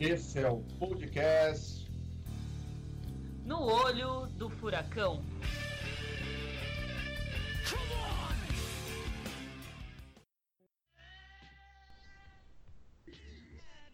Esse 0.00 0.38
é 0.38 0.48
o 0.48 0.62
podcast 0.78 1.86
No 3.44 3.60
Olho 3.60 4.28
do 4.28 4.48
Furacão. 4.48 5.22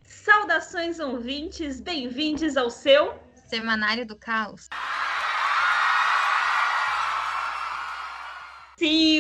Saudações 0.05 1.01
ouvintes, 1.01 1.81
bem-vindos 1.81 2.57
ao 2.57 2.71
seu 2.71 3.19
Semanário 3.49 4.07
do 4.07 4.15
Caos. 4.15 4.69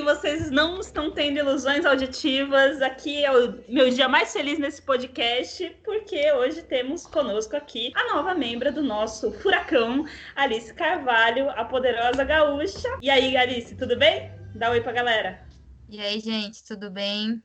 Vocês 0.06 0.52
não 0.52 0.78
estão 0.78 1.10
tendo 1.10 1.38
ilusões 1.40 1.84
auditivas. 1.84 2.80
Aqui 2.80 3.24
é 3.24 3.36
o 3.36 3.58
meu 3.68 3.90
dia 3.90 4.08
mais 4.08 4.32
feliz 4.32 4.56
nesse 4.56 4.80
podcast, 4.80 5.68
porque 5.84 6.30
hoje 6.30 6.62
temos 6.62 7.04
conosco 7.04 7.56
aqui 7.56 7.90
a 7.92 8.14
nova 8.14 8.32
membra 8.32 8.70
do 8.70 8.84
nosso 8.84 9.32
Furacão, 9.32 10.06
Alice 10.36 10.72
Carvalho, 10.72 11.50
a 11.50 11.64
poderosa 11.64 12.22
gaúcha. 12.22 12.88
E 13.02 13.10
aí, 13.10 13.36
Alice, 13.36 13.74
tudo 13.74 13.98
bem? 13.98 14.30
Dá 14.54 14.70
oi 14.70 14.80
pra 14.80 14.92
galera. 14.92 15.44
E 15.88 15.98
aí, 15.98 16.20
gente, 16.20 16.62
tudo 16.62 16.88
bem? 16.88 17.42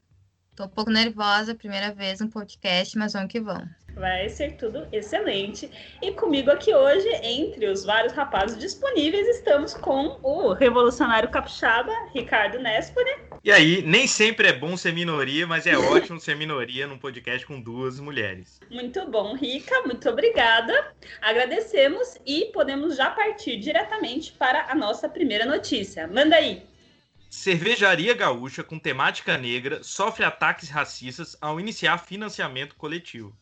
Tô 0.56 0.66
um 0.66 0.70
pouco 0.70 0.92
nervosa, 0.92 1.56
primeira 1.56 1.92
vez 1.92 2.20
no 2.20 2.30
podcast, 2.30 2.96
mas 2.96 3.14
vamos 3.14 3.32
que 3.32 3.42
vamos. 3.42 3.81
Vai 3.96 4.30
ser 4.30 4.56
tudo 4.56 4.88
excelente. 4.92 5.70
E 6.02 6.12
comigo 6.12 6.50
aqui 6.50 6.74
hoje, 6.74 7.08
entre 7.24 7.68
os 7.68 7.84
vários 7.84 8.14
rapazes 8.14 8.58
disponíveis, 8.58 9.28
estamos 9.28 9.74
com 9.74 10.20
o 10.24 10.54
revolucionário 10.54 11.30
capixaba, 11.30 11.92
Ricardo 12.14 12.60
Nespoli. 12.60 13.12
E 13.44 13.52
aí, 13.52 13.82
nem 13.82 14.08
sempre 14.08 14.48
é 14.48 14.54
bom 14.54 14.78
ser 14.78 14.94
minoria, 14.94 15.48
mas 15.48 15.66
é 15.66 15.78
ótimo 15.78 16.20
ser 16.20 16.36
minoria 16.36 16.88
num 16.88 16.98
podcast 16.98 17.46
com 17.46 17.60
duas 17.60 18.00
mulheres. 18.00 18.60
Muito 18.70 19.06
bom, 19.08 19.36
Rica, 19.36 19.82
muito 19.82 20.10
obrigada. 20.10 20.94
Agradecemos 21.22 22.18
e 22.26 22.46
podemos 22.54 22.96
já 22.96 23.10
partir 23.10 23.58
diretamente 23.58 24.32
para 24.34 24.72
a 24.72 24.76
nossa 24.76 25.10
primeira 25.10 25.46
notícia. 25.46 26.08
Manda 26.08 26.36
aí. 26.36 26.64
Cervejaria 27.30 28.14
gaúcha 28.14 28.62
com 28.62 28.78
temática 28.78 29.38
negra 29.38 29.82
sofre 29.84 30.26
ataques 30.26 30.70
racistas 30.70 31.38
ao 31.40 31.60
iniciar 31.60 31.98
financiamento 31.98 32.76
coletivo. 32.76 33.34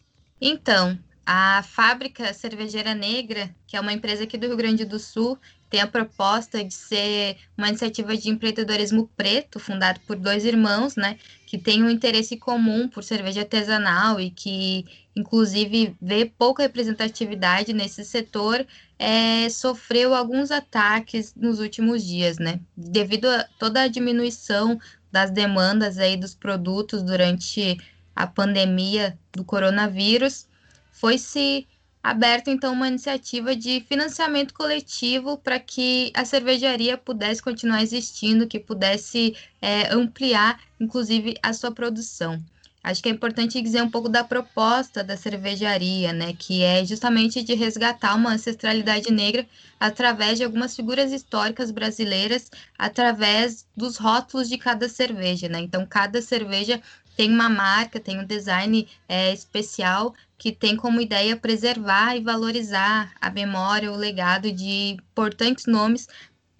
Então, 0.41 0.97
a 1.25 1.61
Fábrica 1.61 2.33
Cervejeira 2.33 2.95
Negra, 2.95 3.53
que 3.67 3.77
é 3.77 3.79
uma 3.79 3.93
empresa 3.93 4.23
aqui 4.23 4.37
do 4.37 4.47
Rio 4.47 4.57
Grande 4.57 4.83
do 4.83 4.97
Sul, 4.97 5.37
tem 5.69 5.79
a 5.79 5.87
proposta 5.87 6.63
de 6.63 6.73
ser 6.73 7.37
uma 7.55 7.69
iniciativa 7.69 8.17
de 8.17 8.29
empreendedorismo 8.29 9.07
preto, 9.15 9.59
fundado 9.59 9.99
por 10.07 10.15
dois 10.15 10.43
irmãos, 10.43 10.95
né, 10.95 11.19
que 11.45 11.57
tem 11.57 11.83
um 11.83 11.89
interesse 11.89 12.35
comum 12.37 12.87
por 12.87 13.03
cerveja 13.03 13.41
artesanal 13.41 14.19
e 14.19 14.31
que, 14.31 14.85
inclusive, 15.15 15.95
vê 16.01 16.25
pouca 16.25 16.63
representatividade 16.63 17.71
nesse 17.71 18.03
setor, 18.03 18.65
é, 18.97 19.47
sofreu 19.49 20.15
alguns 20.15 20.49
ataques 20.49 21.35
nos 21.35 21.59
últimos 21.59 22.03
dias, 22.03 22.39
né, 22.39 22.59
devido 22.75 23.25
a 23.25 23.45
toda 23.59 23.83
a 23.83 23.87
diminuição 23.87 24.79
das 25.11 25.29
demandas 25.29 25.99
aí 25.99 26.17
dos 26.17 26.33
produtos 26.33 27.03
durante 27.03 27.77
a 28.15 28.27
pandemia 28.27 29.17
do 29.31 29.43
coronavírus, 29.43 30.47
foi 30.91 31.17
se 31.17 31.67
aberta 32.01 32.49
então 32.49 32.73
uma 32.73 32.87
iniciativa 32.87 33.55
de 33.55 33.81
financiamento 33.87 34.53
coletivo 34.53 35.37
para 35.37 35.59
que 35.59 36.11
a 36.13 36.23
cervejaria 36.23 36.97
pudesse 36.97 37.41
continuar 37.41 37.81
existindo, 37.81 38.47
que 38.47 38.59
pudesse 38.59 39.35
é, 39.61 39.93
ampliar, 39.93 40.59
inclusive, 40.79 41.35
a 41.43 41.53
sua 41.53 41.71
produção. 41.71 42.41
Acho 42.81 43.03
que 43.03 43.09
é 43.09 43.11
importante 43.11 43.61
dizer 43.61 43.83
um 43.83 43.89
pouco 43.89 44.07
da 44.07 44.23
proposta 44.23 45.03
da 45.03 45.17
cervejaria, 45.17 46.13
né, 46.13 46.33
que 46.33 46.63
é 46.63 46.85
justamente 46.85 47.43
de 47.43 47.53
resgatar 47.53 48.15
uma 48.15 48.31
ancestralidade 48.31 49.11
negra 49.11 49.45
através 49.77 50.37
de 50.37 50.45
algumas 50.45 50.75
figuras 50.75 51.11
históricas 51.11 51.71
brasileiras, 51.71 52.49
através 52.77 53.67
dos 53.75 53.97
rótulos 53.97 54.47
de 54.47 54.57
cada 54.57 54.87
cerveja, 54.87 55.49
né? 55.49 55.59
Então, 55.59 55.85
cada 55.85 56.21
cerveja 56.21 56.81
tem 57.19 57.29
uma 57.29 57.49
marca, 57.49 57.99
tem 57.99 58.17
um 58.17 58.25
design 58.25 58.87
é, 59.05 59.33
especial 59.33 60.15
que 60.37 60.53
tem 60.53 60.77
como 60.77 61.01
ideia 61.01 61.35
preservar 61.35 62.15
e 62.15 62.23
valorizar 62.23 63.11
a 63.19 63.29
memória, 63.29 63.91
o 63.91 63.97
legado 63.97 64.49
de 64.49 64.91
importantes 64.93 65.65
nomes 65.65 66.07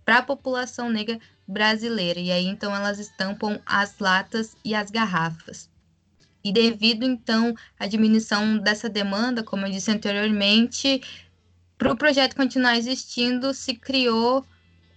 para 0.04 0.18
a 0.18 0.22
população 0.22 0.90
negra 0.90 1.18
brasileira. 1.48 2.20
E 2.20 2.30
aí, 2.30 2.46
então, 2.46 2.76
elas 2.76 3.00
estampam 3.00 3.58
as 3.66 4.00
latas 4.00 4.58
e 4.66 4.76
as 4.76 4.92
garrafas. 4.92 5.70
E 6.44 6.52
devido, 6.52 7.06
então, 7.06 7.56
à 7.80 7.88
diminuição 7.88 8.58
dessa 8.58 8.90
demanda, 8.90 9.42
como 9.42 9.66
eu 9.66 9.72
disse 9.72 9.92
anteriormente, 9.92 11.02
para 11.78 11.94
o 11.94 11.98
projeto 11.98 12.36
continuar 12.36 12.78
existindo, 12.78 13.54
se 13.54 13.76
criou 13.76 14.46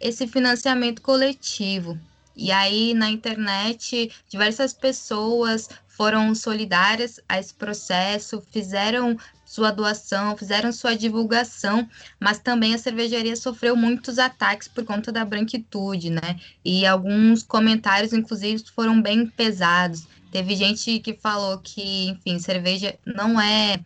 esse 0.00 0.26
financiamento 0.26 1.00
coletivo. 1.00 1.96
E 2.36 2.50
aí, 2.50 2.94
na 2.94 3.10
internet, 3.10 4.10
diversas 4.28 4.72
pessoas 4.72 5.68
foram 5.86 6.34
solidárias 6.34 7.20
a 7.28 7.38
esse 7.38 7.52
processo, 7.52 8.42
fizeram 8.50 9.16
sua 9.44 9.70
doação, 9.70 10.34
fizeram 10.36 10.72
sua 10.72 10.96
divulgação, 10.96 11.86
mas 12.18 12.38
também 12.38 12.74
a 12.74 12.78
cervejaria 12.78 13.36
sofreu 13.36 13.76
muitos 13.76 14.18
ataques 14.18 14.66
por 14.66 14.82
conta 14.84 15.12
da 15.12 15.24
branquitude, 15.26 16.08
né? 16.08 16.40
E 16.64 16.86
alguns 16.86 17.42
comentários, 17.42 18.14
inclusive, 18.14 18.64
foram 18.74 19.02
bem 19.02 19.26
pesados. 19.26 20.08
Teve 20.30 20.56
gente 20.56 20.98
que 21.00 21.12
falou 21.12 21.58
que, 21.58 22.08
enfim, 22.08 22.38
cerveja 22.38 22.98
não 23.04 23.38
é 23.38 23.78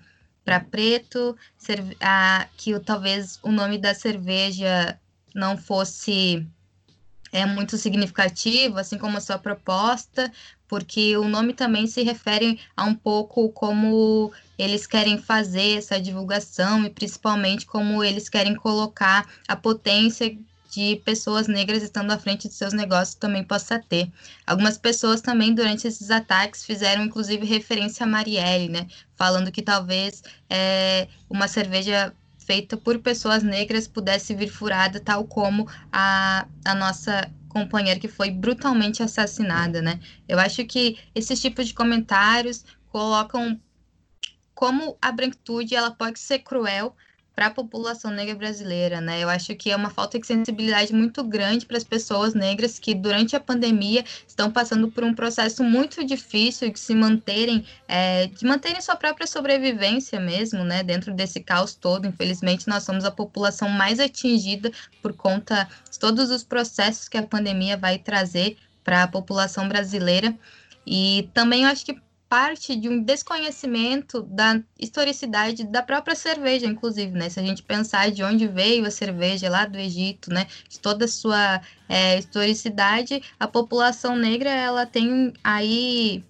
para 0.45 0.61
preto, 0.61 1.37
que 2.57 2.79
talvez 2.79 3.41
o 3.43 3.51
nome 3.51 3.79
da 3.79 3.93
cerveja 3.93 4.97
não 5.35 5.59
fosse 5.59 6.47
é 7.37 7.45
muito 7.45 7.77
significativo, 7.77 8.79
assim 8.79 8.97
como 8.97 9.19
a 9.19 9.21
sua 9.21 9.39
proposta, 9.39 10.33
porque 10.67 11.17
o 11.17 11.29
nome 11.29 11.53
também 11.53 11.87
se 11.87 12.03
refere 12.03 12.59
a 12.75 12.85
um 12.85 12.95
pouco 12.95 13.51
como 13.51 14.33
eles 14.59 14.87
querem 14.87 15.19
fazer 15.19 15.77
essa 15.77 16.01
divulgação 16.01 16.85
e 16.85 16.91
principalmente 16.91 17.67
como 17.67 18.03
eles 18.03 18.29
querem 18.29 18.55
colocar 18.55 19.29
a 19.47 19.55
potência 19.55 20.37
de 20.71 20.97
pessoas 21.05 21.47
negras 21.47 21.83
estando 21.83 22.11
à 22.11 22.19
frente 22.19 22.49
de 22.49 22.55
seus 22.55 22.73
negócios 22.73 23.15
também 23.15 23.45
possa 23.45 23.79
ter. 23.79 24.11
Algumas 24.47 24.77
pessoas 24.79 25.21
também, 25.21 25.55
durante 25.55 25.87
esses 25.87 26.11
ataques, 26.11 26.65
fizeram 26.65 27.05
inclusive 27.05 27.47
referência 27.47 28.05
a 28.05 28.07
Marielle, 28.07 28.69
né? 28.69 28.87
Falando 29.15 29.53
que 29.53 29.63
talvez 29.63 30.23
é, 30.51 31.09
uma 31.31 31.49
cerveja 31.49 32.13
feita 32.47 32.77
por 32.77 32.99
pessoas 33.01 33.43
negras 33.43 33.89
pudesse 33.89 34.35
vir 34.35 34.49
furada, 34.49 35.01
tal 35.01 35.25
como 35.25 35.69
a, 35.93 36.47
a 36.65 36.75
nossa 36.75 37.31
companheira 37.49 37.99
que 37.99 38.09
foi 38.09 38.31
brutalmente 38.31 39.03
assassinada, 39.03 39.83
né? 39.83 39.99
Eu 40.29 40.39
acho 40.39 40.65
que 40.65 40.99
esses 41.15 41.41
tipos 41.41 41.67
de 41.67 41.75
comentários 41.75 42.65
colocam 42.87 43.61
como 44.55 44.97
a 45.03 45.13
branquitude 45.13 45.75
ela 45.75 45.91
pode 45.91 46.19
ser 46.19 46.39
cruel, 46.39 46.95
para 47.37 47.49
a 47.49 47.51
população 47.51 48.11
negra 48.11 48.35
brasileira, 48.35 48.99
né? 48.99 49.23
Eu 49.23 49.29
acho 49.29 49.55
que 49.55 49.71
é 49.71 49.77
uma 49.77 49.91
falta 49.91 50.19
de 50.19 50.27
sensibilidade 50.27 50.95
muito 50.95 51.23
grande 51.23 51.67
para 51.67 51.77
as 51.77 51.85
pessoas 51.85 52.33
negras 52.33 52.79
que 52.79 52.95
durante 52.95 53.37
a 53.37 53.41
pandemia 53.41 54.03
estão 54.27 54.51
passando 54.51 54.91
por 54.91 55.05
um 55.05 55.15
processo 55.15 55.63
muito 55.63 56.03
difícil 56.03 56.73
de 56.73 56.81
se 56.81 56.95
manterem, 56.95 57.63
é, 57.87 58.29
de 58.29 58.47
manterem 58.47 58.81
sua 58.81 58.97
própria 58.97 59.27
sobrevivência 59.27 60.19
mesmo, 60.19 60.65
né? 60.65 60.83
Dentro 60.83 61.13
desse 61.13 61.41
caos 61.41 61.75
todo, 61.75 62.07
infelizmente 62.07 62.67
nós 62.67 62.85
somos 62.85 63.05
a 63.05 63.11
população 63.11 63.69
mais 63.69 64.01
atingida 64.01 64.73
por 65.03 65.13
conta 65.13 65.69
de 65.93 65.99
todos 65.99 66.31
os 66.31 66.43
processos 66.43 67.07
que 67.07 67.19
a 67.19 67.23
pandemia 67.23 67.77
vai 67.77 67.99
trazer 67.99 68.57
para 68.83 69.03
a 69.03 69.09
população 69.09 69.69
brasileira. 69.69 70.35
E 70.87 71.29
também 71.35 71.65
eu 71.65 71.69
acho 71.69 71.85
que 71.85 72.01
parte 72.29 72.75
de 72.75 72.89
um 72.89 73.03
desconhecimento 73.03 74.23
da 74.23 74.61
historicidade 74.79 75.65
da 75.65 75.83
própria 75.83 76.17
cerveja, 76.17 76.67
inclusive, 76.67 77.13
né? 77.13 77.29
Se 77.29 77.39
a 77.39 77.43
gente 77.43 77.63
pensar 77.63 78.11
de 78.11 78.23
onde 78.23 78.49
veio 78.49 78.85
a 78.87 78.91
cerveja 78.91 79.49
lá 79.49 79.65
do 79.65 79.79
Egito, 79.79 80.33
né? 80.33 80.47
De 80.69 80.79
toda 80.81 81.05
a 81.05 81.09
sua 81.09 81.61
é, 81.89 82.19
historicidade, 82.19 83.23
a 83.39 83.47
população 83.47 84.17
negra 84.17 84.51
ela 84.51 84.87
tem 84.87 85.33
aí 85.43 86.25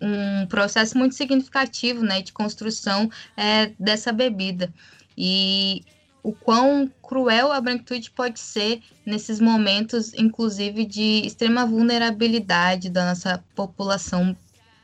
um 0.00 0.46
processo 0.46 0.96
muito 0.96 1.14
significativo, 1.14 2.02
né? 2.02 2.22
De 2.22 2.32
construção 2.32 3.10
é, 3.36 3.72
dessa 3.78 4.12
bebida 4.12 4.72
e 5.18 5.82
o 6.22 6.32
quão 6.32 6.90
cruel 7.02 7.52
a 7.52 7.60
branquitude 7.60 8.10
pode 8.10 8.40
ser 8.40 8.82
nesses 9.04 9.40
momentos, 9.40 10.12
inclusive 10.14 10.84
de 10.84 11.22
extrema 11.24 11.64
vulnerabilidade 11.64 12.90
da 12.90 13.06
nossa 13.06 13.44
população 13.54 14.36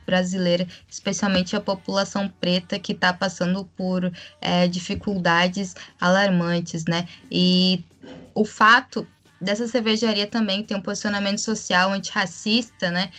brasileira, 0.06 0.66
especialmente 0.88 1.56
a 1.56 1.60
população 1.60 2.28
preta 2.28 2.78
que 2.78 2.92
está 2.92 3.12
passando 3.12 3.64
por 3.76 4.12
é, 4.40 4.68
dificuldades 4.68 5.74
alarmantes, 6.00 6.84
né? 6.84 7.06
E 7.30 7.84
o 8.34 8.44
fato 8.44 9.06
dessa 9.40 9.66
cervejaria 9.66 10.26
também 10.26 10.64
ter 10.64 10.74
um 10.74 10.80
posicionamento 10.80 11.40
social 11.40 11.90
antirracista, 11.92 12.90
né? 12.90 13.10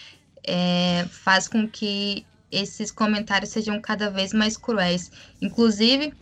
É, 0.46 1.06
faz 1.10 1.48
com 1.48 1.70
que 1.70 2.28
esses 2.52 2.92
comentários 2.92 3.52
sejam 3.52 3.82
cada 3.82 4.10
vez 4.10 4.34
mais 4.34 4.56
cruéis. 4.58 5.12
Inclusive, 5.42 6.14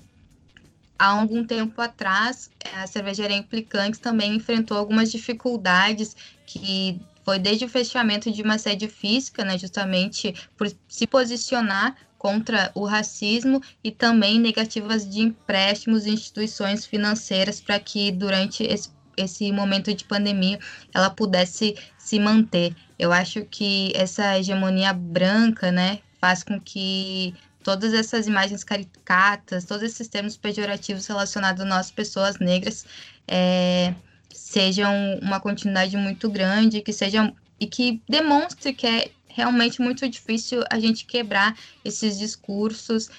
há 0.97 1.07
algum 1.19 1.45
tempo 1.45 1.81
atrás, 1.81 2.49
a 2.73 2.87
cervejaria 2.87 3.35
Implicantes 3.37 3.99
também 3.99 4.35
enfrentou 4.35 4.77
algumas 4.77 5.11
dificuldades 5.11 6.15
que 6.45 7.01
foi 7.23 7.39
desde 7.39 7.65
o 7.65 7.69
fechamento 7.69 8.31
de 8.31 8.41
uma 8.41 8.57
sede 8.57 8.87
física, 8.87 9.43
né, 9.43 9.57
justamente 9.57 10.33
por 10.57 10.71
se 10.87 11.07
posicionar 11.07 11.95
contra 12.17 12.71
o 12.75 12.85
racismo 12.85 13.61
e 13.83 13.89
também 13.91 14.39
negativas 14.39 15.09
de 15.09 15.21
empréstimos 15.21 16.05
e 16.05 16.11
instituições 16.11 16.85
financeiras 16.85 17.59
para 17.59 17.79
que 17.79 18.11
durante 18.11 18.63
esse, 18.63 18.91
esse 19.17 19.51
momento 19.51 19.93
de 19.93 20.05
pandemia 20.05 20.59
ela 20.93 21.09
pudesse 21.09 21.75
se 21.97 22.19
manter. 22.19 22.75
Eu 22.99 23.11
acho 23.11 23.43
que 23.45 23.91
essa 23.95 24.37
hegemonia 24.37 24.93
branca, 24.93 25.71
né, 25.71 25.99
faz 26.19 26.43
com 26.43 26.61
que 26.61 27.33
todas 27.63 27.93
essas 27.93 28.27
imagens 28.27 28.63
caricatas, 28.63 29.65
todos 29.65 29.83
esses 29.83 30.07
termos 30.07 30.37
pejorativos 30.37 31.07
relacionados 31.07 31.61
a 31.61 31.65
nós, 31.65 31.89
pessoas 31.89 32.37
negras, 32.37 32.85
é, 33.27 33.93
sejam 34.33 35.19
uma 35.21 35.39
continuidade 35.39 35.95
muito 35.97 36.29
grande, 36.29 36.81
que 36.81 36.93
sejam 36.93 37.35
e 37.59 37.67
que 37.67 38.01
demonstre 38.09 38.73
que 38.73 38.87
é 38.87 39.11
realmente 39.27 39.81
muito 39.81 40.07
difícil 40.09 40.63
a 40.69 40.79
gente 40.79 41.05
quebrar 41.05 41.57
esses 41.85 42.17
discursos 42.17 43.09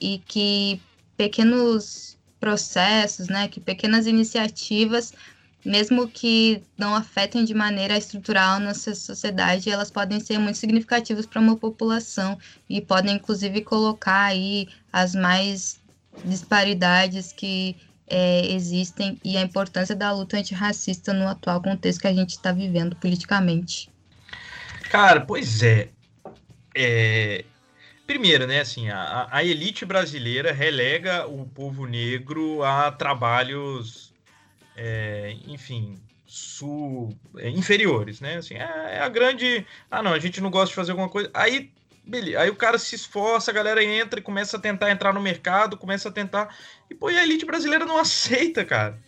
e 0.00 0.20
que 0.26 0.80
pequenos 1.16 2.18
processos, 2.40 3.28
né, 3.28 3.46
que 3.48 3.60
pequenas 3.60 4.06
iniciativas 4.06 5.12
mesmo 5.64 6.08
que 6.08 6.62
não 6.76 6.94
afetem 6.94 7.44
de 7.44 7.54
maneira 7.54 7.96
estrutural 7.96 8.58
nossa 8.58 8.94
sociedade, 8.94 9.70
elas 9.70 9.90
podem 9.90 10.18
ser 10.18 10.38
muito 10.38 10.58
significativas 10.58 11.24
para 11.24 11.40
uma 11.40 11.56
população 11.56 12.36
e 12.68 12.80
podem, 12.80 13.14
inclusive, 13.14 13.60
colocar 13.62 14.24
aí 14.24 14.68
as 14.92 15.14
mais 15.14 15.80
disparidades 16.24 17.32
que 17.32 17.76
é, 18.06 18.46
existem 18.52 19.20
e 19.24 19.36
a 19.36 19.42
importância 19.42 19.94
da 19.94 20.12
luta 20.12 20.36
antirracista 20.36 21.12
no 21.12 21.26
atual 21.26 21.62
contexto 21.62 22.00
que 22.00 22.08
a 22.08 22.14
gente 22.14 22.30
está 22.30 22.52
vivendo 22.52 22.96
politicamente. 22.96 23.90
Cara, 24.90 25.20
pois 25.20 25.62
é. 25.62 25.88
é... 26.74 27.44
Primeiro, 28.06 28.46
né, 28.46 28.60
assim, 28.60 28.90
a, 28.90 29.28
a 29.30 29.44
elite 29.44 29.86
brasileira 29.86 30.52
relega 30.52 31.26
o 31.26 31.46
povo 31.46 31.86
negro 31.86 32.62
a 32.62 32.90
trabalhos 32.92 34.12
é, 34.76 35.36
enfim, 35.46 36.00
sul, 36.26 37.16
é, 37.36 37.48
inferiores, 37.50 38.20
né? 38.20 38.36
Assim, 38.36 38.54
é, 38.54 38.96
é, 38.96 39.00
a 39.00 39.08
grande. 39.08 39.66
Ah, 39.90 40.02
não, 40.02 40.12
a 40.12 40.18
gente 40.18 40.40
não 40.40 40.50
gosta 40.50 40.68
de 40.68 40.74
fazer 40.74 40.92
alguma 40.92 41.08
coisa. 41.08 41.30
Aí, 41.34 41.70
beleza. 42.04 42.40
Aí 42.40 42.50
o 42.50 42.56
cara 42.56 42.78
se 42.78 42.94
esforça, 42.94 43.50
a 43.50 43.54
galera 43.54 43.84
entra 43.84 44.18
e 44.18 44.22
começa 44.22 44.56
a 44.56 44.60
tentar 44.60 44.90
entrar 44.90 45.12
no 45.12 45.20
mercado, 45.20 45.76
começa 45.76 46.08
a 46.08 46.12
tentar. 46.12 46.54
E 46.92 46.94
pô, 46.94 47.10
e 47.10 47.18
a 47.18 47.22
elite 47.22 47.46
brasileira 47.46 47.86
não 47.86 47.96
aceita, 47.96 48.66
cara. 48.66 48.98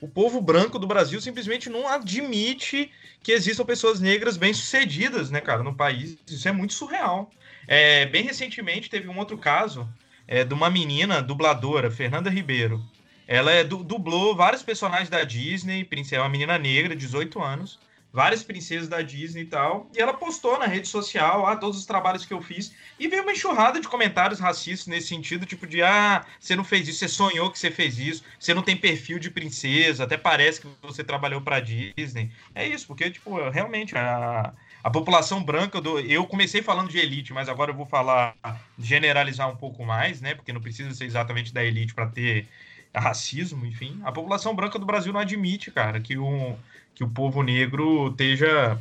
O 0.00 0.08
povo 0.08 0.40
branco 0.40 0.76
do 0.76 0.88
Brasil 0.88 1.20
simplesmente 1.20 1.70
não 1.70 1.86
admite 1.86 2.90
que 3.22 3.30
existam 3.30 3.64
pessoas 3.64 4.00
negras 4.00 4.36
bem-sucedidas, 4.36 5.30
né, 5.30 5.40
cara, 5.40 5.62
no 5.62 5.72
país. 5.72 6.18
Isso 6.28 6.48
é 6.48 6.52
muito 6.52 6.72
surreal. 6.74 7.30
É, 7.68 8.06
bem 8.06 8.24
recentemente 8.24 8.90
teve 8.90 9.06
um 9.06 9.16
outro 9.16 9.38
caso 9.38 9.88
é, 10.26 10.42
de 10.42 10.52
uma 10.52 10.68
menina 10.68 11.22
dubladora, 11.22 11.92
Fernanda 11.92 12.28
Ribeiro, 12.28 12.84
ela 13.26 13.52
é, 13.52 13.62
dublou 13.62 14.34
vários 14.34 14.64
personagens 14.64 15.08
da 15.08 15.22
Disney, 15.22 15.86
é 16.10 16.18
uma 16.18 16.28
menina 16.28 16.58
negra, 16.58 16.96
18 16.96 17.40
anos, 17.40 17.78
várias 18.12 18.42
princesas 18.42 18.88
da 18.88 19.02
Disney 19.02 19.42
e 19.42 19.46
tal. 19.46 19.90
E 19.94 20.00
ela 20.00 20.14
postou 20.14 20.58
na 20.58 20.66
rede 20.66 20.88
social 20.88 21.46
ah, 21.46 21.56
todos 21.56 21.78
os 21.78 21.86
trabalhos 21.86 22.24
que 22.24 22.32
eu 22.32 22.40
fiz. 22.40 22.72
E 22.98 23.06
veio 23.08 23.22
uma 23.22 23.32
enxurrada 23.32 23.80
de 23.80 23.88
comentários 23.88 24.40
racistas 24.40 24.86
nesse 24.86 25.08
sentido, 25.08 25.46
tipo 25.46 25.66
de 25.66 25.82
ah, 25.82 26.24
você 26.38 26.56
não 26.56 26.64
fez 26.64 26.88
isso, 26.88 26.98
você 26.98 27.08
sonhou 27.08 27.50
que 27.50 27.58
você 27.58 27.70
fez 27.70 27.98
isso, 27.98 28.24
você 28.38 28.54
não 28.54 28.62
tem 28.62 28.76
perfil 28.76 29.18
de 29.18 29.30
princesa, 29.30 30.04
até 30.04 30.16
parece 30.16 30.60
que 30.60 30.68
você 30.82 31.04
trabalhou 31.04 31.40
para 31.40 31.60
Disney. 31.60 32.30
É 32.54 32.66
isso, 32.66 32.86
porque, 32.86 33.10
tipo, 33.10 33.36
realmente 33.50 33.96
a. 33.96 34.52
A 34.80 34.90
população 34.90 35.42
branca, 35.42 35.80
do, 35.80 35.98
eu 35.98 36.24
comecei 36.24 36.62
falando 36.62 36.88
de 36.88 36.98
elite, 36.98 37.32
mas 37.32 37.48
agora 37.48 37.72
eu 37.72 37.74
vou 37.74 37.84
falar, 37.84 38.36
generalizar 38.78 39.50
um 39.50 39.56
pouco 39.56 39.84
mais, 39.84 40.20
né? 40.20 40.36
Porque 40.36 40.52
não 40.52 40.60
precisa 40.60 40.94
ser 40.94 41.04
exatamente 41.04 41.52
da 41.52 41.64
elite 41.64 41.92
para 41.92 42.06
ter 42.06 42.46
racismo, 42.94 43.66
enfim, 43.66 44.00
a 44.04 44.12
população 44.12 44.54
branca 44.54 44.78
do 44.78 44.86
Brasil 44.86 45.12
não 45.12 45.20
admite, 45.20 45.70
cara, 45.70 46.00
que, 46.00 46.16
um, 46.16 46.56
que 46.98 47.04
o 47.04 47.08
povo 47.08 47.44
negro 47.44 48.08
esteja 48.08 48.76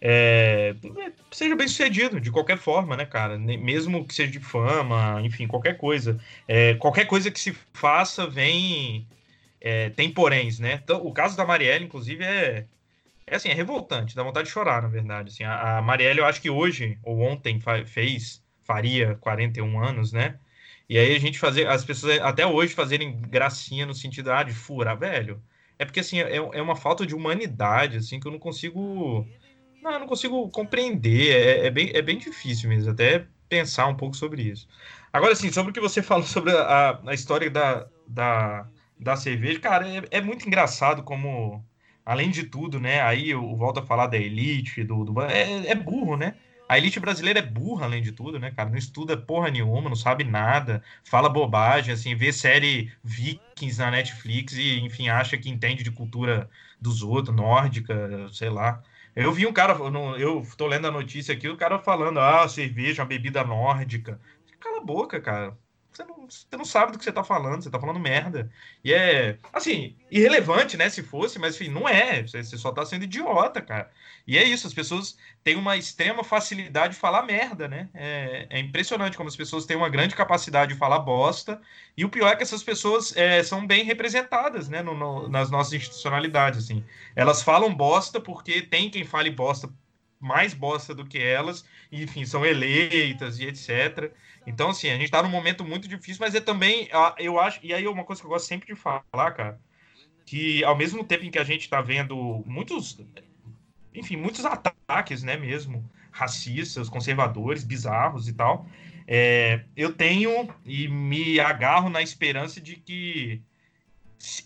é, 0.00 0.74
seja 1.30 1.54
bem 1.54 1.68
sucedido 1.68 2.18
de 2.18 2.30
qualquer 2.30 2.56
forma, 2.56 2.96
né, 2.96 3.04
cara? 3.04 3.38
Mesmo 3.38 4.06
que 4.06 4.14
seja 4.14 4.32
de 4.32 4.40
fama, 4.40 5.20
enfim, 5.22 5.46
qualquer 5.46 5.76
coisa. 5.76 6.18
É, 6.48 6.74
qualquer 6.74 7.06
coisa 7.06 7.30
que 7.30 7.38
se 7.38 7.52
faça 7.74 8.26
vem. 8.26 9.06
É, 9.60 9.90
tem 9.90 10.10
poréns, 10.10 10.58
né? 10.58 10.80
Então, 10.82 11.04
o 11.06 11.12
caso 11.12 11.36
da 11.36 11.44
Marielle, 11.44 11.84
inclusive, 11.84 12.24
é, 12.24 12.66
é 13.26 13.36
assim, 13.36 13.48
é 13.48 13.54
revoltante, 13.54 14.14
dá 14.14 14.22
vontade 14.22 14.46
de 14.46 14.52
chorar, 14.52 14.82
na 14.82 14.88
verdade. 14.88 15.30
Assim, 15.30 15.44
a, 15.44 15.78
a 15.78 15.82
Marielle, 15.82 16.20
eu 16.20 16.26
acho 16.26 16.40
que 16.40 16.50
hoje, 16.50 16.98
ou 17.02 17.20
ontem, 17.20 17.60
fez, 17.86 18.42
faria 18.62 19.16
41 19.20 19.82
anos, 19.82 20.12
né? 20.12 20.38
E 20.88 20.98
aí 20.98 21.14
a 21.16 21.18
gente 21.18 21.38
fazer, 21.38 21.66
as 21.66 21.84
pessoas 21.84 22.20
até 22.20 22.46
hoje 22.46 22.74
fazerem 22.74 23.18
gracinha 23.20 23.86
no 23.86 23.94
sentido 23.94 24.32
ah, 24.32 24.42
de 24.42 24.52
furar, 24.52 24.98
velho. 24.98 25.42
É 25.78 25.84
porque 25.84 26.00
assim, 26.00 26.20
é, 26.20 26.36
é 26.36 26.62
uma 26.62 26.76
falta 26.76 27.06
de 27.06 27.14
humanidade, 27.14 27.96
assim, 27.96 28.20
que 28.20 28.26
eu 28.26 28.32
não 28.32 28.38
consigo. 28.38 29.26
Não, 29.82 29.92
eu 29.92 30.00
não 30.00 30.06
consigo 30.06 30.48
compreender. 30.50 31.30
É, 31.30 31.66
é, 31.66 31.70
bem, 31.70 31.90
é 31.92 32.02
bem 32.02 32.18
difícil 32.18 32.68
mesmo, 32.68 32.90
até 32.90 33.26
pensar 33.48 33.86
um 33.86 33.96
pouco 33.96 34.16
sobre 34.16 34.42
isso. 34.42 34.68
Agora, 35.12 35.32
assim, 35.32 35.50
sobre 35.52 35.70
o 35.70 35.74
que 35.74 35.80
você 35.80 36.00
falou 36.02 36.24
sobre 36.24 36.52
a, 36.52 37.00
a 37.06 37.14
história 37.14 37.50
da, 37.50 37.86
da, 38.06 38.68
da 38.98 39.16
cerveja, 39.16 39.60
cara, 39.60 39.88
é, 39.88 40.02
é 40.10 40.20
muito 40.20 40.46
engraçado 40.46 41.02
como, 41.02 41.64
além 42.04 42.30
de 42.30 42.44
tudo, 42.44 42.80
né? 42.80 43.00
Aí 43.02 43.30
eu 43.30 43.54
volto 43.56 43.80
a 43.80 43.86
falar 43.86 44.06
da 44.06 44.16
elite, 44.16 44.84
do, 44.84 45.04
do 45.04 45.20
é, 45.22 45.66
é 45.68 45.74
burro, 45.74 46.16
né? 46.16 46.36
A 46.68 46.78
elite 46.78 46.98
brasileira 46.98 47.40
é 47.40 47.42
burra, 47.42 47.84
além 47.86 48.02
de 48.02 48.12
tudo, 48.12 48.38
né, 48.38 48.50
cara? 48.50 48.70
Não 48.70 48.78
estuda 48.78 49.16
porra 49.16 49.50
nenhuma, 49.50 49.88
não 49.88 49.96
sabe 49.96 50.24
nada, 50.24 50.82
fala 51.04 51.28
bobagem, 51.28 51.92
assim, 51.92 52.14
vê 52.16 52.32
série 52.32 52.92
Vikings 53.02 53.78
na 53.78 53.90
Netflix 53.90 54.54
e, 54.54 54.80
enfim, 54.80 55.08
acha 55.08 55.36
que 55.36 55.50
entende 55.50 55.82
de 55.84 55.90
cultura 55.90 56.48
dos 56.80 57.02
outros, 57.02 57.36
nórdica, 57.36 58.28
sei 58.32 58.48
lá. 58.50 58.82
Eu 59.14 59.32
vi 59.32 59.46
um 59.46 59.52
cara, 59.52 59.74
eu 60.18 60.46
tô 60.56 60.66
lendo 60.66 60.86
a 60.86 60.90
notícia 60.90 61.34
aqui, 61.34 61.48
o 61.48 61.56
cara 61.56 61.78
falando, 61.78 62.18
ah, 62.20 62.48
cerveja, 62.48 63.02
uma 63.02 63.08
bebida 63.08 63.44
nórdica. 63.44 64.20
Cala 64.58 64.78
a 64.78 64.84
boca, 64.84 65.20
cara 65.20 65.56
você 65.94 66.04
não, 66.04 66.28
você 66.28 66.56
não 66.56 66.64
sabe 66.64 66.92
do 66.92 66.98
que 66.98 67.04
você 67.04 67.12
tá 67.12 67.22
falando, 67.22 67.62
você 67.62 67.70
tá 67.70 67.78
falando 67.78 68.00
merda. 68.00 68.50
E 68.82 68.92
é, 68.92 69.38
assim, 69.52 69.96
irrelevante, 70.10 70.76
né, 70.76 70.90
se 70.90 71.02
fosse, 71.02 71.38
mas 71.38 71.54
enfim, 71.54 71.68
não 71.70 71.88
é. 71.88 72.22
Você, 72.22 72.42
só 72.44 72.72
tá 72.72 72.84
sendo 72.84 73.04
idiota, 73.04 73.62
cara. 73.62 73.90
E 74.26 74.36
é 74.36 74.42
isso, 74.42 74.66
as 74.66 74.74
pessoas 74.74 75.16
têm 75.44 75.56
uma 75.56 75.76
extrema 75.76 76.24
facilidade 76.24 76.94
de 76.94 77.00
falar 77.00 77.22
merda, 77.22 77.68
né? 77.68 77.88
É, 77.94 78.46
é 78.50 78.58
impressionante 78.58 79.16
como 79.16 79.28
as 79.28 79.36
pessoas 79.36 79.66
têm 79.66 79.76
uma 79.76 79.88
grande 79.88 80.16
capacidade 80.16 80.72
de 80.72 80.78
falar 80.78 80.98
bosta. 80.98 81.60
E 81.96 82.04
o 82.04 82.08
pior 82.08 82.28
é 82.32 82.36
que 82.36 82.42
essas 82.42 82.62
pessoas 82.62 83.16
é, 83.16 83.42
são 83.42 83.66
bem 83.66 83.84
representadas, 83.84 84.68
né, 84.68 84.82
no, 84.82 84.94
no, 84.94 85.28
nas 85.28 85.50
nossas 85.50 85.74
institucionalidades, 85.74 86.64
assim. 86.64 86.84
Elas 87.14 87.42
falam 87.42 87.72
bosta 87.74 88.20
porque 88.20 88.62
tem 88.62 88.90
quem 88.90 89.04
fale 89.04 89.30
bosta 89.30 89.70
mais 90.24 90.54
bosta 90.54 90.94
do 90.94 91.04
que 91.04 91.18
elas, 91.18 91.64
e, 91.92 92.02
enfim, 92.02 92.24
são 92.24 92.44
eleitas 92.44 93.38
e 93.38 93.44
etc. 93.44 94.10
Então, 94.46 94.70
assim, 94.70 94.88
a 94.88 94.94
gente 94.94 95.04
está 95.04 95.22
num 95.22 95.28
momento 95.28 95.64
muito 95.64 95.86
difícil, 95.86 96.16
mas 96.20 96.34
é 96.34 96.40
também, 96.40 96.88
eu 97.18 97.38
acho, 97.38 97.60
e 97.62 97.74
aí 97.74 97.86
uma 97.86 98.04
coisa 98.04 98.22
que 98.22 98.26
eu 98.26 98.30
gosto 98.30 98.46
sempre 98.46 98.74
de 98.74 98.80
falar, 98.80 99.32
cara, 99.32 99.60
que 100.24 100.64
ao 100.64 100.76
mesmo 100.76 101.04
tempo 101.04 101.24
em 101.24 101.30
que 101.30 101.38
a 101.38 101.44
gente 101.44 101.62
está 101.62 101.82
vendo 101.82 102.42
muitos, 102.46 102.98
enfim, 103.94 104.16
muitos 104.16 104.44
ataques, 104.46 105.22
né, 105.22 105.36
mesmo, 105.36 105.88
racistas, 106.10 106.88
conservadores, 106.88 107.62
bizarros 107.62 108.26
e 108.26 108.32
tal, 108.32 108.66
é, 109.06 109.64
eu 109.76 109.92
tenho 109.92 110.48
e 110.64 110.88
me 110.88 111.38
agarro 111.38 111.90
na 111.90 112.00
esperança 112.00 112.60
de 112.62 112.76
que 112.76 113.42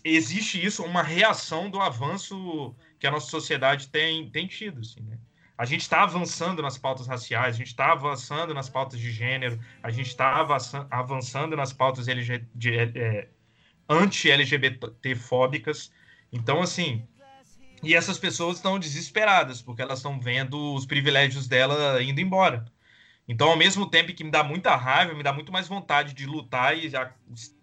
existe 0.03 0.63
isso, 0.63 0.83
uma 0.83 1.01
reação 1.01 1.69
do 1.69 1.79
avanço 1.79 2.75
que 2.99 3.07
a 3.07 3.11
nossa 3.11 3.29
sociedade 3.29 3.87
tem, 3.87 4.29
tem 4.29 4.45
tido, 4.45 4.81
assim, 4.81 4.99
né? 5.01 5.17
A 5.59 5.65
gente 5.65 5.81
está 5.81 6.03
avançando 6.03 6.61
nas 6.61 6.77
pautas 6.77 7.05
raciais, 7.05 7.55
a 7.55 7.57
gente 7.57 7.67
está 7.67 7.91
avançando 7.91 8.53
nas 8.53 8.69
pautas 8.69 8.97
de 8.97 9.11
gênero, 9.11 9.59
a 9.83 9.91
gente 9.91 10.07
está 10.07 10.33
avançando 10.89 11.53
nas 11.53 11.73
pautas 11.73 12.07
LG, 12.07 12.45
é, 12.95 13.27
anti-LGBT-fóbicas. 13.89 15.91
Então, 16.31 16.61
assim, 16.61 17.05
e 17.83 17.93
essas 17.93 18.17
pessoas 18.17 18.55
estão 18.55 18.79
desesperadas, 18.79 19.61
porque 19.61 19.81
elas 19.81 19.99
estão 19.99 20.17
vendo 20.17 20.75
os 20.75 20.85
privilégios 20.85 21.45
dela 21.45 22.01
indo 22.01 22.21
embora. 22.21 22.63
Então, 23.27 23.49
ao 23.49 23.57
mesmo 23.57 23.85
tempo 23.85 24.13
que 24.13 24.23
me 24.23 24.31
dá 24.31 24.45
muita 24.45 24.77
raiva, 24.77 25.13
me 25.13 25.23
dá 25.23 25.33
muito 25.33 25.51
mais 25.51 25.67
vontade 25.67 26.13
de 26.13 26.25
lutar 26.25 26.77
e 26.77 26.89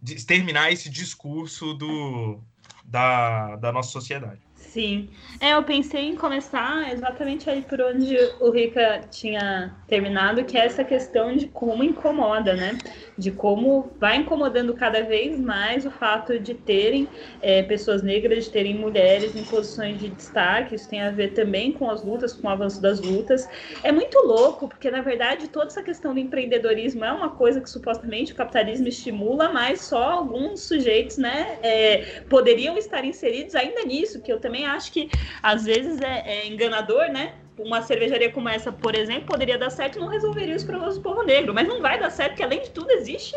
exterminar 0.03 0.71
esse 0.71 0.91
discurso 0.91 1.73
do, 1.73 2.43
da, 2.85 3.57
da 3.57 3.73
nossa 3.73 3.89
sociedade. 3.89 4.46
Sim. 4.59 5.11
É, 5.39 5.53
eu 5.53 5.63
pensei 5.65 6.01
em 6.07 6.17
começar 6.17 6.91
exatamente 6.91 7.49
aí 7.51 7.61
por 7.63 7.79
onde 7.81 8.17
o 8.41 8.51
Rica 8.51 9.07
tinha 9.11 9.77
terminado, 9.87 10.47
que 10.47 10.57
é 10.57 10.65
essa 10.65 10.83
questão 10.83 11.37
de 11.37 11.47
como 11.49 11.85
incomoda, 11.85 12.57
né? 12.57 12.83
De 13.19 13.31
como 13.31 13.95
vai 14.01 14.17
incomodando 14.17 14.75
cada 14.75 15.03
vez 15.03 15.39
mais 15.39 15.85
o 15.85 15.91
fato 15.91 16.41
de 16.41 16.55
terem 16.55 17.11
é, 17.39 17.63
pessoas 17.65 18.03
negras, 18.03 18.45
de 18.47 18.51
terem 18.51 18.75
mulheres 18.79 19.37
em 19.37 19.45
posições 19.45 19.99
de 20.01 20.09
destaque. 20.09 20.75
Isso 20.75 20.89
tem 20.89 21.03
a 21.03 21.11
ver 21.11 21.35
também 21.35 21.71
com 21.71 21.91
as 21.91 22.03
lutas, 22.03 22.33
com 22.33 22.47
o 22.47 22.51
avanço 22.51 22.81
das 22.81 23.01
lutas. 23.03 23.47
É 23.83 23.93
muito 23.93 24.19
louco, 24.27 24.69
porque 24.69 24.91
na 24.91 25.03
verdade 25.03 25.49
toda 25.49 25.67
essa 25.67 25.83
questão 25.83 26.15
do 26.15 26.21
empreendedorismo 26.21 27.05
é 27.05 27.13
uma 27.13 27.31
coisa 27.37 27.61
que 27.61 27.69
supostamente 27.71 28.33
o 28.33 28.37
capitalismo 28.37 28.89
estimula, 28.89 29.53
mas 29.53 29.83
só 29.83 30.03
alguns 30.13 30.67
sujeitos, 30.67 31.19
né, 31.19 31.59
é, 31.63 32.23
poderiam 32.29 32.77
estar 32.79 33.05
inseridos 33.05 33.55
ainda 33.55 33.83
nisso, 33.85 34.23
que 34.23 34.33
eu 34.33 34.41
também 34.41 34.56
acho 34.65 34.93
que 34.93 35.11
às 35.43 35.65
vezes 35.65 36.01
é, 36.01 36.23
é, 36.27 36.47
enganador, 36.47 37.09
né? 37.09 37.35
Uma 37.59 37.81
cervejaria 37.83 38.31
como 38.31 38.49
essa, 38.49 38.71
por 38.71 38.95
exemplo, 38.95 39.27
poderia 39.27 39.57
dar 39.57 39.71
certo 39.71 39.97
e 39.97 40.01
não 40.01 40.09
resolveria 40.09 40.55
os 40.55 40.63
problemas 40.63 40.97
do 40.97 41.03
povo 41.03 41.23
negro, 41.23 41.55
mas 41.55 41.67
não 41.67 41.81
vai 41.81 41.99
dar 41.99 42.11
certo, 42.11 42.33
porque 42.33 42.43
além 42.43 42.63
de 42.63 42.71
tudo 42.71 42.91
existe 42.91 43.35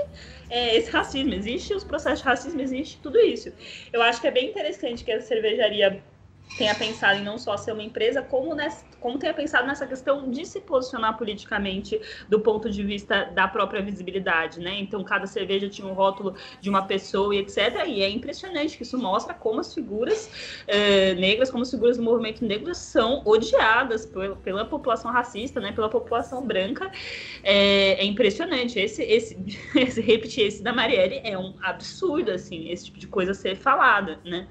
é, 0.49 0.75
esse 0.75 0.91
racismo, 0.91 1.33
existe 1.33 1.73
os 1.73 1.85
processos 1.85 2.19
de 2.19 2.25
racismo, 2.25 2.61
existe 2.61 2.99
tudo 3.01 3.17
isso. 3.19 3.51
Eu 3.93 4.01
acho 4.01 4.19
que 4.19 4.27
é 4.27 4.31
bem 4.31 4.49
interessante 4.49 5.05
que 5.05 5.11
a 5.11 5.21
cervejaria 5.21 6.03
tenha 6.57 6.73
pensado 6.73 7.19
em 7.19 7.23
não 7.23 7.37
só 7.37 7.55
ser 7.57 7.73
uma 7.73 7.83
empresa, 7.83 8.21
como, 8.21 8.55
nessa, 8.55 8.83
como 8.99 9.17
tenha 9.17 9.33
pensado 9.33 9.67
nessa 9.67 9.85
questão 9.85 10.29
de 10.29 10.45
se 10.45 10.59
posicionar 10.61 11.17
politicamente 11.17 11.99
do 12.27 12.39
ponto 12.39 12.69
de 12.69 12.83
vista 12.83 13.25
da 13.25 13.47
própria 13.47 13.81
visibilidade, 13.81 14.59
né? 14.59 14.79
Então, 14.79 15.03
cada 15.03 15.27
cerveja 15.27 15.69
tinha 15.69 15.87
um 15.87 15.93
rótulo 15.93 16.35
de 16.59 16.69
uma 16.69 16.83
pessoa 16.83 17.35
e 17.35 17.39
etc. 17.39 17.85
E 17.87 18.01
é 18.01 18.09
impressionante 18.09 18.75
que 18.77 18.83
isso 18.83 18.97
mostra 18.97 19.33
como 19.33 19.59
as 19.59 19.73
figuras 19.73 20.63
eh, 20.67 21.13
negras, 21.15 21.51
como 21.51 21.63
as 21.63 21.71
figuras 21.71 21.97
do 21.97 22.03
movimento 22.03 22.43
negro 22.43 22.73
são 22.73 23.21
odiadas 23.25 24.05
pela, 24.05 24.35
pela 24.37 24.65
população 24.65 25.11
racista, 25.11 25.59
né? 25.59 25.71
Pela 25.71 25.89
população 25.89 26.45
branca. 26.45 26.91
É, 27.43 28.01
é 28.01 28.05
impressionante. 28.05 28.79
Esse, 28.79 29.03
esse, 29.03 29.37
esse, 29.75 30.01
repetir 30.01 30.47
esse 30.47 30.63
da 30.63 30.73
Marielle 30.73 31.21
é 31.23 31.37
um 31.37 31.53
absurdo, 31.61 32.31
assim, 32.31 32.69
esse 32.69 32.85
tipo 32.85 32.99
de 32.99 33.07
coisa 33.07 33.33
ser 33.33 33.55
falada, 33.55 34.19
né? 34.25 34.47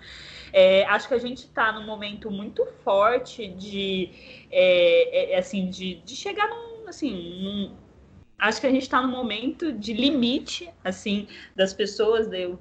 É, 0.53 0.85
acho 0.87 1.09
que 1.09 1.15
a 1.15 1.19
gente 1.19 1.39
está 1.39 1.73
num 1.73 1.87
momento 1.87 2.31
muito 2.31 2.67
forte 2.85 3.49
de, 3.49 4.11
é, 4.51 5.35
é, 5.35 5.39
assim, 5.39 5.69
de, 5.69 5.97
de 5.97 6.17
chegar 6.17 6.49
num, 6.49 6.89
assim, 6.89 7.43
num, 7.43 7.77
acho 8.39 8.61
que 8.61 8.67
a 8.67 8.71
gente 8.71 8.83
está 8.83 9.03
num 9.03 9.11
momento 9.11 9.73
de 9.73 9.93
limite, 9.93 10.71
assim, 10.85 11.27
das 11.57 11.73
pessoas, 11.73 12.33
eu 12.33 12.59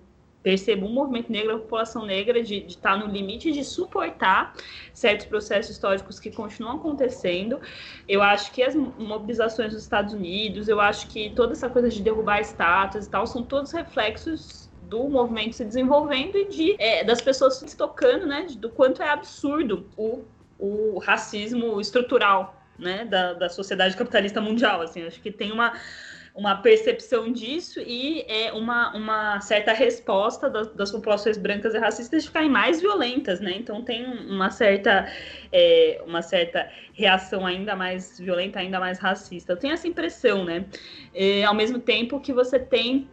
percebo 0.48 0.86
um 0.86 0.94
movimento 0.94 1.30
negro, 1.30 1.56
a 1.56 1.60
população 1.60 2.06
negra, 2.06 2.42
de 2.42 2.66
estar 2.68 2.92
tá 2.92 2.98
no 2.98 3.12
limite 3.12 3.52
de 3.52 3.66
suportar 3.66 4.56
certos 4.94 5.26
processos 5.26 5.72
históricos 5.72 6.22
que 6.22 6.32
continuam 6.32 6.78
acontecendo. 6.78 7.60
Eu 8.08 8.22
acho 8.22 8.54
que 8.54 8.64
as 8.64 8.74
mobilizações 8.74 9.74
dos 9.74 9.84
Estados 9.84 10.14
Unidos, 10.14 10.70
eu 10.70 10.80
acho 10.80 11.08
que 11.10 11.32
toda 11.32 11.52
essa 11.52 11.70
coisa 11.70 11.90
de 11.90 12.02
derrubar 12.02 12.40
estátuas 12.40 13.08
e 13.08 13.10
tal, 13.10 13.28
são 13.28 13.44
todos 13.44 13.74
reflexos 13.74 14.67
do 14.88 15.08
movimento 15.10 15.56
se 15.56 15.66
desenvolvendo 15.66 16.38
e 16.38 16.46
de 16.46 16.76
é, 16.80 17.04
das 17.04 17.22
pessoas 17.22 17.56
se 17.56 17.78
tocando, 17.78 18.26
né, 18.26 18.48
do 18.58 18.70
quanto 18.70 19.02
é 19.02 19.10
absurdo 19.10 19.88
o, 19.98 20.24
o 20.58 21.00
racismo 21.00 21.80
estrutural, 21.80 22.62
né, 22.78 23.06
da, 23.06 23.34
da 23.34 23.50
sociedade 23.50 23.96
capitalista 23.96 24.40
mundial, 24.40 24.82
assim, 24.82 25.04
acho 25.04 25.22
que 25.22 25.32
tem 25.32 25.52
uma 25.52 25.74
uma 26.38 26.56
percepção 26.56 27.32
disso 27.32 27.82
e 27.82 28.24
é 28.28 28.54
uma, 28.54 28.96
uma 28.96 29.42
certa 29.42 29.74
resposta 29.74 30.48
das, 30.48 30.68
das, 30.76 30.92
populações 30.92 31.36
brancas 31.36 31.74
e 31.74 31.80
racistas 31.80 32.22
de 32.22 32.28
ficarem 32.28 32.48
mais 32.48 32.80
violentas, 32.80 33.40
né? 33.40 33.54
Então 33.56 33.84
tem 33.84 34.06
uma 34.06 34.52
certa, 34.52 35.12
é, 35.52 36.00
uma 36.06 36.22
certa 36.22 36.70
reação 36.94 37.44
ainda 37.44 37.76
mais 37.76 38.20
violenta, 38.20 38.60
ainda 38.60 38.80
mais 38.80 39.00
racista. 39.00 39.54
Eu 39.54 39.58
tenho 39.58 39.74
essa 39.74 39.88
impressão, 39.88 40.46
né? 40.46 40.66
É, 41.12 41.44
ao 41.44 41.56
mesmo 41.56 41.80
tempo 41.80 42.20
que 42.20 42.32
você 42.32 42.60
tem 42.60 43.10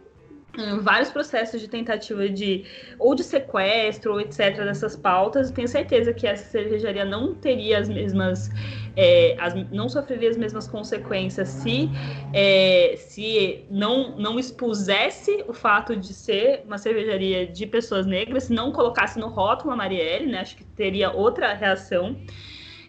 vários 0.81 1.09
processos 1.11 1.59
de 1.59 1.67
tentativa 1.67 2.29
de 2.29 2.63
ou 2.97 3.13
de 3.15 3.23
sequestro 3.23 4.13
ou 4.13 4.21
etc 4.21 4.55
dessas 4.57 4.95
pautas 4.95 5.51
tenho 5.51 5.67
certeza 5.67 6.13
que 6.13 6.25
essa 6.25 6.45
cervejaria 6.45 7.05
não 7.05 7.33
teria 7.33 7.79
as 7.79 7.89
mesmas 7.89 8.49
é, 8.95 9.35
as, 9.39 9.53
não 9.71 9.89
sofreria 9.89 10.29
as 10.29 10.37
mesmas 10.37 10.67
consequências 10.67 11.49
se 11.49 11.89
é, 12.33 12.95
se 12.97 13.65
não 13.69 14.17
não 14.17 14.39
expusesse 14.39 15.43
o 15.47 15.53
fato 15.53 15.95
de 15.95 16.13
ser 16.13 16.63
uma 16.65 16.77
cervejaria 16.77 17.45
de 17.45 17.65
pessoas 17.65 18.05
negras 18.05 18.45
se 18.45 18.53
não 18.53 18.71
colocasse 18.71 19.19
no 19.19 19.27
rótulo 19.27 19.71
a 19.71 19.75
Marielle 19.75 20.25
né? 20.27 20.39
Acho 20.39 20.55
que 20.57 20.63
teria 20.63 21.11
outra 21.11 21.53
reação. 21.53 22.15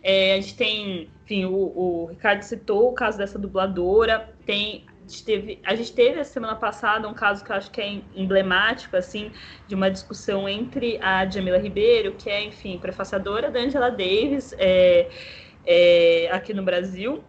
É, 0.03 0.35
a 0.35 0.41
gente 0.41 0.55
tem 0.55 1.09
enfim 1.25 1.45
o, 1.45 1.55
o 1.55 2.07
Ricardo 2.07 2.43
citou 2.43 2.91
o 2.91 2.93
caso 2.93 3.19
dessa 3.19 3.39
dubladora 3.39 4.29
tem 4.45 4.85
gente 5.07 5.25
teve, 5.25 5.59
a 5.65 5.75
gente 5.75 5.93
teve 5.93 6.21
a 6.21 6.25
semana 6.25 6.57
passada 6.57 7.09
um 7.09 7.15
caso 7.15 7.45
que 7.45 7.51
eu 7.51 7.57
acho 7.57 7.71
que 7.71 7.81
é 7.81 8.01
emblemático, 8.15 8.97
assim, 8.97 9.31
de 9.67 9.75
uma 9.75 9.91
discussão 9.91 10.49
entre 10.49 10.99
a 11.01 11.25
Jamila 11.29 11.59
Ribeiro, 11.59 12.13
que 12.13 12.29
é, 12.29 12.45
enfim, 12.45 12.79
prefaciadora 12.79 13.51
da 13.51 13.61
Angela 13.61 13.91
Davis 13.91 14.55
é, 14.59 15.09
é, 15.65 16.29
aqui 16.33 16.53
no 16.53 16.63
Brasil, 16.63 17.23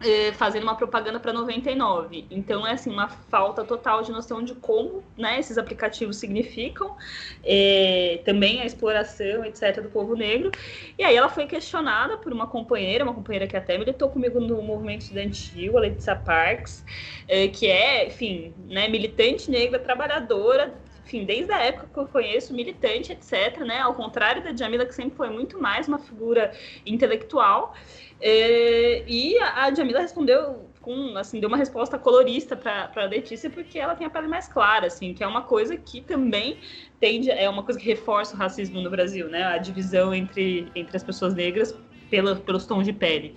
é, 0.00 0.32
fazendo 0.32 0.64
uma 0.64 0.74
propaganda 0.74 1.18
para 1.18 1.32
99. 1.32 2.26
Então 2.30 2.66
é 2.66 2.72
assim 2.72 2.90
uma 2.90 3.08
falta 3.08 3.64
total 3.64 4.02
de 4.02 4.12
noção 4.12 4.42
de 4.42 4.54
como 4.54 5.02
né, 5.16 5.38
esses 5.38 5.58
aplicativos 5.58 6.16
significam, 6.16 6.96
é, 7.44 8.20
também 8.24 8.60
a 8.60 8.66
exploração, 8.66 9.44
etc., 9.44 9.82
do 9.82 9.88
povo 9.88 10.14
negro. 10.14 10.50
E 10.98 11.04
aí 11.04 11.16
ela 11.16 11.28
foi 11.28 11.46
questionada 11.46 12.16
por 12.18 12.32
uma 12.32 12.46
companheira, 12.46 13.04
uma 13.04 13.14
companheira 13.14 13.46
que 13.46 13.56
até 13.56 13.78
militou 13.78 14.08
comigo 14.08 14.40
no 14.40 14.60
movimento 14.62 15.02
estudantil, 15.02 15.76
a 15.76 15.80
Letícia 15.80 16.16
Parks, 16.16 16.84
é, 17.28 17.48
que 17.48 17.66
é, 17.66 18.06
enfim, 18.06 18.52
né, 18.68 18.88
militante 18.88 19.50
negra, 19.50 19.78
trabalhadora, 19.78 20.74
enfim, 21.06 21.24
desde 21.24 21.52
a 21.52 21.62
época 21.62 21.88
que 21.92 21.98
eu 22.00 22.06
conheço, 22.08 22.52
militante, 22.52 23.12
etc., 23.12 23.58
né? 23.60 23.78
Ao 23.78 23.94
contrário 23.94 24.42
da 24.42 24.54
Jamila, 24.54 24.84
que 24.84 24.92
sempre 24.92 25.16
foi 25.16 25.30
muito 25.30 25.60
mais 25.62 25.86
uma 25.86 26.00
figura 26.00 26.52
intelectual. 26.84 27.76
É, 28.20 29.04
e 29.06 29.38
a 29.38 29.72
Jamila 29.74 30.00
respondeu 30.00 30.70
com, 30.80 31.16
assim, 31.16 31.40
deu 31.40 31.48
uma 31.48 31.56
resposta 31.56 31.98
colorista 31.98 32.56
para 32.56 32.90
a 32.94 33.06
Letícia, 33.06 33.50
porque 33.50 33.78
ela 33.78 33.94
tem 33.94 34.06
a 34.06 34.10
pele 34.10 34.28
mais 34.28 34.46
clara, 34.46 34.86
assim, 34.86 35.12
que 35.12 35.22
é 35.22 35.26
uma 35.26 35.42
coisa 35.42 35.76
que 35.76 36.00
também 36.00 36.58
tende, 37.00 37.30
é 37.30 37.50
uma 37.50 37.62
coisa 37.62 37.78
que 37.78 37.86
reforça 37.86 38.34
o 38.34 38.38
racismo 38.38 38.80
no 38.80 38.88
Brasil, 38.88 39.28
né? 39.28 39.42
A 39.42 39.58
divisão 39.58 40.14
entre, 40.14 40.70
entre 40.74 40.96
as 40.96 41.02
pessoas 41.02 41.34
negras 41.34 41.76
pela, 42.08 42.36
pelos 42.36 42.66
tons 42.66 42.84
de 42.84 42.92
pele. 42.92 43.34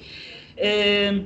É, 0.56 1.24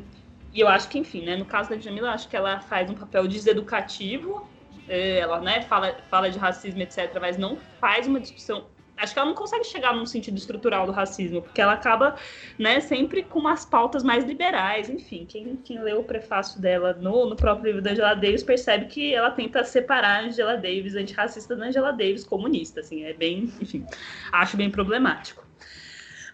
e 0.54 0.60
eu 0.60 0.68
acho 0.68 0.88
que, 0.88 0.98
enfim, 0.98 1.26
né, 1.26 1.36
no 1.36 1.46
caso 1.46 1.70
da 1.70 1.78
Jamila, 1.78 2.12
acho 2.12 2.30
que 2.30 2.38
ela 2.38 2.60
faz 2.62 2.90
um 2.90 2.94
papel 2.94 3.28
deseducativo, 3.28 4.48
é, 4.88 5.20
ela 5.20 5.40
né, 5.40 5.62
fala, 5.62 5.98
fala 6.10 6.30
de 6.30 6.38
racismo, 6.38 6.82
etc., 6.82 7.18
mas 7.20 7.38
não 7.38 7.58
faz 7.80 8.08
uma 8.08 8.20
discussão 8.20 8.66
acho 8.98 9.14
que 9.14 9.20
ela 9.20 9.28
não 9.28 9.36
consegue 9.36 9.64
chegar 9.66 9.94
num 9.94 10.06
sentido 10.06 10.38
estrutural 10.38 10.86
do 10.86 10.92
racismo, 10.92 11.42
porque 11.42 11.62
ela 11.62 11.74
acaba, 11.74 12.16
né, 12.58 12.80
sempre 12.80 13.24
com 13.24 13.40
umas 13.40 13.66
pautas 13.66 14.04
mais 14.04 14.24
liberais, 14.24 14.90
enfim, 14.90 15.26
quem, 15.28 15.56
quem 15.58 15.82
leu 15.82 16.00
o 16.00 16.04
prefácio 16.04 16.62
dela 16.62 16.94
no, 16.94 17.26
no 17.26 17.36
próprio 17.36 17.68
livro 17.68 17.82
da 17.82 17.92
Angela 17.92 18.14
Davis 18.14 18.44
percebe 18.44 18.86
que 18.86 19.14
ela 19.14 19.32
tenta 19.32 19.64
separar 19.64 20.24
a 20.24 20.28
Angela 20.28 20.56
Davis 20.56 20.96
antirracista 20.96 21.56
da 21.56 21.66
Angela 21.66 21.92
Davis 21.92 22.24
comunista, 22.24 22.80
assim, 22.80 23.04
é 23.04 23.14
bem, 23.14 23.52
enfim, 23.60 23.86
acho 24.32 24.56
bem 24.56 24.70
problemático. 24.70 25.44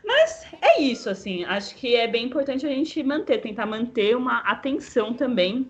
Mas 0.04 0.46
é 0.62 0.82
isso, 0.82 1.10
assim, 1.10 1.44
acho 1.46 1.76
que 1.76 1.96
é 1.96 2.08
bem 2.08 2.26
importante 2.26 2.66
a 2.66 2.70
gente 2.70 3.02
manter, 3.04 3.40
tentar 3.40 3.66
manter 3.66 4.16
uma 4.16 4.40
atenção 4.40 5.14
também 5.14 5.70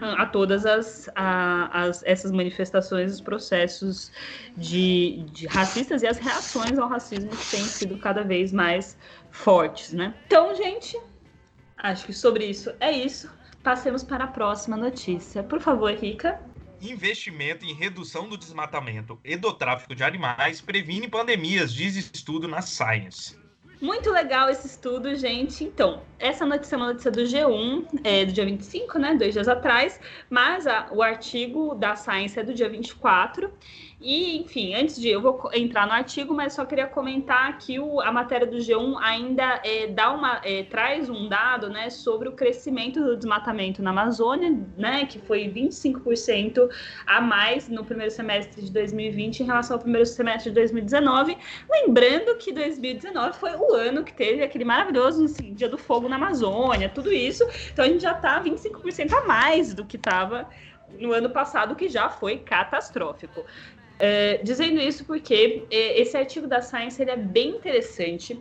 a 0.00 0.26
todas 0.26 0.66
as, 0.66 1.08
a, 1.14 1.82
as, 1.82 2.02
essas 2.04 2.32
manifestações, 2.32 3.12
os 3.12 3.20
processos 3.20 4.10
de, 4.56 5.24
de 5.32 5.46
racistas 5.46 6.02
e 6.02 6.06
as 6.06 6.18
reações 6.18 6.78
ao 6.78 6.88
racismo 6.88 7.30
que 7.30 7.50
têm 7.50 7.64
sido 7.64 7.96
cada 7.98 8.22
vez 8.22 8.52
mais 8.52 8.96
fortes, 9.30 9.92
né? 9.92 10.14
Então, 10.26 10.54
gente, 10.54 10.98
acho 11.78 12.06
que 12.06 12.12
sobre 12.12 12.46
isso 12.46 12.72
é 12.80 12.90
isso. 12.90 13.30
Passemos 13.62 14.02
para 14.02 14.24
a 14.24 14.28
próxima 14.28 14.76
notícia. 14.76 15.42
Por 15.42 15.60
favor, 15.60 15.92
Rica. 15.92 16.40
Investimento 16.80 17.64
em 17.64 17.72
redução 17.72 18.28
do 18.28 18.36
desmatamento 18.36 19.18
e 19.24 19.36
do 19.36 19.52
tráfico 19.54 19.94
de 19.94 20.02
animais 20.02 20.60
previne 20.60 21.08
pandemias, 21.08 21.72
diz 21.72 21.96
estudo 21.96 22.46
na 22.46 22.60
Science. 22.60 23.43
Muito 23.84 24.10
legal 24.10 24.48
esse 24.48 24.66
estudo, 24.66 25.14
gente. 25.14 25.62
Então, 25.62 26.00
essa 26.18 26.46
notícia 26.46 26.74
é 26.74 26.78
uma 26.78 26.86
notícia 26.86 27.10
do 27.10 27.20
G1, 27.20 28.00
é, 28.02 28.24
do 28.24 28.32
dia 28.32 28.46
25, 28.46 28.98
né? 28.98 29.14
Dois 29.14 29.34
dias 29.34 29.46
atrás, 29.46 30.00
mas 30.30 30.66
a, 30.66 30.88
o 30.90 31.02
artigo 31.02 31.74
da 31.74 31.94
Science 31.94 32.40
é 32.40 32.42
do 32.42 32.54
dia 32.54 32.66
24. 32.66 33.52
E, 34.04 34.36
enfim, 34.36 34.74
antes 34.74 35.00
de 35.00 35.08
eu 35.08 35.18
vou 35.18 35.48
entrar 35.54 35.86
no 35.86 35.94
artigo, 35.94 36.34
mas 36.34 36.52
só 36.52 36.66
queria 36.66 36.86
comentar 36.86 37.56
que 37.56 37.80
o, 37.80 38.02
a 38.02 38.12
matéria 38.12 38.46
do 38.46 38.58
G1 38.58 38.98
ainda 39.00 39.62
é, 39.64 39.86
dá 39.86 40.12
uma, 40.12 40.42
é, 40.44 40.62
traz 40.64 41.08
um 41.08 41.26
dado 41.26 41.70
né, 41.70 41.88
sobre 41.88 42.28
o 42.28 42.32
crescimento 42.32 43.02
do 43.02 43.16
desmatamento 43.16 43.82
na 43.82 43.92
Amazônia, 43.92 44.60
né, 44.76 45.06
que 45.06 45.18
foi 45.18 45.48
25% 45.48 46.68
a 47.06 47.18
mais 47.22 47.66
no 47.70 47.82
primeiro 47.82 48.10
semestre 48.10 48.60
de 48.60 48.70
2020 48.70 49.40
em 49.40 49.46
relação 49.46 49.76
ao 49.76 49.80
primeiro 49.80 50.04
semestre 50.04 50.50
de 50.50 50.54
2019. 50.54 51.38
Lembrando 51.70 52.36
que 52.36 52.52
2019 52.52 53.38
foi 53.38 53.52
o 53.56 53.72
ano 53.72 54.04
que 54.04 54.12
teve 54.12 54.42
aquele 54.42 54.66
maravilhoso 54.66 55.24
assim, 55.24 55.54
Dia 55.54 55.70
do 55.70 55.78
Fogo 55.78 56.10
na 56.10 56.16
Amazônia, 56.16 56.90
tudo 56.90 57.10
isso. 57.10 57.42
Então 57.72 57.82
a 57.82 57.88
gente 57.88 58.02
já 58.02 58.12
está 58.12 58.38
25% 58.42 59.14
a 59.14 59.24
mais 59.24 59.72
do 59.72 59.82
que 59.82 59.96
estava 59.96 60.46
no 60.98 61.12
ano 61.12 61.30
passado, 61.30 61.74
que 61.74 61.88
já 61.88 62.10
foi 62.10 62.36
catastrófico. 62.36 63.44
É, 63.98 64.38
dizendo 64.38 64.80
isso 64.80 65.04
porque 65.04 65.64
é, 65.70 66.00
esse 66.00 66.16
artigo 66.16 66.46
da 66.46 66.60
Science 66.60 67.00
ele 67.00 67.10
é 67.10 67.16
bem 67.16 67.50
interessante. 67.50 68.38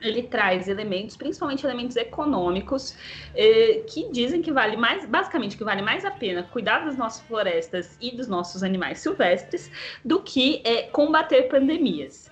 Ele 0.00 0.22
traz 0.22 0.66
elementos, 0.66 1.14
principalmente 1.14 1.66
elementos 1.66 1.94
econômicos, 1.94 2.96
é, 3.34 3.82
que 3.86 4.10
dizem 4.10 4.40
que 4.40 4.50
vale 4.50 4.74
mais, 4.74 5.04
basicamente, 5.04 5.58
que 5.58 5.64
vale 5.64 5.82
mais 5.82 6.06
a 6.06 6.10
pena 6.10 6.42
cuidar 6.42 6.86
das 6.86 6.96
nossas 6.96 7.20
florestas 7.26 7.98
e 8.00 8.10
dos 8.10 8.26
nossos 8.26 8.62
animais 8.62 9.00
silvestres 9.00 9.70
do 10.02 10.22
que 10.22 10.62
combater 10.92 11.48
pandemias. 11.48 12.30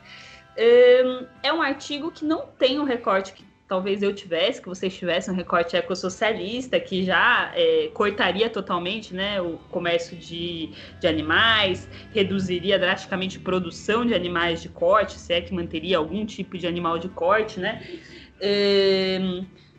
É, 0.57 1.02
é 1.43 1.52
um 1.52 1.61
artigo 1.61 2.11
que 2.11 2.25
não 2.25 2.47
tem 2.59 2.78
o 2.78 2.85
recorte 2.85 3.35
talvez 3.68 4.02
eu 4.02 4.14
tivesse, 4.14 4.62
que 4.62 4.68
vocês 4.68 4.96
tivessem 4.96 5.32
um 5.32 5.37
recorte 5.37 5.76
ecossocialista 5.76 6.80
que 6.80 7.04
já 7.04 7.52
é, 7.54 7.90
cortaria 7.92 8.48
totalmente 8.48 9.14
né, 9.14 9.40
o 9.42 9.58
comércio 9.70 10.16
de, 10.16 10.70
de 10.98 11.06
animais, 11.06 11.87
reduziria 12.12 12.78
drasticamente 12.78 13.37
a 13.37 13.40
produção 13.40 14.06
de 14.06 14.14
animais 14.14 14.62
de 14.62 14.70
corte, 14.70 15.18
se 15.18 15.34
é 15.34 15.42
que 15.42 15.52
manteria 15.52 15.98
algum 15.98 16.25
tipo 16.25 16.56
de 16.56 16.66
animal 16.66 16.98
de 16.98 17.10
corte, 17.10 17.60
né? 17.60 17.87
É, 18.40 19.18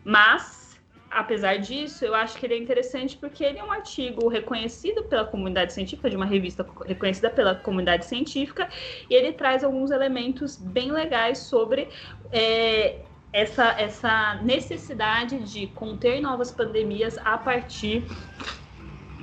mas, 0.03 0.79
apesar 1.10 1.58
disso, 1.58 2.05
eu 2.05 2.13
acho 2.13 2.38
que 2.38 2.46
ele 2.46 2.53
é 2.53 2.58
interessante 2.58 3.17
porque 3.17 3.43
ele 3.43 3.58
é 3.58 3.63
um 3.63 3.72
artigo 3.72 4.27
reconhecido 4.27 5.03
pela 5.05 5.25
comunidade 5.25 5.74
científica, 5.74 6.12
de 6.12 6.15
uma 6.15 6.25
revista 6.27 6.63
reconhecida 6.86 7.31
pela 7.31 7.55
comunidade 7.55 8.05
científica, 8.05 8.69
e 9.10 9.15
ele 9.15 9.34
traz 9.34 9.63
alguns 9.63 9.89
elementos 9.89 10.58
bem 10.58 10.91
legais 10.91 11.39
sobre 11.39 11.88
é, 12.31 13.00
essa, 13.31 13.71
essa 13.79 14.39
necessidade 14.43 15.39
de 15.39 15.67
conter 15.67 16.21
novas 16.21 16.51
pandemias 16.51 17.17
a 17.19 17.38
partir 17.38 18.03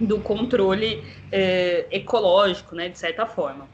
do 0.01 0.21
controle 0.21 1.03
é, 1.33 1.87
ecológico, 1.91 2.75
né, 2.75 2.89
de 2.89 2.99
certa 2.99 3.27
forma. 3.27 3.69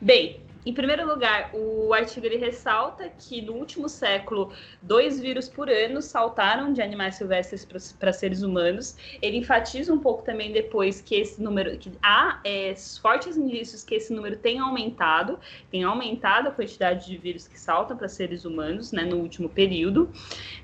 Bem, 0.00 0.41
em 0.64 0.72
primeiro 0.72 1.04
lugar, 1.08 1.50
o 1.52 1.92
artigo 1.92 2.24
ele 2.24 2.36
ressalta 2.36 3.10
que 3.18 3.42
no 3.42 3.54
último 3.54 3.88
século, 3.88 4.52
dois 4.80 5.18
vírus 5.18 5.48
por 5.48 5.68
ano 5.68 6.00
saltaram 6.00 6.72
de 6.72 6.80
animais 6.80 7.16
silvestres 7.16 7.66
para 7.98 8.12
seres 8.12 8.42
humanos. 8.42 8.96
Ele 9.20 9.38
enfatiza 9.38 9.92
um 9.92 9.98
pouco 9.98 10.22
também 10.22 10.52
depois 10.52 11.00
que 11.00 11.16
esse 11.16 11.42
número, 11.42 11.76
que 11.78 11.90
há 12.00 12.40
é, 12.44 12.72
fortes 13.00 13.36
indícios 13.36 13.82
que 13.82 13.96
esse 13.96 14.12
número 14.12 14.36
tem 14.36 14.60
aumentado, 14.60 15.36
tem 15.68 15.82
aumentado 15.82 16.48
a 16.48 16.52
quantidade 16.52 17.06
de 17.06 17.18
vírus 17.18 17.48
que 17.48 17.58
saltam 17.58 17.96
para 17.96 18.08
seres 18.08 18.44
humanos, 18.44 18.92
né, 18.92 19.02
no 19.02 19.16
último 19.16 19.48
período. 19.48 20.12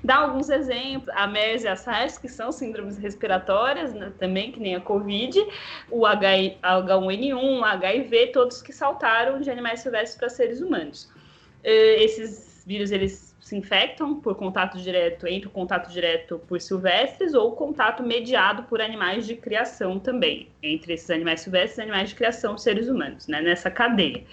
Dá 0.01 0.15
alguns 0.15 0.49
exemplos, 0.49 1.13
a 1.13 1.27
MERS 1.27 1.63
e 1.63 1.67
a 1.67 1.75
SARS, 1.75 2.17
que 2.17 2.29
são 2.29 2.53
síndromes 2.53 2.97
respiratórias, 2.97 3.93
né, 3.93 4.13
também, 4.17 4.49
que 4.53 4.61
nem 4.61 4.75
a 4.75 4.79
COVID, 4.79 5.45
o 5.91 6.03
H1N1, 6.03 7.63
HIV, 7.63 8.27
todos 8.27 8.61
que 8.61 8.71
saltaram 8.71 9.41
de 9.41 9.51
animais 9.51 9.81
silvestres 9.81 9.88
silvestres 9.89 10.17
para 10.17 10.29
seres 10.29 10.61
humanos. 10.61 11.09
Eh, 11.63 12.03
esses 12.03 12.63
vírus 12.65 12.91
eles 12.91 13.35
se 13.41 13.57
infectam 13.57 14.19
por 14.21 14.35
contato 14.35 14.77
direto, 14.77 15.25
entre 15.25 15.47
o 15.47 15.51
contato 15.51 15.91
direto 15.91 16.39
por 16.47 16.61
silvestres 16.61 17.33
ou 17.33 17.55
contato 17.55 18.03
mediado 18.03 18.63
por 18.63 18.79
animais 18.79 19.25
de 19.25 19.35
criação 19.35 19.97
também, 19.97 20.47
entre 20.61 20.93
esses 20.93 21.09
animais 21.09 21.41
silvestres 21.41 21.79
e 21.79 21.81
animais 21.81 22.09
de 22.09 22.15
criação 22.15 22.57
seres 22.57 22.87
humanos, 22.87 23.27
né, 23.27 23.41
nessa 23.41 23.71
cadeia. 23.71 24.23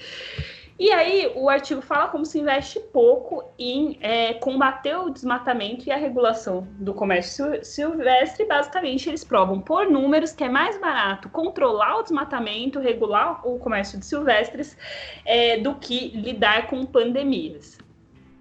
E 0.78 0.92
aí, 0.92 1.32
o 1.34 1.48
artigo 1.48 1.80
fala 1.80 2.08
como 2.08 2.26
se 2.26 2.38
investe 2.38 2.78
pouco 2.78 3.42
em 3.58 3.98
é, 4.02 4.34
combater 4.34 4.94
o 4.94 5.08
desmatamento 5.08 5.88
e 5.88 5.90
a 5.90 5.96
regulação 5.96 6.68
do 6.72 6.92
comércio 6.92 7.64
silvestre. 7.64 8.44
Basicamente, 8.44 9.08
eles 9.08 9.24
provam 9.24 9.58
por 9.58 9.90
números 9.90 10.32
que 10.32 10.44
é 10.44 10.50
mais 10.50 10.78
barato 10.78 11.30
controlar 11.30 12.00
o 12.00 12.02
desmatamento, 12.02 12.78
regular 12.78 13.46
o 13.48 13.58
comércio 13.58 13.98
de 13.98 14.04
silvestres, 14.04 14.76
é, 15.24 15.56
do 15.58 15.76
que 15.76 16.08
lidar 16.08 16.66
com 16.66 16.84
pandemias. 16.84 17.78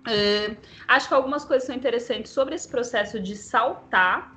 É, 0.06 0.58
acho 0.89 1.08
que 1.08 1.13
algumas 1.13 1.45
coisas 1.45 1.65
são 1.65 1.74
interessantes 1.74 2.34
sobre 2.34 2.54
esse 2.54 2.67
processo 2.67 3.17
de 3.17 3.34
saltar 3.36 4.36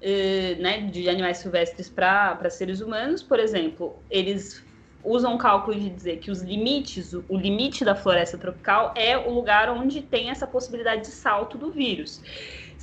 é, 0.00 0.56
né, 0.56 0.80
de 0.80 1.10
animais 1.10 1.38
silvestres 1.38 1.90
para 1.90 2.48
seres 2.48 2.80
humanos. 2.80 3.22
Por 3.22 3.38
exemplo, 3.38 4.02
eles 4.10 4.64
usam 5.04 5.34
um 5.34 5.38
cálculo 5.38 5.78
de 5.78 5.90
dizer 5.90 6.16
que 6.18 6.30
os 6.30 6.40
limites, 6.40 7.12
o 7.12 7.36
limite 7.36 7.84
da 7.84 7.94
floresta 7.94 8.38
tropical 8.38 8.94
é 8.96 9.16
o 9.16 9.30
lugar 9.30 9.68
onde 9.68 10.00
tem 10.00 10.30
essa 10.30 10.46
possibilidade 10.46 11.02
de 11.02 11.08
salto 11.08 11.58
do 11.58 11.70
vírus. 11.70 12.22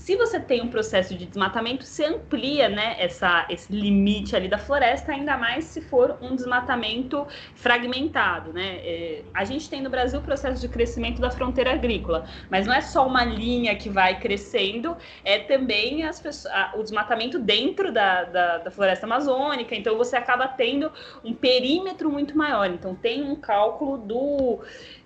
Se 0.01 0.15
você 0.15 0.39
tem 0.39 0.63
um 0.63 0.67
processo 0.67 1.13
de 1.15 1.27
desmatamento, 1.27 1.85
você 1.85 2.05
amplia 2.05 2.67
né, 2.67 2.95
essa, 2.97 3.45
esse 3.47 3.71
limite 3.71 4.35
ali 4.35 4.47
da 4.47 4.57
floresta, 4.57 5.11
ainda 5.11 5.37
mais 5.37 5.65
se 5.65 5.79
for 5.79 6.17
um 6.19 6.35
desmatamento 6.35 7.27
fragmentado. 7.53 8.51
Né? 8.51 8.77
É, 8.77 9.21
a 9.31 9.45
gente 9.45 9.69
tem 9.69 9.79
no 9.79 9.91
Brasil 9.91 10.19
o 10.19 10.23
processo 10.23 10.59
de 10.59 10.67
crescimento 10.67 11.21
da 11.21 11.29
fronteira 11.29 11.73
agrícola, 11.73 12.25
mas 12.49 12.65
não 12.65 12.73
é 12.73 12.81
só 12.81 13.05
uma 13.05 13.23
linha 13.23 13.75
que 13.75 13.91
vai 13.91 14.19
crescendo, 14.19 14.97
é 15.23 15.37
também 15.37 16.03
as 16.03 16.19
pessoas, 16.19 16.51
a, 16.51 16.73
o 16.75 16.81
desmatamento 16.81 17.37
dentro 17.37 17.91
da, 17.91 18.23
da, 18.23 18.57
da 18.57 18.71
floresta 18.71 19.05
amazônica, 19.05 19.75
então 19.75 19.95
você 19.97 20.15
acaba 20.15 20.47
tendo 20.47 20.91
um 21.23 21.31
perímetro 21.31 22.09
muito 22.09 22.35
maior. 22.35 22.71
Então 22.71 22.95
tem 22.95 23.21
um 23.21 23.35
cálculo 23.35 23.99
do 23.99 24.61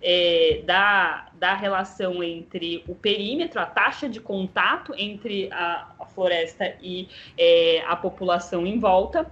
é, 0.08 0.62
da, 0.64 1.30
da 1.34 1.56
relação 1.56 2.24
entre 2.24 2.84
o 2.88 2.94
perímetro, 2.94 3.60
a 3.60 3.66
taxa 3.66 4.08
de 4.08 4.22
contato 4.22 4.94
entre 4.96 5.52
a, 5.52 5.88
a 6.00 6.06
floresta 6.06 6.76
e 6.80 7.10
é, 7.36 7.84
a 7.88 7.96
população 7.96 8.68
em 8.68 8.78
volta, 8.78 9.30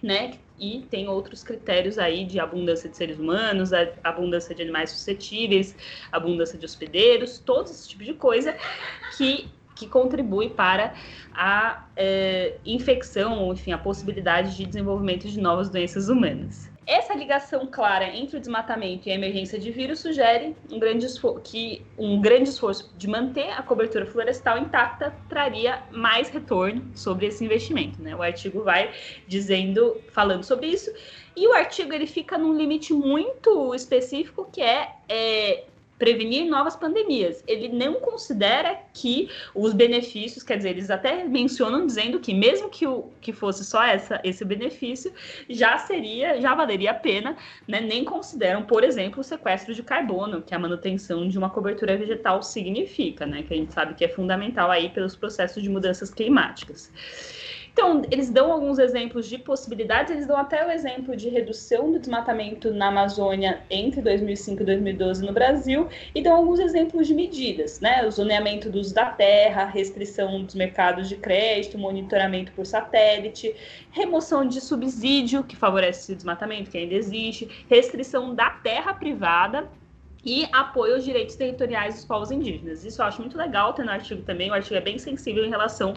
né? 0.00 0.34
E 0.56 0.86
tem 0.88 1.08
outros 1.08 1.42
critérios 1.42 1.98
aí 1.98 2.24
de 2.24 2.38
abundância 2.38 2.88
de 2.88 2.96
seres 2.96 3.18
humanos, 3.18 3.72
abundância 4.04 4.54
de 4.54 4.62
animais 4.62 4.90
suscetíveis, 4.90 5.74
abundância 6.12 6.56
de 6.56 6.64
hospedeiros, 6.64 7.40
todo 7.40 7.66
esse 7.66 7.88
tipo 7.88 8.04
de 8.04 8.14
coisa 8.14 8.56
que 9.18 9.48
que 9.74 9.88
contribui 9.88 10.50
para 10.50 10.94
a 11.32 11.84
é, 11.96 12.58
infecção, 12.64 13.52
enfim, 13.52 13.72
a 13.72 13.78
possibilidade 13.78 14.56
de 14.56 14.66
desenvolvimento 14.66 15.26
de 15.28 15.40
novas 15.40 15.68
doenças 15.68 16.08
humanas. 16.08 16.70
Essa 16.86 17.14
ligação 17.14 17.66
clara 17.66 18.14
entre 18.14 18.36
o 18.36 18.40
desmatamento 18.40 19.08
e 19.08 19.12
a 19.12 19.14
emergência 19.14 19.58
de 19.58 19.70
vírus 19.70 20.00
sugere 20.00 20.54
um 20.70 20.78
grande 20.78 21.06
que 21.42 21.82
um 21.96 22.20
grande 22.20 22.50
esforço 22.50 22.92
de 22.96 23.08
manter 23.08 23.50
a 23.50 23.62
cobertura 23.62 24.04
florestal 24.04 24.58
intacta 24.58 25.14
traria 25.28 25.82
mais 25.90 26.28
retorno 26.28 26.84
sobre 26.94 27.26
esse 27.26 27.42
investimento. 27.42 28.02
Né? 28.02 28.14
O 28.14 28.22
artigo 28.22 28.62
vai 28.62 28.92
dizendo, 29.26 30.00
falando 30.10 30.44
sobre 30.44 30.66
isso, 30.66 30.92
e 31.34 31.48
o 31.48 31.54
artigo 31.54 31.92
ele 31.92 32.06
fica 32.06 32.36
num 32.36 32.54
limite 32.54 32.92
muito 32.92 33.74
específico 33.74 34.48
que 34.52 34.60
é, 34.60 34.92
é 35.08 35.64
prevenir 35.98 36.46
novas 36.46 36.76
pandemias. 36.76 37.42
Ele 37.46 37.68
não 37.68 37.94
considera 37.94 38.78
que 38.92 39.28
os 39.54 39.72
benefícios, 39.72 40.42
quer 40.42 40.56
dizer, 40.56 40.70
eles 40.70 40.90
até 40.90 41.24
mencionam 41.24 41.86
dizendo 41.86 42.18
que 42.18 42.34
mesmo 42.34 42.68
que, 42.68 42.86
o, 42.86 43.10
que 43.20 43.32
fosse 43.32 43.64
só 43.64 43.82
essa, 43.82 44.20
esse 44.24 44.44
benefício, 44.44 45.12
já 45.48 45.78
seria, 45.78 46.40
já 46.40 46.54
valeria 46.54 46.90
a 46.90 46.94
pena, 46.94 47.36
né? 47.66 47.80
nem 47.80 48.04
consideram, 48.04 48.62
por 48.62 48.82
exemplo, 48.82 49.20
o 49.20 49.24
sequestro 49.24 49.74
de 49.74 49.82
carbono, 49.82 50.42
que 50.42 50.54
a 50.54 50.58
manutenção 50.58 51.28
de 51.28 51.38
uma 51.38 51.50
cobertura 51.50 51.96
vegetal 51.96 52.42
significa, 52.42 53.26
né? 53.26 53.42
que 53.42 53.54
a 53.54 53.56
gente 53.56 53.72
sabe 53.72 53.94
que 53.94 54.04
é 54.04 54.08
fundamental 54.08 54.70
aí 54.70 54.88
pelos 54.88 55.14
processos 55.14 55.62
de 55.62 55.68
mudanças 55.68 56.10
climáticas. 56.10 56.90
Então, 57.74 58.02
eles 58.08 58.30
dão 58.30 58.52
alguns 58.52 58.78
exemplos 58.78 59.28
de 59.28 59.36
possibilidades, 59.36 60.12
eles 60.12 60.28
dão 60.28 60.36
até 60.36 60.64
o 60.64 60.70
exemplo 60.70 61.16
de 61.16 61.28
redução 61.28 61.90
do 61.90 61.98
desmatamento 61.98 62.72
na 62.72 62.86
Amazônia 62.86 63.64
entre 63.68 64.00
2005 64.00 64.62
e 64.62 64.64
2012 64.64 65.26
no 65.26 65.32
Brasil, 65.32 65.88
e 66.14 66.22
dão 66.22 66.36
alguns 66.36 66.60
exemplos 66.60 67.08
de 67.08 67.14
medidas, 67.14 67.80
né? 67.80 68.06
O 68.06 68.10
zoneamento 68.12 68.70
do 68.70 68.78
uso 68.78 68.94
da 68.94 69.06
terra, 69.06 69.64
restrição 69.64 70.44
dos 70.44 70.54
mercados 70.54 71.08
de 71.08 71.16
crédito, 71.16 71.76
monitoramento 71.76 72.52
por 72.52 72.64
satélite, 72.64 73.52
remoção 73.90 74.46
de 74.46 74.60
subsídio, 74.60 75.42
que 75.42 75.56
favorece 75.56 76.02
esse 76.02 76.14
desmatamento, 76.14 76.70
que 76.70 76.78
ainda 76.78 76.94
existe, 76.94 77.66
restrição 77.68 78.36
da 78.36 78.50
terra 78.50 78.94
privada 78.94 79.68
e 80.24 80.48
apoio 80.52 80.94
aos 80.94 81.04
direitos 81.04 81.36
territoriais 81.36 81.94
dos 81.96 82.04
povos 82.04 82.30
indígenas. 82.30 82.84
Isso 82.84 83.02
eu 83.02 83.06
acho 83.06 83.20
muito 83.20 83.36
legal 83.36 83.72
ter 83.72 83.84
no 83.84 83.90
artigo 83.90 84.22
também, 84.22 84.50
o 84.50 84.54
artigo 84.54 84.76
é 84.76 84.80
bem 84.80 84.98
sensível 84.98 85.44
em 85.44 85.50
relação 85.50 85.94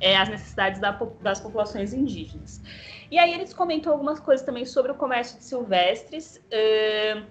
é, 0.00 0.16
às 0.16 0.28
necessidades 0.28 0.80
da, 0.80 0.92
das 1.20 1.40
populações 1.40 1.92
indígenas. 1.92 2.62
E 3.10 3.18
aí 3.18 3.34
eles 3.34 3.52
comentam 3.52 3.92
algumas 3.92 4.20
coisas 4.20 4.44
também 4.44 4.64
sobre 4.64 4.92
o 4.92 4.94
comércio 4.94 5.38
de 5.38 5.44
silvestres, 5.44 6.42
uh, 6.46 7.24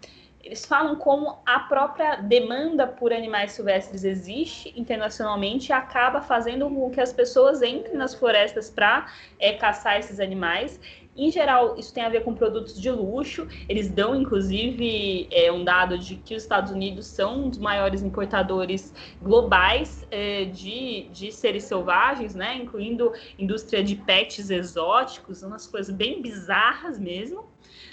eles 0.44 0.66
falam 0.66 0.98
como 0.98 1.42
a 1.46 1.62
própria 1.62 2.18
demanda 2.18 2.86
por 2.86 3.14
animais 3.14 3.54
silvestres 3.54 4.04
existe 4.04 4.74
internacionalmente 4.76 5.70
e 5.70 5.74
acaba 5.74 6.20
fazendo 6.20 6.70
com 6.70 6.92
que 6.92 7.00
as 7.00 7.14
pessoas 7.14 7.62
entrem 7.62 7.96
nas 7.96 8.14
florestas 8.14 8.70
para 8.70 9.08
é, 9.40 9.54
caçar 9.54 9.98
esses 9.98 10.20
animais. 10.20 10.82
Em 11.16 11.30
geral, 11.30 11.78
isso 11.78 11.94
tem 11.94 12.04
a 12.04 12.10
ver 12.10 12.24
com 12.24 12.34
produtos 12.34 12.80
de 12.80 12.90
luxo. 12.90 13.48
Eles 13.70 13.88
dão, 13.88 14.16
inclusive, 14.16 15.28
é, 15.32 15.52
um 15.52 15.64
dado 15.64 15.98
de 15.98 16.16
que 16.16 16.36
os 16.36 16.42
Estados 16.42 16.72
Unidos 16.72 17.06
são 17.06 17.46
um 17.46 17.50
dos 17.50 17.60
maiores 17.60 18.02
importadores 18.02 18.92
globais 19.22 20.08
é, 20.10 20.46
de, 20.46 21.08
de 21.12 21.32
seres 21.32 21.66
selvagens, 21.66 22.34
né? 22.34 22.56
Incluindo 22.56 23.14
indústria 23.38 23.84
de 23.84 23.96
pets 23.96 24.50
exóticos, 24.50 25.44
umas 25.44 25.68
coisas 25.68 25.94
bem 25.94 26.20
bizarras 26.20 26.98
mesmo, 26.98 27.46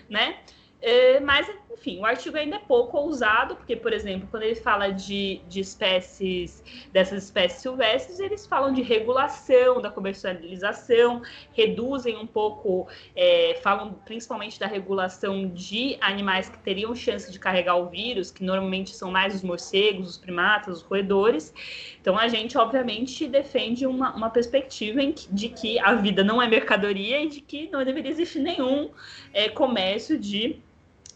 né? 0.08 0.38
É, 0.80 1.20
mas, 1.20 1.46
enfim, 1.72 1.98
o 2.00 2.04
artigo 2.04 2.36
ainda 2.36 2.56
é 2.56 2.58
pouco 2.58 2.98
ousado, 2.98 3.54
porque, 3.54 3.76
por 3.76 3.92
exemplo, 3.92 4.28
quando 4.30 4.42
ele 4.42 4.56
fala 4.56 4.90
de, 4.90 5.40
de 5.48 5.60
espécies, 5.60 6.62
dessas 6.92 7.24
espécies 7.24 7.62
silvestres, 7.62 8.18
eles 8.18 8.46
falam 8.46 8.72
de 8.72 8.82
regulação, 8.82 9.80
da 9.80 9.90
comercialização, 9.90 11.22
reduzem 11.52 12.16
um 12.16 12.26
pouco, 12.26 12.88
é, 13.14 13.58
falam 13.62 13.94
principalmente 14.04 14.58
da 14.58 14.66
regulação 14.66 15.48
de 15.48 15.96
animais 16.00 16.48
que 16.48 16.58
teriam 16.58 16.94
chance 16.94 17.30
de 17.30 17.38
carregar 17.38 17.76
o 17.76 17.88
vírus, 17.88 18.30
que 18.30 18.42
normalmente 18.42 18.94
são 18.94 19.10
mais 19.10 19.34
os 19.34 19.42
morcegos, 19.42 20.10
os 20.10 20.18
primatas, 20.18 20.78
os 20.78 20.82
roedores. 20.82 21.54
Então, 22.00 22.18
a 22.18 22.26
gente, 22.28 22.58
obviamente, 22.58 23.26
defende 23.26 23.86
uma, 23.86 24.14
uma 24.14 24.30
perspectiva 24.30 25.00
que, 25.00 25.32
de 25.32 25.48
que 25.48 25.78
a 25.78 25.94
vida 25.94 26.24
não 26.24 26.42
é 26.42 26.48
mercadoria 26.48 27.22
e 27.22 27.28
de 27.28 27.40
que 27.40 27.68
não 27.70 27.84
deveria 27.84 28.10
existir 28.10 28.40
nenhum 28.40 28.90
é, 29.32 29.48
comércio 29.48 30.18
de 30.18 30.60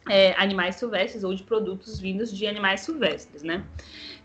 é, 0.08 0.34
animais 0.36 0.76
silvestres 0.76 1.24
ou 1.24 1.34
de 1.34 1.42
produtos 1.42 1.98
vindos 1.98 2.36
de 2.36 2.46
animais 2.46 2.80
silvestres, 2.80 3.42
né? 3.42 3.64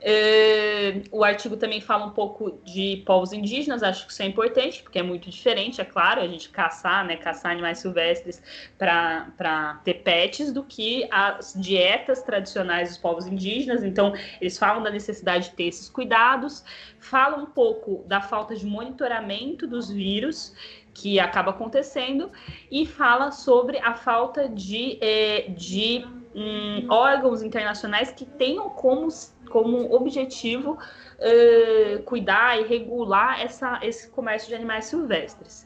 É, 0.01 1.01
o 1.11 1.25
artigo 1.25 1.57
também 1.57 1.81
fala 1.81 2.05
um 2.05 2.11
pouco 2.11 2.57
de 2.63 3.03
povos 3.05 3.33
indígenas, 3.33 3.83
acho 3.83 4.05
que 4.05 4.13
isso 4.13 4.21
é 4.21 4.25
importante, 4.25 4.81
porque 4.81 4.97
é 4.97 5.03
muito 5.03 5.29
diferente, 5.29 5.81
é 5.81 5.85
claro, 5.85 6.21
a 6.21 6.27
gente 6.27 6.49
caçar, 6.49 7.05
né, 7.05 7.17
caçar 7.17 7.51
animais 7.51 7.79
silvestres 7.79 8.41
para 8.77 9.81
ter 9.83 9.95
pets 9.95 10.53
do 10.53 10.63
que 10.63 11.05
as 11.11 11.53
dietas 11.55 12.21
tradicionais 12.23 12.89
dos 12.89 12.97
povos 12.97 13.27
indígenas, 13.27 13.83
então 13.83 14.13
eles 14.39 14.57
falam 14.57 14.81
da 14.81 14.89
necessidade 14.89 15.49
de 15.49 15.55
ter 15.55 15.63
esses 15.63 15.89
cuidados, 15.89 16.63
falam 16.99 17.43
um 17.43 17.47
pouco 17.47 18.03
da 18.07 18.21
falta 18.21 18.55
de 18.55 18.65
monitoramento 18.65 19.67
dos 19.67 19.89
vírus, 19.89 20.53
que 20.99 21.19
acaba 21.19 21.51
acontecendo 21.51 22.29
e 22.69 22.85
fala 22.85 23.31
sobre 23.31 23.77
a 23.79 23.93
falta 23.93 24.49
de, 24.49 24.97
é, 25.01 25.49
de 25.49 26.05
um, 26.35 26.91
órgãos 26.91 27.41
internacionais 27.41 28.11
que 28.11 28.25
tenham 28.25 28.69
como, 28.69 29.07
como 29.49 29.93
objetivo 29.93 30.77
uh, 30.77 32.03
cuidar 32.03 32.59
e 32.59 32.63
regular 32.63 33.41
essa, 33.41 33.79
esse 33.81 34.09
comércio 34.09 34.49
de 34.49 34.55
animais 34.55 34.85
silvestres. 34.85 35.65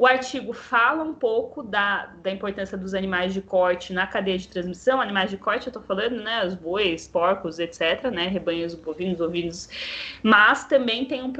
O 0.00 0.06
artigo 0.06 0.54
fala 0.54 1.04
um 1.04 1.12
pouco 1.12 1.62
da, 1.62 2.06
da 2.22 2.30
importância 2.30 2.78
dos 2.78 2.94
animais 2.94 3.34
de 3.34 3.42
corte 3.42 3.92
na 3.92 4.06
cadeia 4.06 4.38
de 4.38 4.48
transmissão. 4.48 4.98
Animais 4.98 5.28
de 5.28 5.36
corte, 5.36 5.66
eu 5.66 5.70
estou 5.70 5.82
falando, 5.82 6.22
né? 6.22 6.42
Os 6.46 6.54
bois, 6.54 7.06
porcos, 7.06 7.58
etc., 7.58 8.04
né? 8.10 8.26
Rebanhos 8.26 8.74
bovinos, 8.74 9.20
ovinos. 9.20 9.68
Mas 10.22 10.64
também 10.64 11.04
tem 11.04 11.22
um. 11.22 11.30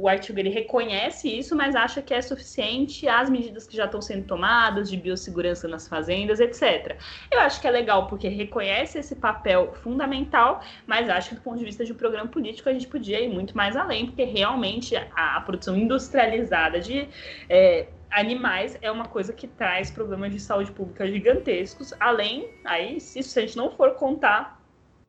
O 0.00 0.08
artigo 0.08 0.36
ele 0.36 0.48
reconhece 0.48 1.28
isso, 1.28 1.54
mas 1.54 1.76
acha 1.76 2.02
que 2.02 2.12
é 2.12 2.20
suficiente 2.20 3.06
as 3.06 3.30
medidas 3.30 3.68
que 3.68 3.76
já 3.76 3.84
estão 3.84 4.02
sendo 4.02 4.26
tomadas 4.26 4.90
de 4.90 4.96
biossegurança 4.96 5.68
nas 5.68 5.86
fazendas, 5.86 6.40
etc. 6.40 6.96
Eu 7.30 7.38
acho 7.38 7.60
que 7.60 7.68
é 7.68 7.70
legal 7.70 8.08
porque 8.08 8.26
reconhece 8.26 8.98
esse 8.98 9.14
papel 9.14 9.74
fundamental, 9.74 10.60
mas 10.88 11.08
acho 11.08 11.28
que 11.28 11.34
do 11.36 11.40
ponto 11.40 11.58
de 11.60 11.64
vista 11.64 11.84
de 11.84 11.92
um 11.92 11.96
programa 11.96 12.28
político 12.28 12.68
a 12.68 12.72
gente 12.72 12.88
podia 12.88 13.20
ir 13.20 13.28
muito 13.28 13.56
mais 13.56 13.76
além, 13.76 14.06
porque 14.06 14.24
realmente 14.24 14.96
a, 14.96 15.36
a 15.36 15.40
produção 15.40 15.76
industrializada 15.76 16.80
de. 16.80 17.08
É, 17.48 17.86
animais 18.10 18.78
é 18.80 18.90
uma 18.90 19.04
coisa 19.04 19.32
que 19.32 19.46
traz 19.46 19.90
problemas 19.90 20.32
de 20.32 20.40
saúde 20.40 20.70
pública 20.72 21.06
gigantescos, 21.06 21.92
além, 22.00 22.48
aí, 22.64 23.00
se 23.00 23.18
a 23.20 23.42
gente 23.42 23.56
não 23.56 23.70
for 23.70 23.94
contar 23.94 24.58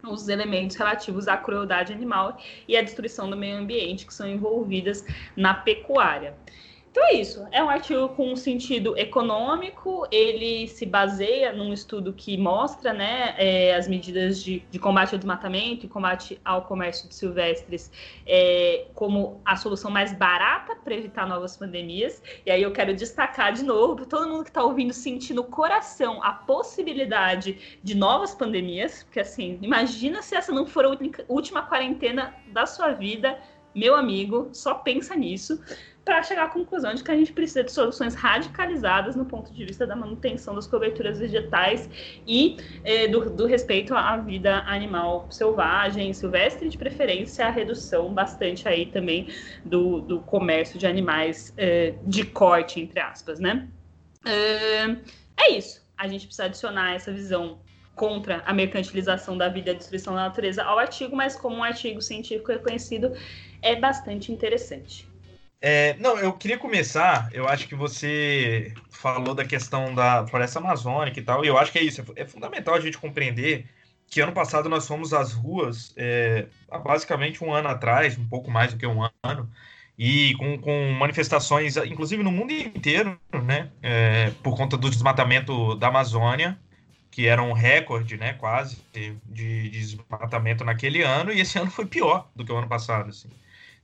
os 0.08 0.30
elementos 0.30 0.76
relativos 0.78 1.28
à 1.28 1.36
crueldade 1.36 1.92
animal 1.92 2.38
e 2.68 2.78
à 2.78 2.82
destruição 2.82 3.30
do 3.30 3.36
meio 3.36 3.58
ambiente 3.58 4.06
que 4.06 4.14
são 4.14 4.28
envolvidas 4.28 5.06
na 5.36 5.54
pecuária. 5.54 6.36
Então 6.92 7.04
é 7.08 7.14
isso. 7.14 7.46
É 7.52 7.64
um 7.64 7.70
artigo 7.70 8.10
com 8.10 8.32
um 8.32 8.36
sentido 8.36 8.98
econômico. 8.98 10.08
Ele 10.12 10.68
se 10.68 10.88
baseia 10.88 11.54
num 11.54 11.72
estudo 11.72 12.12
que 12.14 12.36
mostra 12.36 12.92
né, 12.94 13.36
é, 13.38 13.76
as 13.76 13.88
medidas 13.88 14.42
de, 14.42 14.64
de, 14.72 14.80
combate 14.80 15.14
ao 15.14 15.20
desmatamento 15.20 15.86
e 15.86 15.90
combate 15.90 16.42
ao 16.44 16.64
comércio 16.64 17.08
de 17.08 17.14
silvestres 17.14 17.92
é, 18.26 18.88
como 18.96 19.40
a 19.46 19.56
solução 19.56 19.92
mais 19.92 20.14
barata 20.14 20.76
para 20.78 20.96
evitar 20.96 21.28
novas 21.28 21.56
pandemias. 21.56 22.24
E 22.44 22.50
aí 22.50 22.64
eu 22.64 22.72
quero 22.72 22.96
destacar 22.96 23.54
de 23.54 23.64
novo 23.64 23.96
para 23.96 24.06
todo 24.06 24.28
mundo 24.28 24.44
que 24.44 24.50
está 24.50 24.64
ouvindo 24.64 24.92
sentir 24.92 25.36
no 25.36 25.44
coração 25.44 26.24
a 26.24 26.34
possibilidade 26.34 27.80
de 27.84 27.96
novas 27.96 28.34
pandemias, 28.34 29.04
porque 29.04 29.20
assim, 29.20 29.60
imagina 29.62 30.24
se 30.24 30.36
essa 30.36 30.52
não 30.52 30.66
for 30.66 30.86
a 30.86 30.98
última 31.28 31.62
quarentena 31.62 32.34
da 32.52 32.66
sua 32.66 32.94
vida, 32.94 33.40
meu 33.76 33.96
amigo, 33.96 34.50
só 34.52 34.74
pensa 34.74 35.16
nisso 35.16 35.62
para 36.10 36.24
chegar 36.24 36.46
à 36.46 36.50
conclusão 36.50 36.96
de 36.96 37.04
que 37.04 37.12
a 37.12 37.16
gente 37.16 37.32
precisa 37.32 37.64
de 37.64 37.72
soluções 37.72 38.16
radicalizadas 38.16 39.16
no 39.16 39.26
ponto 39.26 39.54
de 39.54 39.64
vista 39.64 39.86
da 39.86 39.96
manutenção 39.96 40.56
das 40.56 40.66
coberturas 40.66 41.20
vegetais 41.20 41.88
e 42.26 42.58
eh, 42.84 43.08
do, 43.08 43.30
do, 43.30 43.46
respeito 43.46 43.94
à 43.94 44.18
vida 44.18 44.64
animal 44.66 45.28
selvagem, 45.30 46.12
silvestre, 46.12 46.68
de 46.68 46.80
preferência 46.80 47.46
a 47.46 47.52
redução 47.52 48.12
bastante 48.12 48.68
aí 48.68 48.88
também 48.88 49.28
do, 49.64 50.02
do 50.02 50.20
comércio 50.22 50.80
de 50.80 50.88
animais 50.88 51.54
eh, 51.56 51.94
de 52.04 52.26
corte, 52.26 52.80
entre 52.82 53.00
aspas, 53.00 53.40
né? 53.40 53.68
Eh, 54.26 54.96
é 55.38 55.52
isso. 55.52 55.88
A 55.96 56.08
gente 56.08 56.26
precisa 56.26 56.46
adicionar 56.46 56.96
essa 56.96 57.12
visão 57.12 57.60
contra 57.94 58.42
a 58.48 58.54
mercantilização 58.54 59.38
da 59.38 59.48
vida 59.48 59.70
e 59.70 59.74
a 59.74 59.78
destruição 59.78 60.16
da 60.16 60.22
natureza 60.22 60.64
ao 60.64 60.80
artigo, 60.80 61.16
mas 61.16 61.36
como 61.36 61.58
um 61.58 61.64
artigo 61.64 62.02
científico 62.02 62.52
reconhecido, 62.52 63.14
é 63.62 63.76
bastante 63.76 64.32
interessante. 64.32 65.09
É, 65.62 65.96
não, 65.98 66.18
eu 66.18 66.34
queria 66.34 66.58
começar. 66.58 67.30
Eu 67.34 67.48
acho 67.48 67.68
que 67.68 67.76
você 67.76 68.74
falou 68.90 69.36
da 69.36 69.46
questão 69.46 69.94
da 69.94 70.26
floresta 70.28 70.60
amazônica 70.60 71.20
e 71.20 71.24
tal, 71.24 71.44
e 71.44 71.48
eu 71.48 71.58
acho 71.58 71.72
que 71.72 71.80
é 71.80 71.84
isso. 71.84 72.04
É 72.16 72.26
fundamental 72.26 72.76
a 72.76 72.80
gente 72.80 72.98
compreender 72.98 73.66
que 74.08 74.22
ano 74.22 74.32
passado 74.34 74.68
nós 74.70 74.88
fomos 74.88 75.14
às 75.14 75.34
ruas, 75.34 75.94
é, 75.96 76.48
basicamente 76.84 77.44
um 77.44 77.54
ano 77.54 77.70
atrás, 77.70 78.18
um 78.18 78.28
pouco 78.28 78.50
mais 78.50 78.74
do 78.74 78.80
que 78.80 78.88
um 78.88 79.08
ano, 79.24 79.50
e 79.98 80.34
com, 80.36 80.58
com 80.58 80.92
manifestações, 80.94 81.78
inclusive 81.78 82.24
no 82.24 82.32
mundo 82.32 82.52
inteiro, 82.52 83.20
né, 83.44 83.70
é, 83.84 84.32
por 84.42 84.56
conta 84.58 84.78
do 84.78 84.90
desmatamento 84.90 85.76
da 85.76 85.90
Amazônia, 85.90 86.60
que 87.12 87.28
era 87.28 87.44
um 87.44 87.54
recorde, 87.54 88.18
né, 88.18 88.34
quase, 88.34 88.78
de, 88.94 89.16
de 89.26 89.70
desmatamento 89.70 90.64
naquele 90.64 91.04
ano, 91.04 91.32
e 91.32 91.42
esse 91.42 91.58
ano 91.60 91.70
foi 91.70 91.86
pior 91.86 92.30
do 92.36 92.44
que 92.46 92.52
o 92.52 92.58
ano 92.58 92.68
passado, 92.68 93.10
assim. 93.10 93.30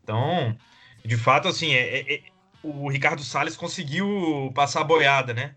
Então, 0.04 0.58
de 1.06 1.18
fato, 1.18 1.48
assim, 1.48 1.74
é, 1.74 2.00
é, 2.00 2.14
é, 2.16 2.22
o 2.64 2.90
Ricardo 2.90 3.24
Salles 3.24 3.56
conseguiu 3.56 4.52
passar 4.56 4.82
a 4.82 4.86
boiada, 4.86 5.34
né? 5.34 5.56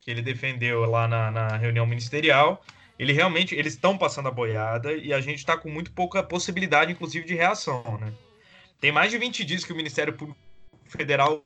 Que 0.00 0.10
ele 0.10 0.22
defendeu 0.22 0.84
lá 0.84 1.08
na, 1.08 1.30
na 1.30 1.56
reunião 1.56 1.86
ministerial. 1.86 2.62
Ele 2.98 3.12
realmente, 3.12 3.54
eles 3.54 3.74
estão 3.74 3.96
passando 3.96 4.28
a 4.28 4.30
boiada 4.30 4.92
e 4.92 5.12
a 5.12 5.20
gente 5.20 5.38
está 5.38 5.56
com 5.56 5.70
muito 5.70 5.90
pouca 5.92 6.22
possibilidade, 6.22 6.92
inclusive, 6.92 7.26
de 7.26 7.34
reação, 7.34 7.98
né? 7.98 8.12
Tem 8.80 8.92
mais 8.92 9.10
de 9.10 9.18
20 9.18 9.44
dias 9.44 9.64
que 9.64 9.72
o 9.72 9.76
Ministério 9.76 10.12
Público 10.12 10.38
Federal 10.86 11.42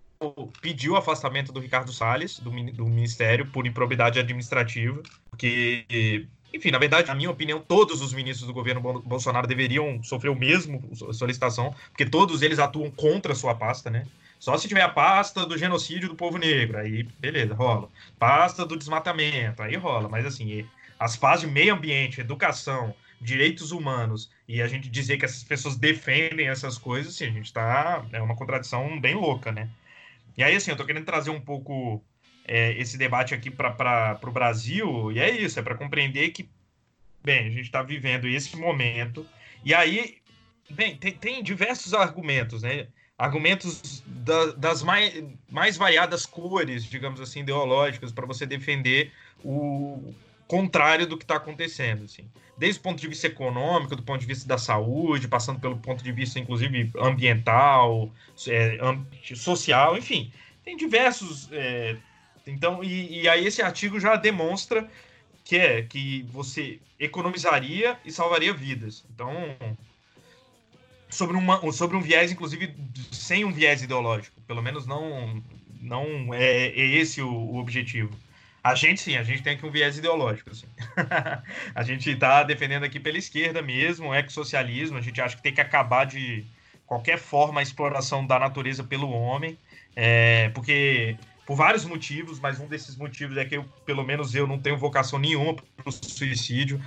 pediu 0.61 0.93
o 0.93 0.97
afastamento 0.97 1.53
do 1.53 1.61
Ricardo 1.61 1.93
Salles, 1.93 2.39
do, 2.39 2.51
do 2.51 2.87
Ministério, 2.87 3.47
por 3.47 3.67
improbidade 3.67 4.19
administrativa, 4.19 5.03
porque 5.31 6.27
enfim, 6.55 6.71
na 6.71 6.79
verdade, 6.79 7.09
na 7.09 7.15
minha 7.15 7.31
opinião, 7.31 7.61
todos 7.61 8.01
os 8.01 8.13
ministros 8.13 8.47
do 8.47 8.55
governo 8.55 8.81
Bolsonaro 9.01 9.47
deveriam 9.47 10.01
sofrer 10.03 10.31
o 10.31 10.39
mesmo 10.39 10.81
solicitação, 11.13 11.75
porque 11.89 12.07
todos 12.07 12.43
eles 12.43 12.61
atuam 12.61 12.91
contra 12.91 13.33
a 13.33 13.37
sua 13.37 13.55
pasta, 13.55 13.91
né? 13.91 14.07
Só 14.39 14.57
se 14.57 14.69
tiver 14.69 14.83
a 14.83 14.89
pasta 14.89 15.45
do 15.45 15.59
genocídio 15.59 16.09
do 16.09 16.15
povo 16.15 16.39
negro, 16.39 16.79
aí 16.79 17.03
beleza, 17.19 17.55
rola. 17.55 17.89
Pasta 18.19 18.65
do 18.65 18.77
desmatamento, 18.77 19.63
aí 19.63 19.75
rola. 19.75 20.09
Mas 20.09 20.25
assim, 20.27 20.65
as 20.99 21.17
pastas 21.17 21.49
de 21.49 21.55
meio 21.55 21.75
ambiente, 21.75 22.21
educação, 22.21 22.95
direitos 23.21 23.73
humanos, 23.73 24.31
e 24.47 24.61
a 24.63 24.69
gente 24.69 24.89
dizer 24.89 25.17
que 25.17 25.25
essas 25.25 25.43
pessoas 25.43 25.77
defendem 25.77 26.49
essas 26.49 26.79
coisas, 26.79 27.15
assim, 27.15 27.27
a 27.27 27.31
gente 27.31 27.53
tá. 27.53 28.05
É 28.13 28.21
uma 28.23 28.37
contradição 28.37 29.01
bem 29.01 29.15
louca, 29.15 29.51
né? 29.51 29.71
E 30.37 30.43
aí, 30.45 30.55
assim, 30.55 30.71
eu 30.71 30.77
tô 30.77 30.85
querendo 30.85 31.05
trazer 31.05 31.31
um 31.31 31.41
pouco 31.41 32.05
é, 32.47 32.73
esse 32.73 32.97
debate 32.99 33.35
aqui 33.35 33.51
para 33.51 34.19
o 34.23 34.31
Brasil, 34.31 35.11
e 35.13 35.19
é 35.19 35.31
isso, 35.31 35.59
é 35.59 35.63
para 35.63 35.75
compreender 35.75 36.31
que 36.31 36.49
bem, 37.25 37.47
a 37.47 37.51
gente 37.51 37.63
está 37.63 37.83
vivendo 37.83 38.29
esse 38.29 38.55
momento, 38.57 39.27
e 39.65 39.73
aí, 39.73 40.19
bem, 40.69 40.95
tem, 40.97 41.13
tem 41.13 41.43
diversos 41.43 41.95
argumentos, 41.95 42.63
né? 42.63 42.89
Argumentos 43.17 44.03
da, 44.07 44.53
das 44.53 44.83
mais, 44.83 45.25
mais 45.51 45.77
variadas 45.77 46.27
cores, 46.27 46.85
digamos 46.85 47.21
assim, 47.21 47.41
ideológicas, 47.41 48.13
para 48.13 48.27
você 48.27 48.45
defender 48.45 49.11
o 49.43 50.13
contrário 50.47 51.07
do 51.07 51.17
que 51.17 51.25
está 51.25 51.37
acontecendo, 51.37 52.05
assim. 52.05 52.29
Desde 52.59 52.79
o 52.79 52.83
ponto 52.83 53.01
de 53.01 53.09
vista 53.09 53.27
econômico, 53.27 53.97
do 53.97 54.03
ponto 54.03 54.21
de 54.21 54.27
vista 54.27 54.47
da 54.47 54.59
saúde, 54.59 55.27
passando 55.27 55.59
pelo 55.59 55.79
ponto 55.79 56.05
de 56.05 56.13
vista, 56.13 56.39
inclusive, 56.39 56.91
ambiental, 57.01 58.13
é, 58.47 58.79
social, 59.35 59.97
enfim. 59.97 60.31
Tem 60.63 60.77
diversos... 60.77 61.49
É, 61.53 61.97
então, 62.47 62.83
e, 62.83 63.23
e 63.23 63.29
aí 63.29 63.47
esse 63.47 63.63
artigo 63.63 63.99
já 63.99 64.17
demonstra 64.17 64.89
que 65.45 65.57
é 65.57 65.83
que 65.83 66.23
você 66.31 66.79
economizaria 66.99 67.99
e 68.05 68.11
salvaria 68.11 68.53
vidas. 68.53 69.05
Então, 69.15 69.57
sobre, 71.11 71.37
uma, 71.37 71.73
sobre 71.73 71.97
um 71.97 72.01
viés, 72.01 72.33
inclusive, 72.33 72.75
sem 73.13 73.45
um 73.45 73.53
viés 73.53 73.83
ideológico. 73.83 74.41
Pelo 74.47 74.63
menos 74.63 74.87
não, 74.87 75.43
não 75.81 76.33
é, 76.33 76.67
é 76.69 76.87
esse 76.87 77.21
o, 77.21 77.31
o, 77.31 77.59
objetivo. 77.59 78.11
A 78.63 78.75
gente, 78.75 79.01
sim, 79.01 79.17
a 79.17 79.23
gente 79.23 79.43
tem 79.43 79.55
aqui 79.55 79.67
um 79.67 79.71
viés 79.71 79.99
ideológico. 79.99 80.51
Assim. 80.51 80.67
a 81.75 81.83
gente 81.83 82.11
está 82.11 82.43
defendendo 82.43 82.85
aqui 82.85 82.99
pela 82.99 83.19
esquerda 83.19 83.61
mesmo, 83.61 84.09
o 84.09 84.15
ecossocialismo. 84.15 84.97
A 84.97 85.03
gente 85.03 85.21
acha 85.21 85.37
que 85.37 85.43
tem 85.43 85.53
que 85.53 85.61
acabar 85.61 86.07
de 86.07 86.45
qualquer 86.87 87.19
forma 87.19 87.61
a 87.61 87.63
exploração 87.63 88.27
da 88.27 88.39
natureza 88.39 88.83
pelo 88.83 89.11
homem. 89.11 89.59
É, 89.95 90.49
porque 90.51 91.17
por 91.47 91.57
vários 91.57 91.85
motivos, 91.85 92.41
mas 92.41 92.59
um 92.59 92.67
desses 92.67 92.97
motivos 92.97 93.37
é 93.37 93.45
que 93.45 93.57
eu, 93.57 93.65
pelo 93.85 94.03
menos 94.03 94.35
eu 94.35 94.47
não 94.47 94.59
tenho 94.59 94.79
vocação 94.79 95.19
nenhuma 95.19 95.55
para 95.55 95.89
o 95.89 95.93
suicídio. 95.93 96.81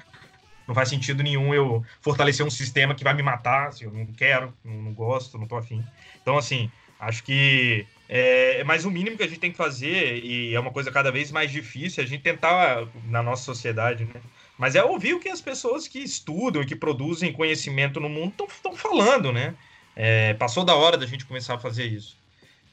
Não 0.67 0.75
faz 0.75 0.89
sentido 0.89 1.23
nenhum 1.23 1.53
eu 1.53 1.83
fortalecer 2.01 2.45
um 2.45 2.49
sistema 2.49 2.93
que 2.93 3.03
vai 3.03 3.13
me 3.13 3.23
matar, 3.23 3.67
assim, 3.67 3.85
eu 3.85 3.91
não 3.91 4.05
quero, 4.07 4.53
não, 4.63 4.73
não 4.73 4.93
gosto, 4.93 5.37
não 5.37 5.47
tô 5.47 5.55
afim. 5.55 5.83
Então, 6.21 6.37
assim, 6.37 6.69
acho 6.99 7.23
que 7.23 7.87
é, 8.09 8.63
mas 8.63 8.83
o 8.83 8.91
mínimo 8.91 9.15
que 9.15 9.23
a 9.23 9.27
gente 9.27 9.39
tem 9.39 9.51
que 9.51 9.57
fazer, 9.57 10.23
e 10.23 10.53
é 10.53 10.59
uma 10.59 10.71
coisa 10.71 10.91
cada 10.91 11.11
vez 11.11 11.31
mais 11.31 11.51
difícil, 11.51 12.01
é 12.01 12.05
a 12.05 12.09
gente 12.09 12.21
tentar 12.21 12.87
na 13.05 13.23
nossa 13.23 13.43
sociedade, 13.43 14.05
né? 14.05 14.21
Mas 14.57 14.75
é 14.75 14.83
ouvir 14.83 15.13
o 15.13 15.19
que 15.19 15.29
as 15.29 15.39
pessoas 15.39 15.87
que 15.87 15.99
estudam 15.99 16.61
e 16.61 16.65
que 16.65 16.75
produzem 16.75 17.31
conhecimento 17.31 17.99
no 17.99 18.09
mundo 18.09 18.45
estão 18.49 18.75
falando, 18.75 19.31
né? 19.31 19.53
É, 19.95 20.33
passou 20.33 20.65
da 20.65 20.75
hora 20.75 20.97
da 20.97 21.05
gente 21.05 21.25
começar 21.25 21.55
a 21.55 21.59
fazer 21.59 21.85
isso 21.85 22.17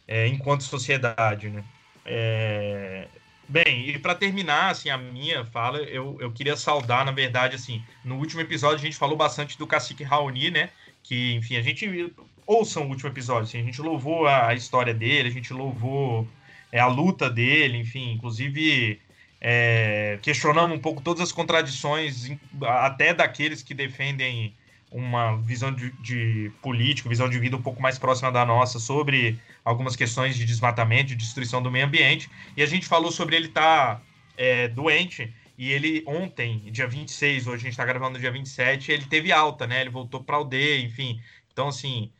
é, 0.06 0.26
enquanto 0.26 0.62
sociedade, 0.62 1.48
né? 1.48 1.64
É... 2.04 3.08
Bem, 3.46 3.90
e 3.90 3.98
para 3.98 4.14
terminar, 4.14 4.70
assim, 4.70 4.88
a 4.88 4.96
minha 4.96 5.44
fala, 5.44 5.78
eu, 5.78 6.16
eu 6.18 6.32
queria 6.32 6.56
saudar, 6.56 7.04
na 7.04 7.12
verdade, 7.12 7.56
assim, 7.56 7.84
no 8.02 8.16
último 8.16 8.40
episódio 8.40 8.78
a 8.78 8.80
gente 8.82 8.96
falou 8.96 9.16
bastante 9.16 9.58
do 9.58 9.66
cacique 9.66 10.02
Raoni, 10.02 10.50
né? 10.50 10.70
Que, 11.02 11.34
enfim, 11.34 11.56
a 11.56 11.62
gente 11.62 12.14
ouçam 12.46 12.84
o 12.84 12.88
último 12.88 13.10
episódio, 13.10 13.42
assim, 13.42 13.60
a 13.60 13.62
gente 13.62 13.82
louvou 13.82 14.26
a, 14.26 14.54
história 14.54 14.94
dele, 14.94 15.28
a 15.28 15.32
gente 15.32 15.52
louvou 15.52 16.26
é, 16.72 16.80
a 16.80 16.86
luta 16.86 17.28
dele, 17.28 17.76
enfim, 17.76 18.12
inclusive 18.12 18.98
é, 19.40 20.18
questionamos 20.22 20.76
um 20.76 20.80
pouco 20.80 21.02
todas 21.02 21.22
as 21.22 21.32
contradições, 21.32 22.30
até 22.62 23.12
daqueles 23.12 23.62
que 23.62 23.74
defendem 23.74 24.54
uma 24.90 25.36
visão 25.36 25.72
de, 25.74 25.90
de 26.00 26.50
político, 26.62 27.08
visão 27.08 27.28
de 27.28 27.38
vida 27.38 27.56
um 27.56 27.62
pouco 27.62 27.82
mais 27.82 27.98
próxima 27.98 28.32
da 28.32 28.44
nossa 28.46 28.78
sobre 28.78 29.38
algumas 29.64 29.96
questões 29.96 30.36
de 30.36 30.44
desmatamento, 30.44 31.08
de 31.08 31.16
destruição 31.16 31.62
do 31.62 31.70
meio 31.70 31.86
ambiente. 31.86 32.30
E 32.56 32.62
a 32.62 32.66
gente 32.66 32.86
falou 32.86 33.10
sobre 33.10 33.36
ele 33.36 33.46
estar 33.46 33.96
tá, 33.96 34.02
é, 34.36 34.68
doente. 34.68 35.32
E 35.56 35.70
ele 35.70 36.02
ontem, 36.06 36.70
dia 36.70 36.86
26, 36.86 37.46
hoje 37.46 37.54
a 37.54 37.58
gente 37.58 37.70
está 37.70 37.84
gravando 37.84 38.18
dia 38.18 38.30
27, 38.30 38.90
ele 38.90 39.06
teve 39.06 39.32
alta, 39.32 39.66
né? 39.66 39.80
Ele 39.80 39.90
voltou 39.90 40.22
para 40.22 40.36
aldeia, 40.36 40.84
enfim. 40.84 41.20
Então, 41.52 41.68
assim, 41.68 42.10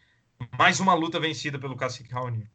mais 0.57 0.78
uma 0.80 0.94
luta 0.94 1.18
vencida 1.18 1.59
pelo 1.59 1.76
Cacique 1.76 2.12
Raoni. 2.12 2.48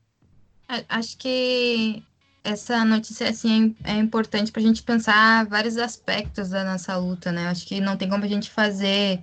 Acho 0.87 1.17
que 1.17 2.01
essa 2.43 2.85
notícia 2.85 3.29
assim, 3.29 3.75
é 3.83 3.93
importante 3.93 4.51
para 4.51 4.61
a 4.61 4.65
gente 4.65 4.81
pensar 4.83 5.45
vários 5.45 5.77
aspectos 5.77 6.49
da 6.49 6.63
nossa 6.63 6.95
luta, 6.95 7.31
né? 7.31 7.47
Acho 7.47 7.67
que 7.67 7.81
não 7.81 7.97
tem 7.97 8.09
como 8.09 8.23
a 8.23 8.27
gente 8.27 8.49
fazer 8.49 9.21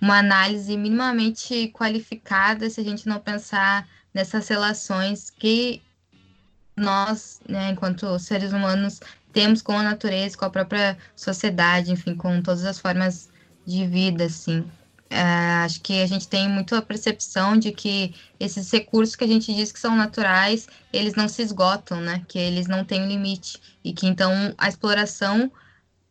uma 0.00 0.18
análise 0.18 0.76
minimamente 0.76 1.68
qualificada 1.68 2.68
se 2.70 2.80
a 2.80 2.84
gente 2.84 3.06
não 3.06 3.18
pensar 3.18 3.86
nessas 4.16 4.48
relações 4.48 5.28
que 5.28 5.82
nós, 6.74 7.38
né, 7.46 7.68
enquanto 7.70 8.18
seres 8.18 8.50
humanos, 8.50 8.98
temos 9.30 9.60
com 9.60 9.78
a 9.78 9.82
natureza, 9.82 10.38
com 10.38 10.46
a 10.46 10.50
própria 10.50 10.96
sociedade, 11.14 11.92
enfim, 11.92 12.14
com 12.14 12.40
todas 12.40 12.64
as 12.64 12.78
formas 12.78 13.28
de 13.66 13.86
vida, 13.86 14.24
assim. 14.24 14.64
É, 15.10 15.20
acho 15.66 15.82
que 15.82 16.00
a 16.00 16.06
gente 16.06 16.26
tem 16.28 16.48
muito 16.48 16.74
a 16.74 16.80
percepção 16.80 17.58
de 17.58 17.72
que 17.72 18.14
esses 18.40 18.70
recursos 18.72 19.14
que 19.14 19.24
a 19.24 19.28
gente 19.28 19.54
diz 19.54 19.70
que 19.70 19.78
são 19.78 19.94
naturais, 19.94 20.66
eles 20.90 21.14
não 21.14 21.28
se 21.28 21.42
esgotam, 21.42 22.00
né? 22.00 22.24
Que 22.26 22.38
eles 22.38 22.66
não 22.66 22.86
têm 22.86 23.06
limite 23.06 23.60
e 23.84 23.92
que 23.92 24.06
então 24.06 24.32
a 24.56 24.66
exploração 24.66 25.52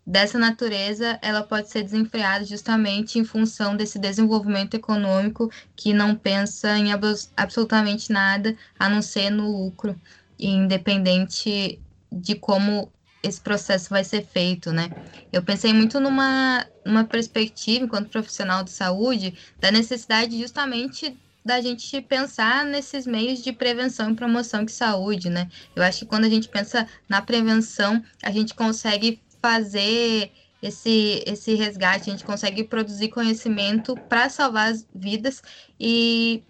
dessa 0.05 0.37
natureza, 0.37 1.17
ela 1.21 1.41
pode 1.41 1.69
ser 1.69 1.83
desenfreada 1.83 2.45
justamente 2.45 3.17
em 3.17 3.23
função 3.23 3.75
desse 3.75 3.97
desenvolvimento 3.97 4.75
econômico 4.75 5.51
que 5.75 5.93
não 5.93 6.15
pensa 6.15 6.77
em 6.77 6.89
absolutamente 7.35 8.11
nada 8.11 8.55
a 8.77 8.87
não 8.87 9.01
ser 9.01 9.31
no 9.31 9.49
lucro, 9.49 9.99
independente 10.37 11.79
de 12.11 12.35
como 12.35 12.91
esse 13.23 13.41
processo 13.41 13.89
vai 13.89 14.03
ser 14.03 14.23
feito, 14.23 14.71
né? 14.71 14.89
Eu 15.33 15.41
pensei 15.41 15.73
muito 15.73 15.99
numa, 15.99 16.65
numa 16.85 17.03
perspectiva, 17.03 17.85
enquanto 17.85 18.09
profissional 18.09 18.63
de 18.63 18.69
saúde, 18.69 19.35
da 19.59 19.71
necessidade 19.71 20.39
justamente 20.39 21.17
da 21.43 21.61
gente 21.61 22.01
pensar 22.01 22.65
nesses 22.65 23.05
meios 23.05 23.43
de 23.43 23.53
prevenção 23.53 24.11
e 24.11 24.15
promoção 24.15 24.65
de 24.65 24.71
saúde, 24.71 25.29
né? 25.29 25.47
Eu 25.75 25.83
acho 25.83 25.99
que 25.99 26.05
quando 26.05 26.25
a 26.25 26.29
gente 26.29 26.49
pensa 26.49 26.87
na 27.07 27.21
prevenção, 27.21 28.03
a 28.23 28.31
gente 28.31 28.55
consegue 28.55 29.21
fazer 29.45 30.31
esse, 30.59 31.23
esse 31.27 31.53
resgate, 31.53 32.09
a 32.09 32.13
gente 32.13 32.25
consegue 32.25 32.63
produzir 32.63 33.09
conhecimento 33.09 33.95
para 34.09 34.27
salvar 34.27 34.71
as 34.71 34.87
vidas 34.95 35.43
e, 35.79 36.41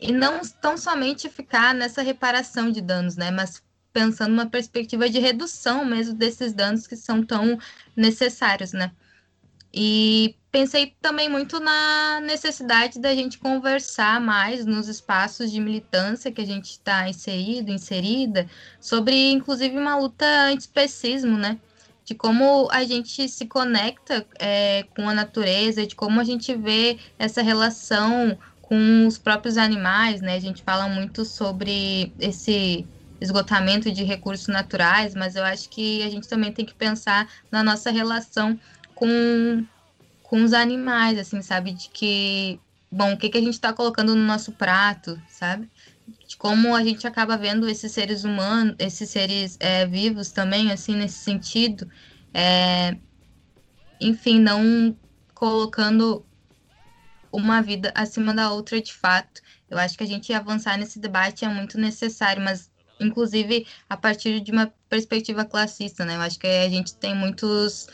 e 0.00 0.10
não 0.10 0.40
tão 0.62 0.78
somente 0.78 1.28
ficar 1.28 1.74
nessa 1.74 2.00
reparação 2.00 2.70
de 2.70 2.80
danos, 2.80 3.14
né? 3.14 3.30
Mas 3.30 3.62
pensando 3.92 4.30
numa 4.30 4.46
perspectiva 4.46 5.06
de 5.06 5.18
redução 5.18 5.84
mesmo 5.84 6.14
desses 6.14 6.54
danos 6.54 6.86
que 6.86 6.96
são 6.96 7.22
tão 7.22 7.58
necessários, 7.94 8.72
né? 8.72 8.90
E 9.70 10.34
pensei 10.50 10.96
também 11.02 11.28
muito 11.28 11.60
na 11.60 12.22
necessidade 12.22 12.98
da 12.98 13.14
gente 13.14 13.36
conversar 13.38 14.18
mais 14.18 14.64
nos 14.64 14.88
espaços 14.88 15.52
de 15.52 15.60
militância 15.60 16.32
que 16.32 16.40
a 16.40 16.46
gente 16.46 16.70
está 16.70 17.06
inserido, 17.06 17.70
inserida, 17.70 18.48
sobre 18.80 19.30
inclusive 19.30 19.76
uma 19.76 19.98
luta 19.98 20.24
anti-especismo, 20.46 21.36
né? 21.36 21.60
De 22.04 22.14
como 22.14 22.68
a 22.70 22.84
gente 22.84 23.28
se 23.28 23.46
conecta 23.46 24.26
é, 24.38 24.84
com 24.94 25.08
a 25.08 25.14
natureza, 25.14 25.86
de 25.86 25.94
como 25.94 26.20
a 26.20 26.24
gente 26.24 26.54
vê 26.54 26.98
essa 27.18 27.42
relação 27.42 28.38
com 28.60 29.06
os 29.06 29.18
próprios 29.18 29.56
animais, 29.56 30.20
né? 30.20 30.34
A 30.34 30.40
gente 30.40 30.62
fala 30.62 30.88
muito 30.88 31.24
sobre 31.24 32.12
esse 32.18 32.86
esgotamento 33.20 33.90
de 33.90 34.04
recursos 34.04 34.48
naturais, 34.48 35.14
mas 35.14 35.36
eu 35.36 35.44
acho 35.44 35.68
que 35.70 36.02
a 36.02 36.10
gente 36.10 36.28
também 36.28 36.52
tem 36.52 36.64
que 36.64 36.74
pensar 36.74 37.28
na 37.50 37.62
nossa 37.62 37.90
relação 37.90 38.58
com, 38.94 39.64
com 40.22 40.42
os 40.44 40.52
animais, 40.52 41.18
assim, 41.18 41.40
sabe? 41.42 41.72
De 41.72 41.88
que, 41.90 42.60
bom, 42.90 43.14
o 43.14 43.16
que, 43.16 43.28
que 43.30 43.38
a 43.38 43.40
gente 43.40 43.54
está 43.54 43.72
colocando 43.72 44.14
no 44.14 44.24
nosso 44.24 44.52
prato, 44.52 45.20
sabe? 45.28 45.70
De 46.34 46.38
como 46.38 46.74
a 46.74 46.82
gente 46.82 47.06
acaba 47.06 47.36
vendo 47.36 47.68
esses 47.68 47.92
seres 47.92 48.24
humanos, 48.24 48.74
esses 48.78 49.08
seres 49.08 49.56
é, 49.60 49.86
vivos 49.86 50.32
também, 50.32 50.72
assim, 50.72 50.96
nesse 50.96 51.18
sentido, 51.18 51.88
é, 52.32 52.96
enfim, 54.00 54.40
não 54.40 54.96
colocando 55.32 56.26
uma 57.32 57.62
vida 57.62 57.92
acima 57.94 58.34
da 58.34 58.50
outra 58.50 58.80
de 58.80 58.92
fato. 58.92 59.40
Eu 59.70 59.78
acho 59.78 59.96
que 59.96 60.04
a 60.04 60.06
gente 60.06 60.32
avançar 60.32 60.76
nesse 60.76 60.98
debate 60.98 61.44
é 61.44 61.48
muito 61.48 61.78
necessário, 61.78 62.42
mas 62.42 62.70
inclusive 63.00 63.66
a 63.88 63.96
partir 63.96 64.40
de 64.40 64.52
uma 64.52 64.72
perspectiva 64.88 65.44
classista, 65.44 66.04
né? 66.04 66.16
Eu 66.16 66.20
acho 66.20 66.38
que 66.38 66.46
a 66.46 66.68
gente 66.68 66.96
tem 66.96 67.14
muitos 67.14 67.88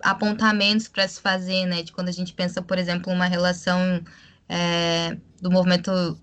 apontamentos 0.00 0.88
para 0.88 1.06
se 1.08 1.20
fazer, 1.20 1.66
né? 1.66 1.82
De 1.82 1.92
quando 1.92 2.08
a 2.08 2.12
gente 2.12 2.32
pensa, 2.34 2.60
por 2.62 2.78
exemplo, 2.78 3.12
uma 3.12 3.26
relação 3.26 4.02
é, 4.48 5.16
do 5.40 5.50
movimento 5.50 6.18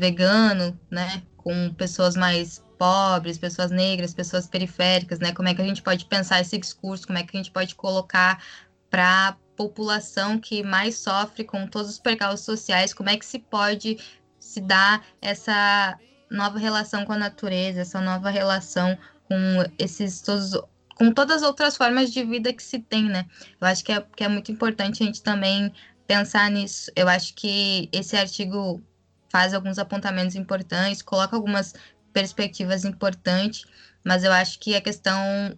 vegano, 0.00 0.78
né, 0.90 1.22
com 1.36 1.72
pessoas 1.74 2.16
mais 2.16 2.64
pobres, 2.78 3.36
pessoas 3.36 3.70
negras, 3.70 4.14
pessoas 4.14 4.48
periféricas, 4.48 5.18
né? 5.18 5.32
Como 5.32 5.46
é 5.46 5.54
que 5.54 5.60
a 5.60 5.66
gente 5.66 5.82
pode 5.82 6.06
pensar 6.06 6.40
esse 6.40 6.56
discurso? 6.56 7.06
Como 7.06 7.18
é 7.18 7.22
que 7.22 7.36
a 7.36 7.38
gente 7.38 7.50
pode 7.50 7.74
colocar 7.74 8.42
para 8.88 9.28
a 9.28 9.32
população 9.54 10.38
que 10.38 10.62
mais 10.62 10.96
sofre 10.96 11.44
com 11.44 11.66
todos 11.66 11.90
os 11.90 11.98
percalços 11.98 12.46
sociais? 12.46 12.94
Como 12.94 13.10
é 13.10 13.18
que 13.18 13.26
se 13.26 13.38
pode 13.38 13.98
se 14.38 14.62
dar 14.62 15.04
essa 15.20 15.98
nova 16.30 16.58
relação 16.58 17.04
com 17.04 17.12
a 17.12 17.18
natureza, 17.18 17.82
essa 17.82 18.00
nova 18.00 18.30
relação 18.30 18.96
com 19.28 19.36
esses 19.78 20.22
todos 20.22 20.58
com 20.94 21.12
todas 21.12 21.36
as 21.36 21.42
outras 21.42 21.76
formas 21.76 22.12
de 22.12 22.22
vida 22.24 22.52
que 22.52 22.62
se 22.62 22.78
tem, 22.78 23.04
né? 23.04 23.26
Eu 23.58 23.66
acho 23.66 23.82
que 23.82 23.92
é, 23.92 24.00
que 24.16 24.24
é 24.24 24.28
muito 24.28 24.52
importante 24.52 25.02
a 25.02 25.06
gente 25.06 25.22
também 25.22 25.72
pensar 26.06 26.50
nisso. 26.50 26.90
Eu 26.94 27.08
acho 27.08 27.34
que 27.34 27.88
esse 27.90 28.16
artigo 28.16 28.82
faz 29.30 29.54
alguns 29.54 29.78
apontamentos 29.78 30.34
importantes, 30.34 31.02
coloca 31.02 31.36
algumas 31.36 31.72
perspectivas 32.12 32.84
importantes, 32.84 33.64
mas 34.04 34.24
eu 34.24 34.32
acho 34.32 34.58
que 34.58 34.74
a 34.74 34.80
questão 34.80 35.56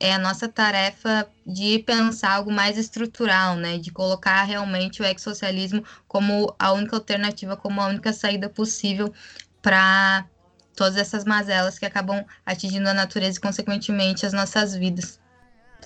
é 0.00 0.14
a 0.14 0.18
nossa 0.18 0.48
tarefa 0.48 1.28
de 1.46 1.78
pensar 1.80 2.32
algo 2.32 2.50
mais 2.50 2.78
estrutural, 2.78 3.54
né? 3.54 3.78
De 3.78 3.92
colocar 3.92 4.42
realmente 4.44 5.02
o 5.02 5.04
ex-socialismo 5.04 5.84
como 6.08 6.54
a 6.58 6.72
única 6.72 6.96
alternativa, 6.96 7.56
como 7.56 7.80
a 7.80 7.86
única 7.86 8.12
saída 8.12 8.48
possível 8.48 9.12
para 9.60 10.26
todas 10.74 10.96
essas 10.96 11.24
mazelas 11.24 11.78
que 11.78 11.84
acabam 11.84 12.24
atingindo 12.46 12.88
a 12.88 12.94
natureza 12.94 13.36
e, 13.36 13.40
consequentemente, 13.42 14.24
as 14.24 14.32
nossas 14.32 14.74
vidas. 14.74 15.20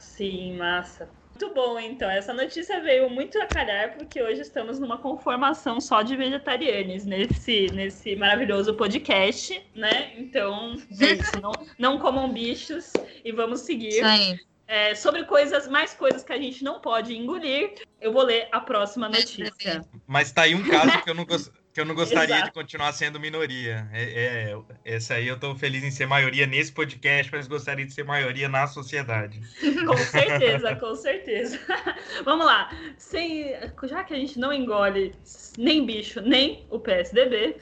Sim, 0.01 0.57
massa. 0.57 1.09
Muito 1.35 1.53
bom, 1.53 1.79
então. 1.81 2.09
Essa 2.09 2.33
notícia 2.33 2.81
veio 2.81 3.11
muito 3.11 3.41
a 3.43 3.47
calhar, 3.47 3.97
porque 3.97 4.23
hoje 4.23 4.41
estamos 4.41 4.79
numa 4.79 4.99
conformação 4.99 5.81
só 5.81 6.01
de 6.01 6.17
vegetarianos 6.17 7.05
nesse, 7.05 7.67
nesse 7.73 8.15
maravilhoso 8.15 8.73
podcast, 8.75 9.61
né? 9.75 10.13
Então, 10.17 10.77
gente, 10.91 11.25
não, 11.43 11.53
não 11.77 11.99
comam 11.99 12.33
bichos 12.33 12.93
e 13.25 13.33
vamos 13.33 13.61
seguir. 13.61 13.89
Isso 13.89 14.07
aí. 14.07 14.39
É, 14.67 14.95
sobre 14.95 15.25
coisas, 15.25 15.69
mais 15.69 15.93
coisas 15.93 16.23
que 16.23 16.33
a 16.33 16.39
gente 16.39 16.63
não 16.63 16.81
pode 16.81 17.15
engolir, 17.15 17.75
eu 18.01 18.13
vou 18.13 18.23
ler 18.23 18.49
a 18.51 18.61
próxima 18.61 19.09
notícia. 19.09 19.85
Mas 20.07 20.33
tá 20.33 20.43
aí 20.43 20.55
um 20.55 20.63
caso 20.63 21.03
que 21.03 21.11
eu 21.11 21.15
não 21.15 21.27
gosto 21.27 21.53
que 21.75 21.81
eu 21.81 21.85
não 21.85 21.95
gostaria 21.97 22.37
Exato. 22.37 22.45
de 22.45 22.53
continuar 22.53 22.93
sendo 22.93 23.19
minoria. 23.19 23.89
É, 23.93 24.53
é, 24.53 24.59
essa 24.85 25.15
aí 25.15 25.27
eu 25.27 25.35
estou 25.35 25.57
feliz 25.57 25.83
em 25.83 25.91
ser 25.91 26.07
maioria 26.07 26.47
nesse 26.47 26.71
podcast, 26.71 27.33
mas 27.33 27.49
gostaria 27.49 27.85
de 27.85 27.93
ser 27.93 28.05
maioria 28.05 28.49
na 28.49 28.65
sociedade. 28.69 29.41
Com 29.85 29.97
certeza, 29.97 30.77
com 30.77 30.95
certeza. 30.95 31.59
Vamos 32.25 32.47
lá. 32.47 32.71
Sem, 32.97 33.57
já 33.85 34.05
que 34.05 34.15
a 34.15 34.17
gente 34.17 34.39
não 34.39 34.53
engole 34.53 35.13
nem 35.59 35.85
bicho, 35.85 36.21
nem 36.21 36.65
o 36.71 36.79
PSDB, 36.79 37.57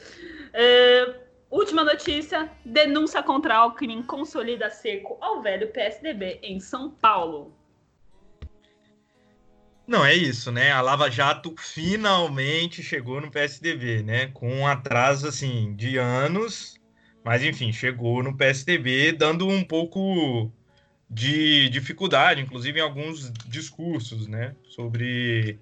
é, 0.52 1.14
última 1.50 1.82
notícia: 1.82 2.50
denúncia 2.66 3.22
contra 3.22 3.56
Alckmin 3.56 4.02
consolida 4.02 4.68
cerco 4.68 5.16
ao 5.22 5.40
velho 5.40 5.68
PSDB 5.68 6.38
em 6.42 6.60
São 6.60 6.90
Paulo. 6.90 7.56
Não, 9.92 10.06
é 10.06 10.14
isso, 10.14 10.50
né? 10.50 10.72
A 10.72 10.80
Lava 10.80 11.10
Jato 11.10 11.54
finalmente 11.58 12.82
chegou 12.82 13.20
no 13.20 13.30
PSDB, 13.30 14.02
né? 14.02 14.28
Com 14.28 14.50
um 14.50 14.66
atraso, 14.66 15.28
assim, 15.28 15.74
de 15.76 15.98
anos, 15.98 16.80
mas 17.22 17.42
enfim, 17.42 17.70
chegou 17.74 18.22
no 18.22 18.34
PSDB, 18.34 19.12
dando 19.12 19.46
um 19.46 19.62
pouco 19.62 20.50
de 21.10 21.68
dificuldade, 21.68 22.40
inclusive 22.40 22.78
em 22.78 22.82
alguns 22.82 23.30
discursos, 23.46 24.26
né? 24.26 24.56
Sobre, 24.64 25.58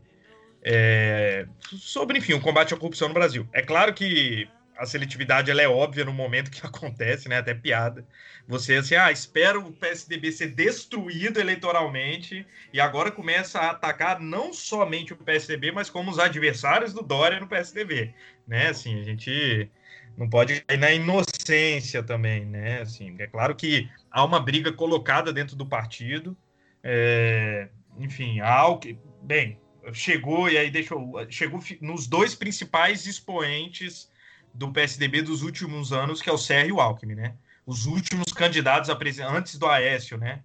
é, 0.62 1.49
sobre 1.77 2.19
enfim, 2.19 2.35
o 2.35 2.40
combate 2.40 2.73
à 2.73 2.77
corrupção 2.77 3.09
no 3.09 3.14
Brasil. 3.14 3.49
É 3.53 3.62
claro 3.62 3.93
que 3.93 4.49
a 4.81 4.87
seletividade 4.87 5.51
ela 5.51 5.61
é 5.61 5.69
óbvia 5.69 6.07
no 6.07 6.12
momento 6.12 6.51
que 6.51 6.64
acontece, 6.66 7.29
né? 7.29 7.37
Até 7.37 7.53
piada. 7.53 8.07
Você 8.49 8.77
assim, 8.77 8.95
ah, 8.95 9.12
espera 9.12 9.61
o 9.61 9.73
PSDB 9.73 10.33
ser 10.33 10.49
destruído 10.55 11.38
eleitoralmente 11.38 12.47
e 12.73 12.81
agora 12.81 13.11
começa 13.11 13.61
a 13.61 13.71
atacar 13.73 14.19
não 14.19 14.55
somente 14.55 15.12
o 15.12 15.16
PSDB, 15.16 15.71
mas 15.71 15.90
como 15.90 16.11
os 16.11 16.19
adversários 16.19 16.95
do 16.95 17.03
Dória 17.03 17.38
no 17.38 17.47
PSDB, 17.47 18.14
né? 18.49 18.69
Assim, 18.69 18.99
a 18.99 19.05
gente 19.05 19.71
não 20.16 20.31
pode 20.31 20.64
ir 20.66 20.77
na 20.79 20.90
inocência 20.90 22.03
também, 22.03 22.47
né? 22.47 22.81
Assim, 22.81 23.14
é 23.19 23.27
claro 23.27 23.55
que 23.55 23.87
há 24.11 24.25
uma 24.25 24.40
briga 24.40 24.73
colocada 24.73 25.31
dentro 25.31 25.55
do 25.55 25.66
partido, 25.66 26.35
é, 26.83 27.69
enfim, 27.99 28.40
algo 28.40 28.81
que, 28.81 28.99
bem, 29.23 29.61
chegou 29.93 30.49
e 30.49 30.57
aí 30.57 30.71
deixou, 30.71 31.12
chegou 31.29 31.61
nos 31.83 32.07
dois 32.07 32.35
principais 32.35 33.07
expoentes 33.07 34.10
do 34.53 34.73
PSDB 34.73 35.23
dos 35.23 35.43
últimos 35.43 35.93
anos, 35.93 36.21
que 36.21 36.29
é 36.29 36.33
o 36.33 36.39
Serra 36.39 36.67
e 36.67 36.73
o 36.73 36.81
Alckmin, 36.81 37.15
né? 37.15 37.35
Os 37.67 37.87
últimos 37.87 38.33
candidatos 38.33 38.91
a 38.91 38.97
presidente, 38.97 39.33
antes 39.33 39.59
do 39.59 39.67
Aécio, 39.67 40.19
né? 40.19 40.41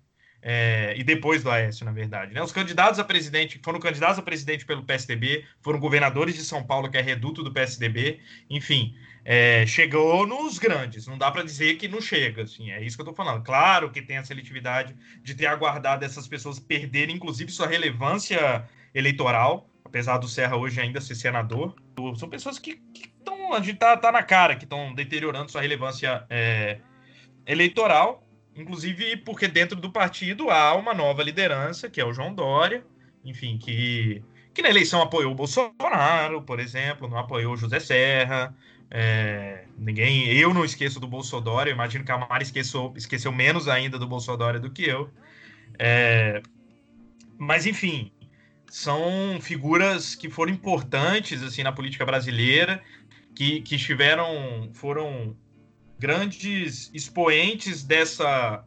É, 0.47 0.93
e 0.95 1.03
depois 1.03 1.41
do 1.41 1.49
Aécio, 1.49 1.83
na 1.83 1.91
verdade. 1.91 2.31
Né? 2.31 2.41
Os 2.43 2.51
candidatos 2.51 2.99
a 2.99 3.03
presidente, 3.03 3.59
foram 3.63 3.79
candidatos 3.79 4.19
a 4.19 4.21
presidente 4.21 4.63
pelo 4.63 4.83
PSDB, 4.83 5.43
foram 5.59 5.79
governadores 5.79 6.35
de 6.35 6.43
São 6.43 6.63
Paulo, 6.63 6.87
que 6.87 6.97
é 6.97 7.01
reduto 7.01 7.41
do 7.41 7.51
PSDB, 7.51 8.19
enfim, 8.47 8.95
é, 9.25 9.65
chegou 9.65 10.27
nos 10.27 10.59
grandes. 10.59 11.07
Não 11.07 11.17
dá 11.17 11.31
para 11.31 11.41
dizer 11.41 11.77
que 11.77 11.87
não 11.87 11.99
chega, 11.99 12.43
assim, 12.43 12.69
é 12.69 12.83
isso 12.83 12.95
que 12.95 13.01
eu 13.01 13.09
estou 13.09 13.15
falando. 13.15 13.43
Claro 13.43 13.89
que 13.89 14.03
tem 14.03 14.17
a 14.17 14.23
seletividade 14.23 14.95
de 15.23 15.33
ter 15.33 15.47
aguardado 15.47 16.05
essas 16.05 16.27
pessoas 16.27 16.59
perderem, 16.59 17.15
inclusive, 17.15 17.51
sua 17.51 17.65
relevância 17.65 18.69
eleitoral, 18.93 19.67
apesar 19.83 20.19
do 20.19 20.27
Serra 20.27 20.55
hoje 20.55 20.79
ainda 20.79 21.01
ser 21.01 21.15
senador. 21.15 21.75
São 22.19 22.29
pessoas 22.29 22.59
que, 22.59 22.75
que 22.93 23.14
a 23.53 23.59
gente 23.59 23.77
tá, 23.77 23.95
tá 23.97 24.11
na 24.11 24.23
cara 24.23 24.55
que 24.55 24.63
estão 24.63 24.93
deteriorando 24.93 25.51
sua 25.51 25.61
relevância 25.61 26.25
é, 26.29 26.79
eleitoral, 27.45 28.27
inclusive 28.55 29.17
porque 29.17 29.47
dentro 29.47 29.79
do 29.79 29.91
partido 29.91 30.49
há 30.49 30.75
uma 30.75 30.93
nova 30.93 31.23
liderança, 31.23 31.89
que 31.89 31.99
é 31.99 32.05
o 32.05 32.13
João 32.13 32.33
Dória, 32.33 32.83
enfim, 33.23 33.57
que, 33.57 34.23
que 34.53 34.61
na 34.61 34.69
eleição 34.69 35.01
apoiou 35.01 35.31
o 35.31 35.35
Bolsonaro, 35.35 36.41
por 36.43 36.59
exemplo, 36.59 37.07
não 37.07 37.17
apoiou 37.17 37.53
o 37.53 37.57
José 37.57 37.79
Serra. 37.79 38.55
É, 38.89 39.65
ninguém, 39.77 40.27
eu 40.27 40.53
não 40.53 40.63
esqueço 40.63 40.99
do 40.99 41.07
Bolsonaro, 41.07 41.69
imagino 41.69 42.05
que 42.05 42.11
a 42.11 42.17
Mari 42.17 42.43
esqueceu, 42.43 42.93
esqueceu 42.95 43.31
menos 43.31 43.67
ainda 43.67 43.97
do 43.97 44.07
Bolsonaro 44.07 44.59
do 44.59 44.69
que 44.71 44.87
eu. 44.87 45.09
É, 45.79 46.41
mas 47.37 47.65
enfim, 47.65 48.11
são 48.69 49.39
figuras 49.41 50.15
que 50.15 50.29
foram 50.29 50.51
importantes 50.51 51.41
assim 51.41 51.63
na 51.63 51.71
política 51.71 52.05
brasileira 52.05 52.81
que, 53.35 53.61
que 53.61 53.75
estiveram, 53.75 54.69
foram 54.73 55.35
grandes 55.99 56.89
expoentes 56.93 57.83
dessa, 57.83 58.63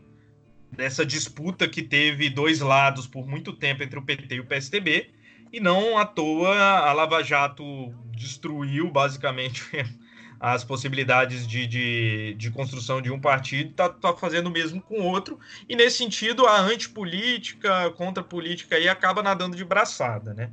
dessa 0.70 1.04
disputa 1.04 1.66
que 1.66 1.82
teve 1.82 2.28
dois 2.28 2.60
lados 2.60 3.06
por 3.06 3.26
muito 3.26 3.52
tempo 3.52 3.82
entre 3.82 3.98
o 3.98 4.02
PT 4.02 4.34
e 4.36 4.40
o 4.40 4.46
PSDB, 4.46 5.10
e 5.50 5.58
não 5.58 5.96
à 5.96 6.04
toa 6.04 6.54
a 6.54 6.92
Lava 6.92 7.22
Jato 7.22 7.64
destruiu 8.10 8.90
basicamente 8.90 9.64
as 10.38 10.62
possibilidades 10.62 11.46
de, 11.46 11.66
de, 11.66 12.34
de 12.34 12.50
construção 12.50 13.00
de 13.00 13.10
um 13.10 13.18
partido, 13.18 13.70
está 13.70 13.88
tá 13.88 14.14
fazendo 14.14 14.48
o 14.48 14.50
mesmo 14.50 14.80
com 14.80 15.00
outro, 15.00 15.38
e 15.68 15.74
nesse 15.74 15.98
sentido 15.98 16.46
a 16.46 16.60
antipolítica, 16.60 17.90
contra 17.92 18.22
política 18.22 18.76
aí 18.76 18.88
acaba 18.88 19.22
nadando 19.22 19.56
de 19.56 19.64
braçada, 19.64 20.34
né? 20.34 20.50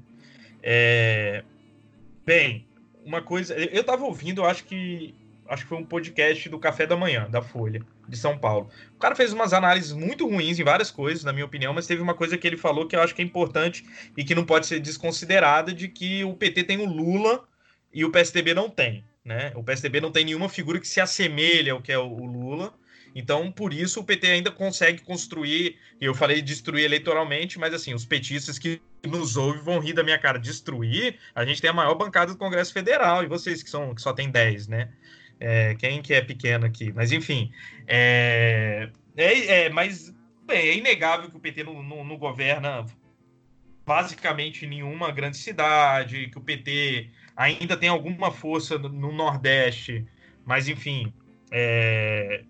É... 0.63 1.43
Bem, 2.25 2.65
uma 3.05 3.21
coisa. 3.21 3.53
Eu 3.55 3.81
estava 3.81 4.03
ouvindo, 4.03 4.43
acho 4.43 4.65
que. 4.65 5.13
Acho 5.47 5.61
que 5.61 5.69
foi 5.69 5.77
um 5.77 5.85
podcast 5.85 6.49
do 6.49 6.57
Café 6.57 6.87
da 6.87 6.97
Manhã, 6.97 7.29
da 7.29 7.39
Folha, 7.39 7.79
de 8.09 8.17
São 8.17 8.35
Paulo. 8.35 8.67
O 8.95 8.97
cara 8.97 9.15
fez 9.15 9.31
umas 9.31 9.53
análises 9.53 9.91
muito 9.91 10.27
ruins 10.27 10.57
em 10.57 10.63
várias 10.63 10.89
coisas, 10.89 11.23
na 11.23 11.31
minha 11.31 11.45
opinião, 11.45 11.71
mas 11.71 11.85
teve 11.85 12.01
uma 12.01 12.15
coisa 12.15 12.35
que 12.35 12.47
ele 12.47 12.57
falou 12.57 12.87
que 12.87 12.95
eu 12.95 13.01
acho 13.01 13.13
que 13.13 13.21
é 13.21 13.25
importante 13.25 13.85
e 14.17 14.23
que 14.23 14.33
não 14.33 14.43
pode 14.43 14.65
ser 14.65 14.79
desconsiderada, 14.79 15.71
de 15.71 15.87
que 15.87 16.23
o 16.23 16.33
PT 16.33 16.63
tem 16.63 16.79
o 16.79 16.85
Lula 16.89 17.47
e 17.93 18.03
o 18.03 18.11
PSDB 18.11 18.55
não 18.55 18.71
tem. 18.71 19.05
Né? 19.23 19.51
O 19.55 19.63
PSDB 19.63 20.01
não 20.01 20.11
tem 20.11 20.25
nenhuma 20.25 20.49
figura 20.49 20.79
que 20.79 20.87
se 20.87 20.99
assemelhe 20.99 21.69
ao 21.69 21.79
que 21.79 21.91
é 21.91 21.99
o 21.99 22.25
Lula. 22.25 22.73
Então, 23.15 23.51
por 23.51 23.71
isso, 23.71 24.01
o 24.01 24.03
PT 24.03 24.27
ainda 24.27 24.51
consegue 24.51 25.01
construir. 25.03 25.77
Eu 26.01 26.13
falei 26.13 26.41
destruir 26.41 26.83
eleitoralmente, 26.83 27.57
mas 27.57 27.73
assim, 27.73 27.93
os 27.93 28.03
petistas 28.03 28.59
que 28.59 28.81
nos 29.05 29.37
ouvem 29.37 29.61
vão 29.61 29.79
rir 29.79 29.93
da 29.93 30.03
minha 30.03 30.17
cara. 30.17 30.39
Destruir, 30.39 31.17
a 31.33 31.45
gente 31.45 31.61
tem 31.61 31.69
a 31.69 31.73
maior 31.73 31.95
bancada 31.95 32.31
do 32.31 32.37
Congresso 32.37 32.73
Federal, 32.73 33.23
e 33.23 33.27
vocês 33.27 33.63
que, 33.63 33.69
são, 33.69 33.93
que 33.93 34.01
só 34.01 34.13
tem 34.13 34.29
10, 34.29 34.67
né? 34.67 34.89
É, 35.39 35.75
quem 35.75 36.01
que 36.01 36.13
é 36.13 36.21
pequeno 36.21 36.65
aqui? 36.65 36.93
Mas 36.93 37.11
enfim, 37.11 37.51
é, 37.87 38.89
é, 39.17 39.65
é 39.65 39.69
mas 39.69 40.13
bem, 40.45 40.69
é 40.69 40.77
inegável 40.77 41.29
que 41.29 41.35
o 41.35 41.39
PT 41.39 41.63
não, 41.63 41.83
não, 41.83 42.03
não 42.03 42.17
governa 42.17 42.85
basicamente 43.85 44.65
nenhuma 44.65 45.11
grande 45.11 45.37
cidade, 45.37 46.29
que 46.29 46.37
o 46.37 46.41
PT 46.41 47.09
ainda 47.35 47.75
tem 47.77 47.89
alguma 47.89 48.31
força 48.31 48.77
no, 48.77 48.89
no 48.89 49.11
Nordeste, 49.11 50.05
mas 50.45 50.67
enfim, 50.67 51.13
é, 51.51 52.43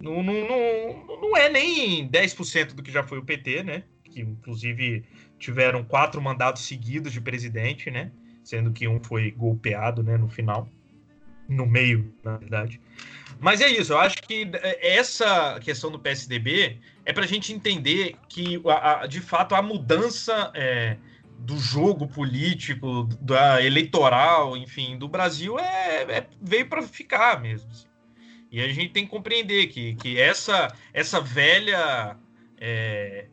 não, 0.00 0.22
não, 0.22 0.48
não, 0.48 1.20
não 1.20 1.36
é 1.36 1.48
nem 1.48 2.08
10% 2.08 2.74
do 2.74 2.82
que 2.82 2.90
já 2.90 3.02
foi 3.02 3.18
o 3.18 3.24
PT, 3.24 3.62
né? 3.62 3.82
Que 4.04 4.22
inclusive 4.22 5.04
tiveram 5.40 5.82
quatro 5.82 6.20
mandatos 6.20 6.62
seguidos 6.62 7.12
de 7.12 7.20
presidente, 7.20 7.90
né? 7.90 8.12
Sendo 8.44 8.70
que 8.72 8.86
um 8.86 9.02
foi 9.02 9.32
golpeado, 9.32 10.02
né, 10.02 10.16
no 10.16 10.28
final, 10.28 10.68
no 11.48 11.66
meio, 11.66 12.14
na 12.22 12.36
verdade. 12.36 12.80
Mas 13.40 13.60
é 13.60 13.68
isso, 13.68 13.92
eu 13.94 13.98
acho 13.98 14.22
que 14.22 14.50
essa 14.80 15.58
questão 15.60 15.90
do 15.90 15.98
PSDB 15.98 16.78
é 17.04 17.12
para 17.12 17.24
a 17.24 17.26
gente 17.26 17.52
entender 17.52 18.16
que, 18.28 18.60
a, 18.66 19.00
a, 19.00 19.06
de 19.06 19.20
fato, 19.20 19.54
a 19.54 19.62
mudança 19.62 20.52
é, 20.54 20.98
do 21.38 21.58
jogo 21.58 22.06
político, 22.06 23.04
da 23.20 23.64
eleitoral, 23.64 24.56
enfim, 24.56 24.98
do 24.98 25.08
Brasil 25.08 25.58
é, 25.58 26.02
é 26.02 26.26
veio 26.40 26.68
para 26.68 26.82
ficar 26.82 27.40
mesmo. 27.40 27.70
Assim. 27.70 27.86
E 28.52 28.60
a 28.60 28.68
gente 28.68 28.90
tem 28.90 29.04
que 29.04 29.10
compreender 29.10 29.68
que, 29.68 29.94
que 29.94 30.20
essa, 30.20 30.74
essa 30.92 31.20
velha 31.20 32.16
é, 32.58 33.26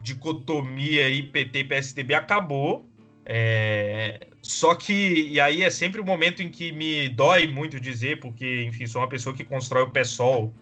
dicotomia 0.00 1.06
aí 1.06 1.22
PT 1.22 1.58
e 1.60 1.64
PSDB 1.64 2.14
acabou. 2.14 2.88
É, 3.24 4.26
só 4.42 4.74
que, 4.74 5.28
e 5.28 5.38
aí 5.38 5.62
é 5.62 5.70
sempre 5.70 6.00
o 6.00 6.02
um 6.02 6.06
momento 6.06 6.42
em 6.42 6.48
que 6.48 6.72
me 6.72 7.08
dói 7.08 7.46
muito 7.46 7.78
dizer, 7.78 8.18
porque, 8.20 8.64
enfim, 8.64 8.86
sou 8.86 9.02
uma 9.02 9.08
pessoa 9.08 9.34
que 9.34 9.44
constrói 9.44 9.82
o 9.82 9.90
PSOL 9.90 10.52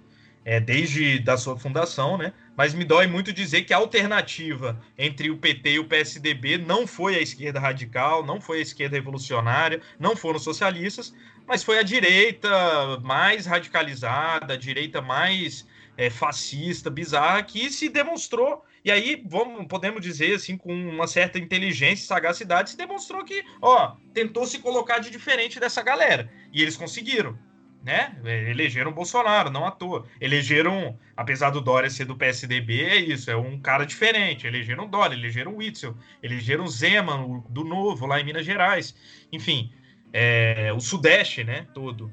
é, 0.45 0.59
desde 0.59 1.19
da 1.19 1.37
sua 1.37 1.59
fundação, 1.59 2.17
né? 2.17 2.33
Mas 2.57 2.75
me 2.75 2.85
dói 2.85 3.07
muito 3.07 3.33
dizer 3.33 3.63
que 3.63 3.73
a 3.73 3.77
alternativa 3.77 4.81
entre 4.97 5.31
o 5.31 5.37
PT 5.37 5.73
e 5.73 5.79
o 5.79 5.85
PSDB 5.85 6.59
não 6.59 6.87
foi 6.87 7.17
a 7.17 7.21
esquerda 7.21 7.61
radical, 7.61 8.25
não 8.25 8.41
foi 8.41 8.59
a 8.59 8.63
esquerda 8.63 8.97
revolucionária, 8.97 9.81
não 9.99 10.17
foram 10.17 10.39
socialistas, 10.39 11.15
mas 11.47 11.63
foi 11.63 11.79
a 11.79 11.83
direita 11.83 12.99
mais 13.01 13.47
radicalizada, 13.47 14.55
a 14.55 14.57
direita 14.57 15.01
mais 15.01 15.67
é, 15.97 16.11
fascista, 16.11 16.91
bizarra, 16.91 17.43
que 17.43 17.71
se 17.71 17.89
demonstrou 17.89 18.65
e 18.89 18.91
aí, 18.91 19.23
vamos, 19.27 19.67
podemos 19.67 20.01
dizer 20.01 20.35
assim, 20.35 20.57
com 20.57 20.73
uma 20.73 21.07
certa 21.07 21.39
inteligência 21.39 22.03
e 22.03 22.07
sagacidade, 22.07 22.71
se 22.71 22.77
demonstrou 22.77 23.23
que, 23.23 23.45
ó, 23.61 23.97
tentou 24.15 24.47
se 24.47 24.61
colocar 24.61 24.99
de 24.99 25.11
diferente 25.11 25.61
dessa 25.61 25.83
galera. 25.83 26.33
E 26.51 26.63
eles 26.63 26.75
conseguiram, 26.75 27.39
né? 27.85 28.19
Elegeram 28.25 28.91
Bolsonaro, 28.91 29.51
não 29.51 29.67
à 29.67 29.71
toa. 29.71 30.07
Elegeram, 30.19 30.99
apesar 31.15 31.51
do 31.51 31.61
Dória 31.61 31.91
ser 31.91 32.07
do 32.07 32.17
PSDB, 32.17 32.83
é 32.83 32.97
isso, 32.97 33.31
é 33.31 33.37
um 33.37 33.61
cara 33.61 33.85
diferente. 33.85 34.47
Elegeram 34.47 34.89
Dória, 34.89 35.15
elegeram 35.15 35.55
Witzel, 35.57 35.95
elegeram 36.23 36.67
Zeman, 36.67 37.45
do 37.51 37.65
Novo, 37.65 38.07
lá 38.07 38.19
em 38.19 38.25
Minas 38.25 38.47
Gerais. 38.47 38.95
Enfim, 39.31 39.71
é, 40.15 40.73
o 40.73 40.81
Sudeste, 40.81 41.45
né, 41.45 41.67
todo. 41.75 42.11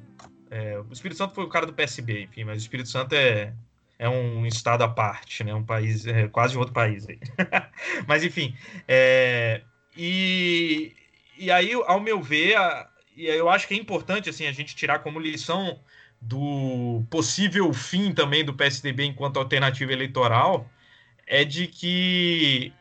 É, 0.52 0.78
o 0.78 0.92
Espírito 0.92 1.18
Santo 1.18 1.34
foi 1.34 1.46
o 1.46 1.50
cara 1.50 1.66
do 1.66 1.74
PSB, 1.74 2.24
enfim, 2.24 2.44
mas 2.44 2.58
o 2.58 2.66
Espírito 2.66 2.90
Santo 2.90 3.16
é, 3.16 3.54
é 3.98 4.10
um 4.10 4.46
estado 4.46 4.84
à 4.84 4.88
parte, 4.88 5.44
né? 5.44 5.54
Um 5.54 5.64
país, 5.64 6.06
é 6.06 6.28
quase 6.28 6.58
outro 6.58 6.74
país 6.74 7.08
aí. 7.08 7.20
Mas 8.08 8.24
enfim, 8.24 8.56
é, 8.88 9.62
e, 9.96 10.94
e 11.38 11.50
aí, 11.52 11.74
ao 11.74 12.00
meu 12.00 12.22
ver, 12.22 12.56
a, 12.56 12.90
e 13.16 13.26
eu 13.26 13.50
acho 13.50 13.68
que 13.68 13.74
é 13.74 13.78
importante 13.78 14.30
assim 14.30 14.46
a 14.46 14.52
gente 14.52 14.76
tirar 14.76 15.00
como 15.00 15.20
lição 15.20 15.80
do 16.22 17.04
possível 17.10 17.72
fim 17.74 18.14
também 18.14 18.44
do 18.44 18.54
PSDB 18.54 19.06
enquanto 19.06 19.38
alternativa 19.38 19.94
eleitoral 19.94 20.70
é 21.28 21.44
de 21.44 21.68
que 21.68 22.74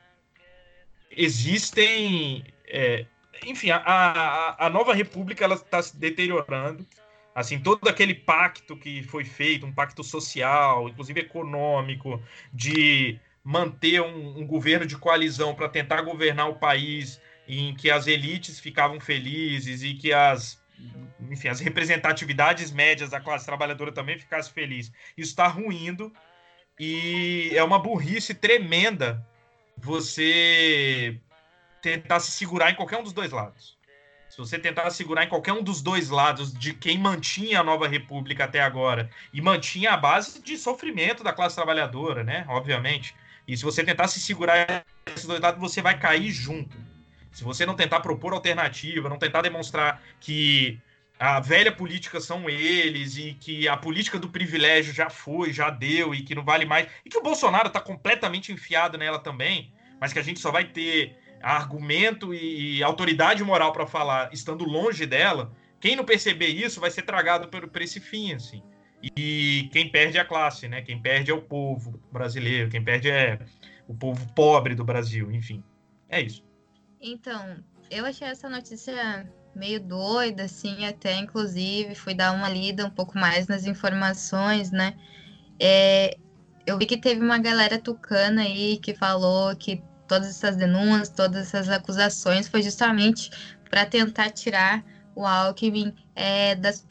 existem, 1.11 2.45
é, 2.67 3.07
enfim, 3.47 3.71
a, 3.71 3.77
a, 3.79 4.67
a 4.67 4.71
nova 4.71 4.95
república 4.95 5.45
ela 5.45 5.55
está 5.55 5.83
se 5.83 5.97
deteriorando 5.97 6.87
assim 7.35 7.59
todo 7.59 7.89
aquele 7.89 8.15
pacto 8.15 8.77
que 8.77 9.03
foi 9.03 9.25
feito, 9.25 9.67
um 9.67 9.73
pacto 9.73 10.05
social, 10.05 10.89
inclusive 10.89 11.21
econômico, 11.21 12.23
de 12.53 13.19
manter 13.43 14.01
um, 14.01 14.39
um 14.39 14.47
governo 14.47 14.87
de 14.87 14.97
coalizão 14.97 15.55
para 15.55 15.69
tentar 15.69 16.03
governar 16.03 16.49
o 16.49 16.57
país 16.57 17.21
em 17.47 17.75
que 17.75 17.91
as 17.91 18.07
elites 18.07 18.59
ficavam 18.59 19.01
felizes 19.01 19.83
e 19.83 19.95
que 19.95 20.13
as 20.13 20.63
enfim, 21.31 21.49
as 21.49 21.61
representatividades 21.61 22.71
médias 22.71 23.11
da 23.11 23.21
classe 23.21 23.47
trabalhadora 23.47 23.93
também 23.93 24.19
ficassem 24.19 24.53
felizes. 24.53 24.93
Isso 25.17 25.31
está 25.31 25.47
ruindo 25.47 26.13
e 26.79 27.51
é 27.55 27.63
uma 27.63 27.79
burrice 27.79 28.35
tremenda 28.35 29.25
você 29.77 31.19
tentar 31.81 32.21
se 32.21 32.33
segurar 32.33 32.71
em 32.71 32.75
qualquer 32.75 32.99
um 32.99 33.03
dos 33.03 33.13
dois 33.13 33.31
lados. 33.31 33.79
Se 34.35 34.39
você 34.39 34.59
tentar 34.59 34.91
segurar 34.91 35.23
em 35.23 35.29
qualquer 35.29 35.53
um 35.53 35.63
dos 35.63 35.81
dois 35.81 36.11
lados 36.11 36.53
de 36.53 36.75
quem 36.75 36.99
mantinha 36.99 37.61
a 37.61 37.63
nova 37.63 37.87
república 37.87 38.43
até 38.43 38.61
agora 38.61 39.09
e 39.33 39.41
mantinha 39.41 39.93
a 39.93 39.97
base 39.97 40.43
de 40.43 40.59
sofrimento 40.59 41.23
da 41.23 41.33
classe 41.33 41.55
trabalhadora, 41.55 42.25
né? 42.25 42.45
Obviamente. 42.49 43.15
E 43.47 43.57
se 43.57 43.63
você 43.63 43.85
tentar 43.85 44.09
se 44.09 44.19
segurar 44.19 44.85
esses 45.07 45.25
dois 45.25 45.41
lados, 45.41 45.61
você 45.61 45.81
vai 45.81 45.97
cair 45.97 46.33
junto. 46.33 46.77
Se 47.31 47.45
você 47.45 47.65
não 47.65 47.77
tentar 47.77 48.01
propor 48.01 48.33
alternativa, 48.33 49.09
não 49.09 49.19
tentar 49.19 49.41
demonstrar 49.41 50.03
que 50.19 50.81
a 51.17 51.39
velha 51.39 51.71
política 51.71 52.21
são 52.21 52.51
eles 52.51 53.17
e 53.17 53.35
que 53.35 53.69
a 53.69 53.77
política 53.77 54.19
do 54.19 54.29
privilégio 54.29 54.93
já 54.93 55.09
foi, 55.09 55.53
já 55.53 55.71
deu 55.71 56.13
e 56.13 56.23
que 56.23 56.35
não 56.35 56.43
vale 56.43 56.65
mais, 56.65 56.89
e 57.05 57.09
que 57.09 57.19
o 57.19 57.23
Bolsonaro 57.23 57.69
está 57.69 57.79
completamente 57.79 58.51
enfiado 58.51 58.99
nela 58.99 59.21
também, 59.21 59.73
mas 60.01 60.13
que 60.13 60.19
a 60.19 60.23
gente 60.23 60.41
só 60.41 60.51
vai 60.51 60.65
ter 60.65 61.23
argumento 61.45 62.33
e, 62.33 62.83
autoridade 62.83 63.45
moral 63.45 63.73
para 63.73 63.87
falar 63.87 64.33
estando 64.33 64.65
longe 64.65 65.05
dela, 65.05 65.53
quem 65.79 65.95
não 65.95 66.05
perceber 66.05 66.49
isso 66.49 66.81
vai 66.81 66.91
ser 66.91 67.03
tragado 67.03 67.49
por, 67.49 67.69
por 67.69 67.83
esse 67.83 68.01
fim, 68.01 68.33
assim. 68.33 68.63
E 69.17 69.69
quem 69.71 69.91
perde 69.91 70.17
é 70.17 70.23
a 70.23 70.25
classe, 70.25 70.67
né? 70.67 70.81
Quem 70.81 70.99
perde 71.01 71.31
é 71.31 71.35
o 71.35 71.43
povo 71.43 72.01
brasileiro, 72.11 72.71
quem 72.71 72.83
perde 72.83 73.11
é 73.11 73.39
o 73.87 73.95
povo 73.95 74.27
pobre 74.33 74.75
do 74.75 74.83
Brasil, 74.83 75.31
enfim. 75.31 75.63
É 76.09 76.23
isso. 76.23 76.43
Então, 76.99 77.59
eu 77.91 78.07
achei 78.07 78.27
essa 78.27 78.49
notícia 78.49 79.31
meio 79.55 79.79
doida, 79.79 80.45
assim, 80.45 80.87
até 80.87 81.17
inclusive 81.19 81.95
fui 81.95 82.15
dar 82.15 82.33
uma 82.33 82.49
lida 82.49 82.87
um 82.87 82.91
pouco 82.91 83.19
mais 83.19 83.47
nas 83.47 83.67
informações, 83.67 84.71
né? 84.71 84.95
É, 85.61 86.17
eu 86.67 86.79
vi 86.79 86.87
que 86.87 86.97
teve 86.97 87.21
uma 87.21 87.39
galera 87.39 87.79
tucana 87.79 88.43
aí 88.43 88.79
que 88.79 88.95
falou 88.95 89.55
que 89.55 89.83
todas 90.15 90.29
essas 90.29 90.57
denúncias, 90.57 91.09
todas 91.09 91.49
essas 91.49 91.69
acusações, 91.69 92.47
foi 92.47 92.63
justamente 92.63 93.31
para 93.69 93.85
tentar 93.85 94.31
tirar 94.31 94.85
o 95.17 95.27
Alckmin 95.27 95.93
é, 96.15 96.55
das 96.55 96.85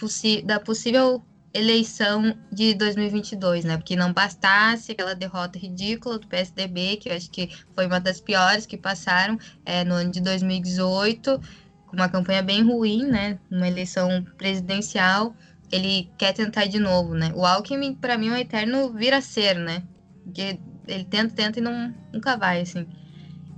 da 0.43 0.59
possível 0.59 1.24
eleição 1.53 2.36
de 2.51 2.74
2022, 2.74 3.63
né? 3.63 3.78
Porque 3.78 3.95
não 3.95 4.11
bastasse 4.11 4.91
aquela 4.91 5.13
derrota 5.13 5.57
ridícula 5.57 6.19
do 6.19 6.28
PSDB, 6.28 6.97
que 6.97 7.09
eu 7.09 7.15
acho 7.15 7.30
que 7.30 7.49
foi 7.76 7.86
uma 7.86 7.99
das 7.99 8.19
piores 8.19 8.65
que 8.65 8.78
passaram 8.78 9.38
é, 9.65 9.84
no 9.84 9.93
ano 9.93 10.11
de 10.11 10.19
2018, 10.19 11.39
com 11.86 11.95
uma 11.95 12.09
campanha 12.09 12.41
bem 12.41 12.63
ruim, 12.63 13.05
né? 13.05 13.39
Uma 13.51 13.67
eleição 13.67 14.26
presidencial, 14.38 15.36
ele 15.71 16.09
quer 16.17 16.34
tentar 16.34 16.65
de 16.65 16.80
novo, 16.80 17.13
né? 17.13 17.32
O 17.36 17.45
Alckmin, 17.45 17.93
para 17.93 18.17
mim, 18.17 18.30
é 18.30 18.32
um 18.32 18.38
eterno 18.38 18.91
vira-ser, 18.91 19.55
né? 19.55 19.84
Porque 20.24 20.59
ele 20.88 21.03
tenta, 21.05 21.34
tenta 21.36 21.59
e 21.59 21.61
não, 21.61 21.93
nunca 22.11 22.36
vai, 22.36 22.61
assim. 22.61 22.88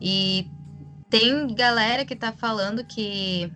E 0.01 0.49
tem 1.09 1.53
galera 1.55 2.05
que 2.05 2.15
tá 2.15 2.31
falando 2.31 2.83
que, 2.83 3.51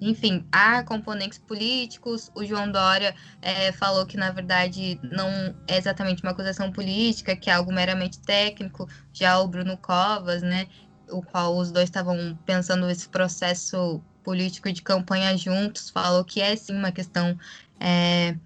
enfim, 0.00 0.46
há 0.52 0.82
componentes 0.82 1.38
políticos. 1.38 2.30
O 2.34 2.44
João 2.44 2.70
Dória 2.70 3.14
é, 3.40 3.72
falou 3.72 4.04
que, 4.06 4.16
na 4.16 4.30
verdade, 4.30 5.00
não 5.02 5.28
é 5.66 5.76
exatamente 5.76 6.22
uma 6.22 6.32
acusação 6.32 6.70
política, 6.70 7.36
que 7.36 7.50
é 7.50 7.54
algo 7.54 7.72
meramente 7.72 8.20
técnico. 8.20 8.88
Já 9.12 9.38
o 9.38 9.48
Bruno 9.48 9.76
Covas, 9.76 10.42
né, 10.42 10.66
o 11.10 11.22
qual 11.22 11.56
os 11.56 11.70
dois 11.70 11.88
estavam 11.88 12.38
pensando 12.44 12.88
esse 12.90 13.08
processo 13.08 14.02
político 14.22 14.70
de 14.70 14.82
campanha 14.82 15.36
juntos, 15.36 15.88
falou 15.88 16.24
que 16.24 16.40
é 16.40 16.54
sim 16.54 16.76
uma 16.76 16.92
questão 16.92 17.38
é, 17.80 18.36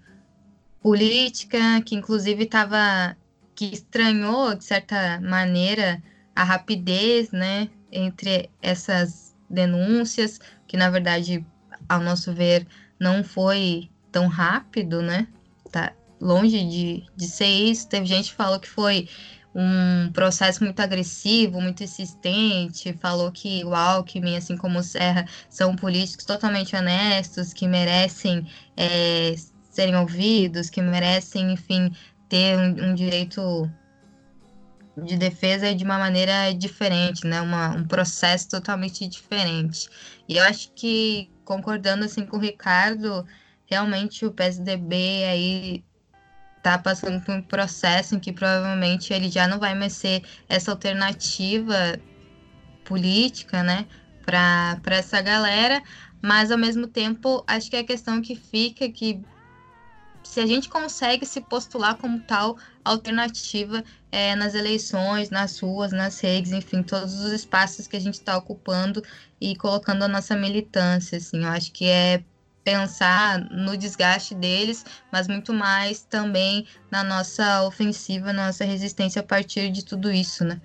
política, 0.81 1.81
que 1.85 1.95
inclusive 1.95 2.43
estava 2.43 3.17
que 3.55 3.65
estranhou 3.65 4.55
de 4.55 4.63
certa 4.63 5.19
maneira 5.21 6.01
a 6.35 6.43
rapidez, 6.43 7.31
né, 7.31 7.69
entre 7.91 8.49
essas 8.61 9.35
denúncias, 9.49 10.39
que 10.67 10.77
na 10.77 10.89
verdade, 10.89 11.45
ao 11.87 11.99
nosso 11.99 12.33
ver, 12.33 12.65
não 12.99 13.23
foi 13.23 13.89
tão 14.11 14.27
rápido, 14.27 15.01
né? 15.01 15.27
Tá 15.71 15.93
longe 16.19 16.63
de, 16.63 17.03
de 17.15 17.27
ser 17.27 17.47
isso. 17.47 17.87
Teve 17.87 18.05
gente 18.05 18.29
que 18.29 18.35
falou 18.35 18.59
que 18.59 18.69
foi 18.69 19.09
um 19.55 20.11
processo 20.11 20.63
muito 20.63 20.79
agressivo, 20.79 21.61
muito 21.61 21.83
insistente, 21.83 22.93
falou 22.93 23.31
que 23.31 23.63
o 23.63 23.75
Alckmin, 23.75 24.37
assim 24.37 24.57
como 24.57 24.79
o 24.79 24.83
Serra, 24.83 25.27
são 25.49 25.75
políticos 25.75 26.25
totalmente 26.25 26.75
honestos, 26.75 27.53
que 27.53 27.67
merecem 27.67 28.47
é, 28.75 29.35
serem 29.69 29.95
ouvidos, 29.95 30.69
que 30.69 30.81
merecem, 30.81 31.51
enfim, 31.51 31.91
ter 32.27 32.57
um, 32.57 32.91
um 32.91 32.95
direito 32.95 33.69
de 34.97 35.17
defesa 35.17 35.73
de 35.73 35.83
uma 35.83 35.97
maneira 35.97 36.53
diferente, 36.53 37.25
né? 37.25 37.41
Uma, 37.41 37.69
um 37.69 37.85
processo 37.85 38.49
totalmente 38.49 39.07
diferente. 39.07 39.89
E 40.27 40.37
eu 40.37 40.43
acho 40.43 40.71
que, 40.73 41.29
concordando 41.43 42.05
assim 42.05 42.25
com 42.25 42.37
o 42.37 42.39
Ricardo, 42.39 43.25
realmente 43.65 44.25
o 44.25 44.31
PSDB 44.31 44.95
aí 45.25 45.83
tá 46.61 46.77
passando 46.77 47.21
por 47.21 47.35
um 47.35 47.41
processo 47.41 48.15
em 48.15 48.19
que 48.19 48.31
provavelmente 48.31 49.11
ele 49.11 49.29
já 49.29 49.47
não 49.47 49.59
vai 49.59 49.75
mais 49.75 49.93
ser 49.93 50.23
essa 50.47 50.71
alternativa 50.71 51.99
política, 52.85 53.63
né? 53.63 53.85
Para 54.25 54.79
essa 54.95 55.21
galera, 55.21 55.81
mas 56.21 56.51
ao 56.51 56.57
mesmo 56.57 56.87
tempo 56.87 57.43
acho 57.45 57.69
que 57.69 57.75
a 57.75 57.83
questão 57.83 58.21
que 58.21 58.35
fica 58.35 58.89
que 58.89 59.21
se 60.23 60.39
a 60.39 60.45
gente 60.45 60.69
consegue 60.69 61.25
se 61.25 61.41
postular 61.41 61.95
como 61.97 62.19
tal 62.21 62.57
alternativa 62.83 63.83
é, 64.11 64.35
nas 64.35 64.55
eleições, 64.55 65.29
nas 65.29 65.59
ruas, 65.59 65.91
nas 65.91 66.19
redes, 66.19 66.51
enfim, 66.51 66.81
todos 66.81 67.19
os 67.19 67.31
espaços 67.31 67.87
que 67.87 67.95
a 67.95 67.99
gente 67.99 68.15
está 68.15 68.37
ocupando 68.37 69.03
e 69.39 69.55
colocando 69.55 70.03
a 70.03 70.07
nossa 70.07 70.35
militância, 70.35 71.17
assim, 71.17 71.43
eu 71.43 71.49
acho 71.49 71.71
que 71.71 71.85
é 71.85 72.23
pensar 72.63 73.39
no 73.51 73.75
desgaste 73.75 74.33
deles, 74.33 74.85
mas 75.11 75.27
muito 75.27 75.53
mais 75.53 76.03
também 76.03 76.65
na 76.89 77.03
nossa 77.03 77.63
ofensiva, 77.63 78.31
nossa 78.31 78.63
resistência 78.63 79.19
a 79.19 79.23
partir 79.23 79.69
de 79.69 79.83
tudo 79.83 80.11
isso, 80.11 80.45
né? 80.45 80.61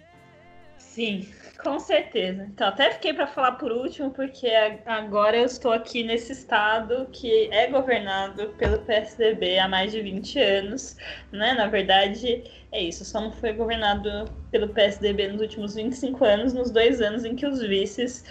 Sim, 0.78 1.28
com 1.62 1.78
certeza. 1.80 2.44
Então, 2.44 2.68
até 2.68 2.92
fiquei 2.92 3.12
para 3.12 3.26
falar 3.26 3.52
por 3.52 3.72
último, 3.72 4.10
porque 4.12 4.48
agora 4.86 5.36
eu 5.36 5.44
estou 5.44 5.72
aqui 5.72 6.04
nesse 6.04 6.32
estado 6.32 7.08
que 7.12 7.48
é 7.52 7.66
governado 7.66 8.50
pelo 8.50 8.78
PSDB 8.78 9.58
há 9.58 9.68
mais 9.68 9.90
de 9.90 10.00
20 10.00 10.38
anos, 10.38 10.96
né? 11.32 11.54
Na 11.54 11.66
verdade, 11.66 12.44
é 12.70 12.80
isso, 12.80 13.04
só 13.04 13.20
não 13.20 13.32
foi 13.32 13.52
governado 13.52 14.26
pelo 14.52 14.68
PSDB 14.68 15.28
nos 15.28 15.40
últimos 15.40 15.74
25 15.74 16.24
anos, 16.24 16.54
nos 16.54 16.70
dois 16.70 17.00
anos 17.00 17.24
em 17.24 17.34
que 17.34 17.46
os 17.46 17.60
vices 17.60 18.24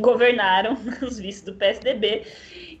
governaram, 0.00 0.76
os 1.02 1.18
vices 1.18 1.42
do 1.42 1.54
PSDB. 1.54 2.24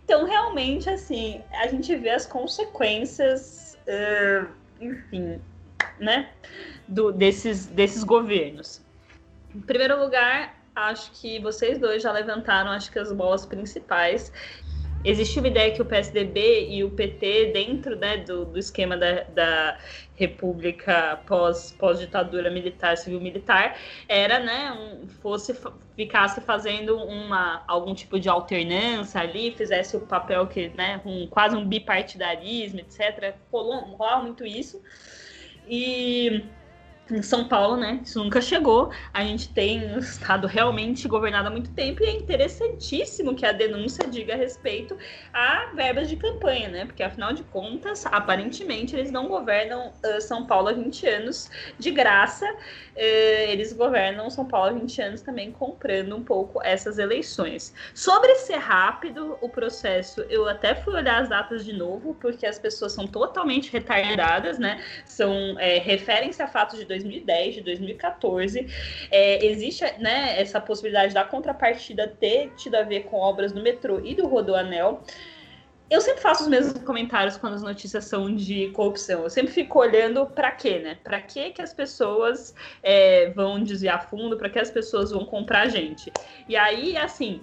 Então, 0.04 0.24
realmente, 0.24 0.90
assim, 0.90 1.40
a 1.52 1.68
gente 1.68 1.94
vê 1.94 2.10
as 2.10 2.26
consequências, 2.26 3.78
uh, 3.86 4.48
enfim, 4.80 5.40
né, 6.00 6.28
do, 6.88 7.12
desses, 7.12 7.66
desses 7.66 8.02
governos. 8.02 8.82
Em 9.54 9.60
primeiro 9.60 9.98
lugar, 9.98 10.56
acho 10.74 11.10
que 11.12 11.38
vocês 11.40 11.78
dois 11.78 12.02
já 12.02 12.10
levantaram, 12.12 12.70
acho 12.70 12.90
que 12.90 12.98
as 12.98 13.12
bolas 13.12 13.44
principais. 13.44 14.32
Existe 15.04 15.40
uma 15.40 15.48
ideia 15.48 15.72
que 15.72 15.82
o 15.82 15.84
PSDB 15.84 16.68
e 16.68 16.84
o 16.84 16.90
PT, 16.90 17.50
dentro 17.52 17.96
né, 17.96 18.18
do, 18.18 18.44
do 18.44 18.56
esquema 18.56 18.96
da, 18.96 19.24
da 19.24 19.78
república 20.14 21.20
pós, 21.26 21.72
pós 21.72 21.98
ditadura 21.98 22.48
militar 22.50 22.96
civil 22.96 23.20
militar 23.20 23.76
era 24.08 24.38
né 24.38 24.70
um, 24.72 25.08
fosse 25.08 25.58
ficasse 25.96 26.40
fazendo 26.42 26.96
uma 26.96 27.64
algum 27.66 27.92
tipo 27.94 28.20
de 28.20 28.28
alternância 28.28 29.20
ali 29.20 29.50
fizesse 29.50 29.96
o 29.96 30.00
papel 30.00 30.46
que 30.46 30.68
né 30.76 31.00
um, 31.04 31.26
quase 31.26 31.56
um 31.56 31.66
bipartidarismo 31.66 32.78
etc 32.78 33.34
rolou, 33.50 33.80
rolou 33.96 34.22
muito 34.22 34.46
isso 34.46 34.80
e 35.66 36.44
em 37.14 37.22
São 37.22 37.46
Paulo, 37.46 37.76
né? 37.76 38.00
Isso 38.02 38.22
nunca 38.22 38.40
chegou. 38.40 38.90
A 39.12 39.22
gente 39.22 39.48
tem 39.48 39.94
um 39.94 39.98
estado 39.98 40.46
realmente 40.46 41.06
governado 41.06 41.48
há 41.48 41.50
muito 41.50 41.70
tempo 41.70 42.02
e 42.02 42.06
é 42.06 42.12
interessantíssimo 42.12 43.34
que 43.34 43.44
a 43.44 43.52
denúncia 43.52 44.06
diga 44.08 44.34
a 44.34 44.36
respeito 44.36 44.96
a 45.32 45.70
verbas 45.74 46.08
de 46.08 46.16
campanha, 46.16 46.68
né? 46.68 46.84
Porque 46.84 47.02
afinal 47.02 47.32
de 47.32 47.42
contas, 47.44 48.06
aparentemente, 48.06 48.96
eles 48.96 49.10
não 49.10 49.28
governam 49.28 49.88
uh, 49.88 50.20
São 50.20 50.46
Paulo 50.46 50.68
há 50.68 50.72
20 50.72 51.06
anos 51.06 51.50
de 51.78 51.90
graça. 51.90 52.46
Uh, 52.46 53.48
eles 53.48 53.72
governam 53.72 54.30
São 54.30 54.46
Paulo 54.46 54.70
há 54.70 54.72
20 54.78 55.02
anos 55.02 55.20
também 55.20 55.52
comprando 55.52 56.16
um 56.16 56.22
pouco 56.22 56.62
essas 56.62 56.98
eleições. 56.98 57.74
Sobre 57.94 58.34
ser 58.36 58.56
rápido 58.56 59.36
o 59.40 59.48
processo, 59.48 60.22
eu 60.28 60.48
até 60.48 60.74
fui 60.74 60.94
olhar 60.94 61.22
as 61.22 61.28
datas 61.28 61.64
de 61.64 61.72
novo, 61.72 62.16
porque 62.20 62.46
as 62.46 62.58
pessoas 62.58 62.92
são 62.92 63.06
totalmente 63.06 63.70
retardadas, 63.72 64.58
né? 64.58 64.82
São 65.04 65.58
é, 65.58 65.78
referem-se 65.78 66.42
a 66.42 66.48
fatos 66.48 66.78
de 66.78 66.84
2010, 67.02 67.54
de 67.56 67.60
2014. 67.62 68.66
É, 69.10 69.44
existe 69.44 69.84
né, 69.98 70.40
essa 70.40 70.60
possibilidade 70.60 71.14
da 71.14 71.24
contrapartida 71.24 72.08
ter 72.08 72.52
tido 72.56 72.76
a 72.76 72.82
ver 72.82 73.04
com 73.04 73.16
obras 73.18 73.52
do 73.52 73.62
metrô 73.62 74.00
e 74.04 74.14
do 74.14 74.26
Rodoanel. 74.26 75.02
Eu 75.90 76.00
sempre 76.00 76.22
faço 76.22 76.44
os 76.44 76.48
mesmos 76.48 76.82
comentários 76.84 77.36
quando 77.36 77.52
as 77.52 77.62
notícias 77.62 78.06
são 78.06 78.34
de 78.34 78.68
corrupção. 78.70 79.24
Eu 79.24 79.30
sempre 79.30 79.52
fico 79.52 79.78
olhando 79.78 80.24
para 80.24 80.50
quê, 80.50 80.78
né? 80.78 80.96
Para 81.04 81.20
que 81.20 81.50
que 81.50 81.60
as 81.60 81.74
pessoas 81.74 82.54
é, 82.82 83.28
vão 83.30 83.62
desviar 83.62 84.08
fundo, 84.08 84.38
para 84.38 84.48
que 84.48 84.58
as 84.58 84.70
pessoas 84.70 85.10
vão 85.10 85.26
comprar 85.26 85.68
gente. 85.68 86.10
E 86.48 86.56
aí, 86.56 86.96
assim, 86.96 87.42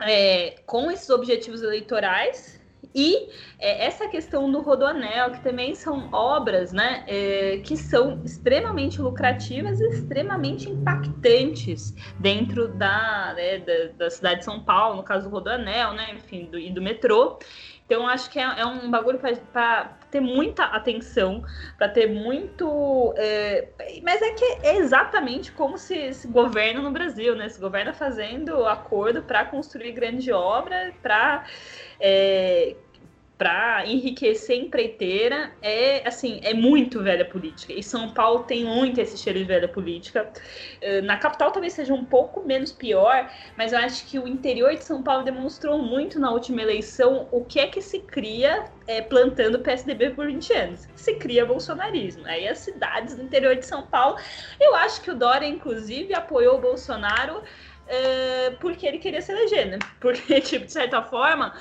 é, 0.00 0.60
com 0.64 0.92
esses 0.92 1.10
objetivos 1.10 1.62
eleitorais, 1.62 2.59
e 2.94 3.28
é, 3.58 3.86
essa 3.86 4.08
questão 4.08 4.50
do 4.50 4.60
Rodoanel, 4.60 5.30
que 5.32 5.42
também 5.42 5.74
são 5.74 6.08
obras 6.12 6.72
né, 6.72 7.04
é, 7.06 7.60
que 7.64 7.76
são 7.76 8.20
extremamente 8.24 9.00
lucrativas 9.00 9.80
e 9.80 9.88
extremamente 9.88 10.68
impactantes 10.68 11.94
dentro 12.18 12.68
da, 12.68 13.32
né, 13.36 13.58
da, 13.58 14.04
da, 14.04 14.10
cidade 14.10 14.40
de 14.40 14.44
São 14.44 14.60
Paulo, 14.60 14.96
no 14.96 15.02
caso 15.02 15.28
do 15.28 15.34
Rodoanel, 15.34 15.92
né, 15.92 16.14
enfim, 16.14 16.46
do, 16.46 16.58
e 16.58 16.70
do 16.70 16.82
metrô. 16.82 17.38
Então, 17.90 18.06
acho 18.06 18.30
que 18.30 18.38
é, 18.38 18.44
é 18.44 18.64
um 18.64 18.88
bagulho 18.88 19.18
para 19.18 19.84
ter 20.12 20.20
muita 20.20 20.62
atenção, 20.62 21.42
para 21.76 21.88
ter 21.88 22.06
muito. 22.06 23.12
É, 23.16 23.66
mas 24.04 24.22
é 24.22 24.30
que 24.30 24.44
é 24.62 24.76
exatamente 24.76 25.50
como 25.50 25.76
se, 25.76 26.14
se 26.14 26.28
governa 26.28 26.80
no 26.80 26.92
Brasil, 26.92 27.34
né? 27.34 27.48
Se 27.48 27.60
governa 27.60 27.92
fazendo 27.92 28.64
acordo 28.64 29.24
para 29.24 29.44
construir 29.44 29.90
grande 29.90 30.30
obra, 30.30 30.92
para. 31.02 31.44
É, 31.98 32.76
para 33.40 33.86
enriquecer 33.86 34.54
empreiteira 34.54 35.50
é 35.62 36.06
assim 36.06 36.40
é 36.42 36.52
muito 36.52 37.02
velha 37.02 37.24
política. 37.24 37.72
E 37.72 37.82
São 37.82 38.10
Paulo 38.10 38.42
tem 38.42 38.66
muito 38.66 39.00
esse 39.00 39.16
cheiro 39.16 39.38
de 39.38 39.46
velha 39.46 39.66
política. 39.66 40.30
Eh, 40.82 41.00
na 41.00 41.16
capital 41.16 41.50
talvez 41.50 41.72
seja 41.72 41.94
um 41.94 42.04
pouco 42.04 42.46
menos 42.46 42.70
pior 42.70 43.30
mas 43.56 43.72
eu 43.72 43.78
acho 43.78 44.06
que 44.06 44.18
o 44.18 44.28
interior 44.28 44.74
de 44.74 44.84
São 44.84 45.02
Paulo 45.02 45.24
demonstrou 45.24 45.78
muito 45.78 46.20
na 46.20 46.30
última 46.30 46.60
eleição 46.60 47.28
o 47.32 47.42
que 47.42 47.58
é 47.58 47.66
que 47.66 47.80
se 47.80 48.00
cria 48.00 48.66
é, 48.86 49.00
plantando 49.00 49.58
PSDB 49.60 50.10
por 50.10 50.26
20 50.26 50.52
anos. 50.52 50.86
Se 50.94 51.14
cria 51.14 51.46
bolsonarismo. 51.46 52.26
Aí 52.26 52.46
as 52.46 52.58
cidades 52.58 53.14
do 53.14 53.22
interior 53.22 53.56
de 53.56 53.64
São 53.64 53.86
Paulo 53.86 54.18
eu 54.60 54.74
acho 54.74 55.00
que 55.00 55.10
o 55.10 55.14
Dória 55.14 55.46
inclusive 55.46 56.12
apoiou 56.12 56.58
o 56.58 56.60
Bolsonaro 56.60 57.42
é, 57.86 58.50
porque 58.60 58.86
ele 58.86 58.98
queria 58.98 59.22
se 59.22 59.32
eleger 59.32 59.66
né? 59.66 59.78
Porque 59.98 60.42
tipo 60.42 60.66
de 60.66 60.72
certa 60.72 61.00
forma 61.00 61.54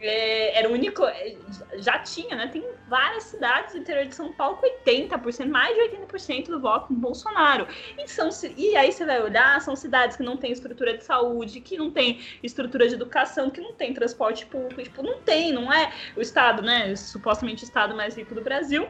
é, 0.00 0.58
era 0.58 0.68
o 0.68 0.72
único. 0.72 1.04
É, 1.04 1.36
já 1.78 1.98
tinha, 1.98 2.36
né? 2.36 2.48
Tem 2.48 2.64
várias 2.88 3.24
cidades 3.24 3.72
do 3.72 3.78
interior 3.78 4.06
de 4.06 4.14
São 4.14 4.32
Paulo 4.32 4.56
com 4.56 4.66
80%, 4.66 5.48
mais 5.48 5.74
de 5.74 5.96
80% 5.96 6.46
do 6.46 6.60
voto 6.60 6.92
no 6.92 6.98
Bolsonaro. 6.98 7.66
E, 7.98 8.08
são, 8.08 8.28
e 8.56 8.76
aí 8.76 8.92
você 8.92 9.04
vai 9.04 9.22
olhar, 9.22 9.60
são 9.60 9.74
cidades 9.74 10.16
que 10.16 10.22
não 10.22 10.36
têm 10.36 10.52
estrutura 10.52 10.96
de 10.96 11.04
saúde, 11.04 11.60
que 11.60 11.76
não 11.76 11.90
tem 11.90 12.20
estrutura 12.42 12.88
de 12.88 12.94
educação, 12.94 13.50
que 13.50 13.60
não 13.60 13.72
tem 13.72 13.94
transporte 13.94 14.46
público. 14.46 14.82
Tipo, 14.82 15.02
não 15.02 15.20
tem, 15.20 15.52
não 15.52 15.72
é 15.72 15.92
o 16.16 16.20
estado, 16.20 16.62
né? 16.62 16.94
Supostamente 16.96 17.64
o 17.64 17.66
estado 17.66 17.94
mais 17.94 18.16
rico 18.16 18.34
do 18.34 18.42
Brasil. 18.42 18.88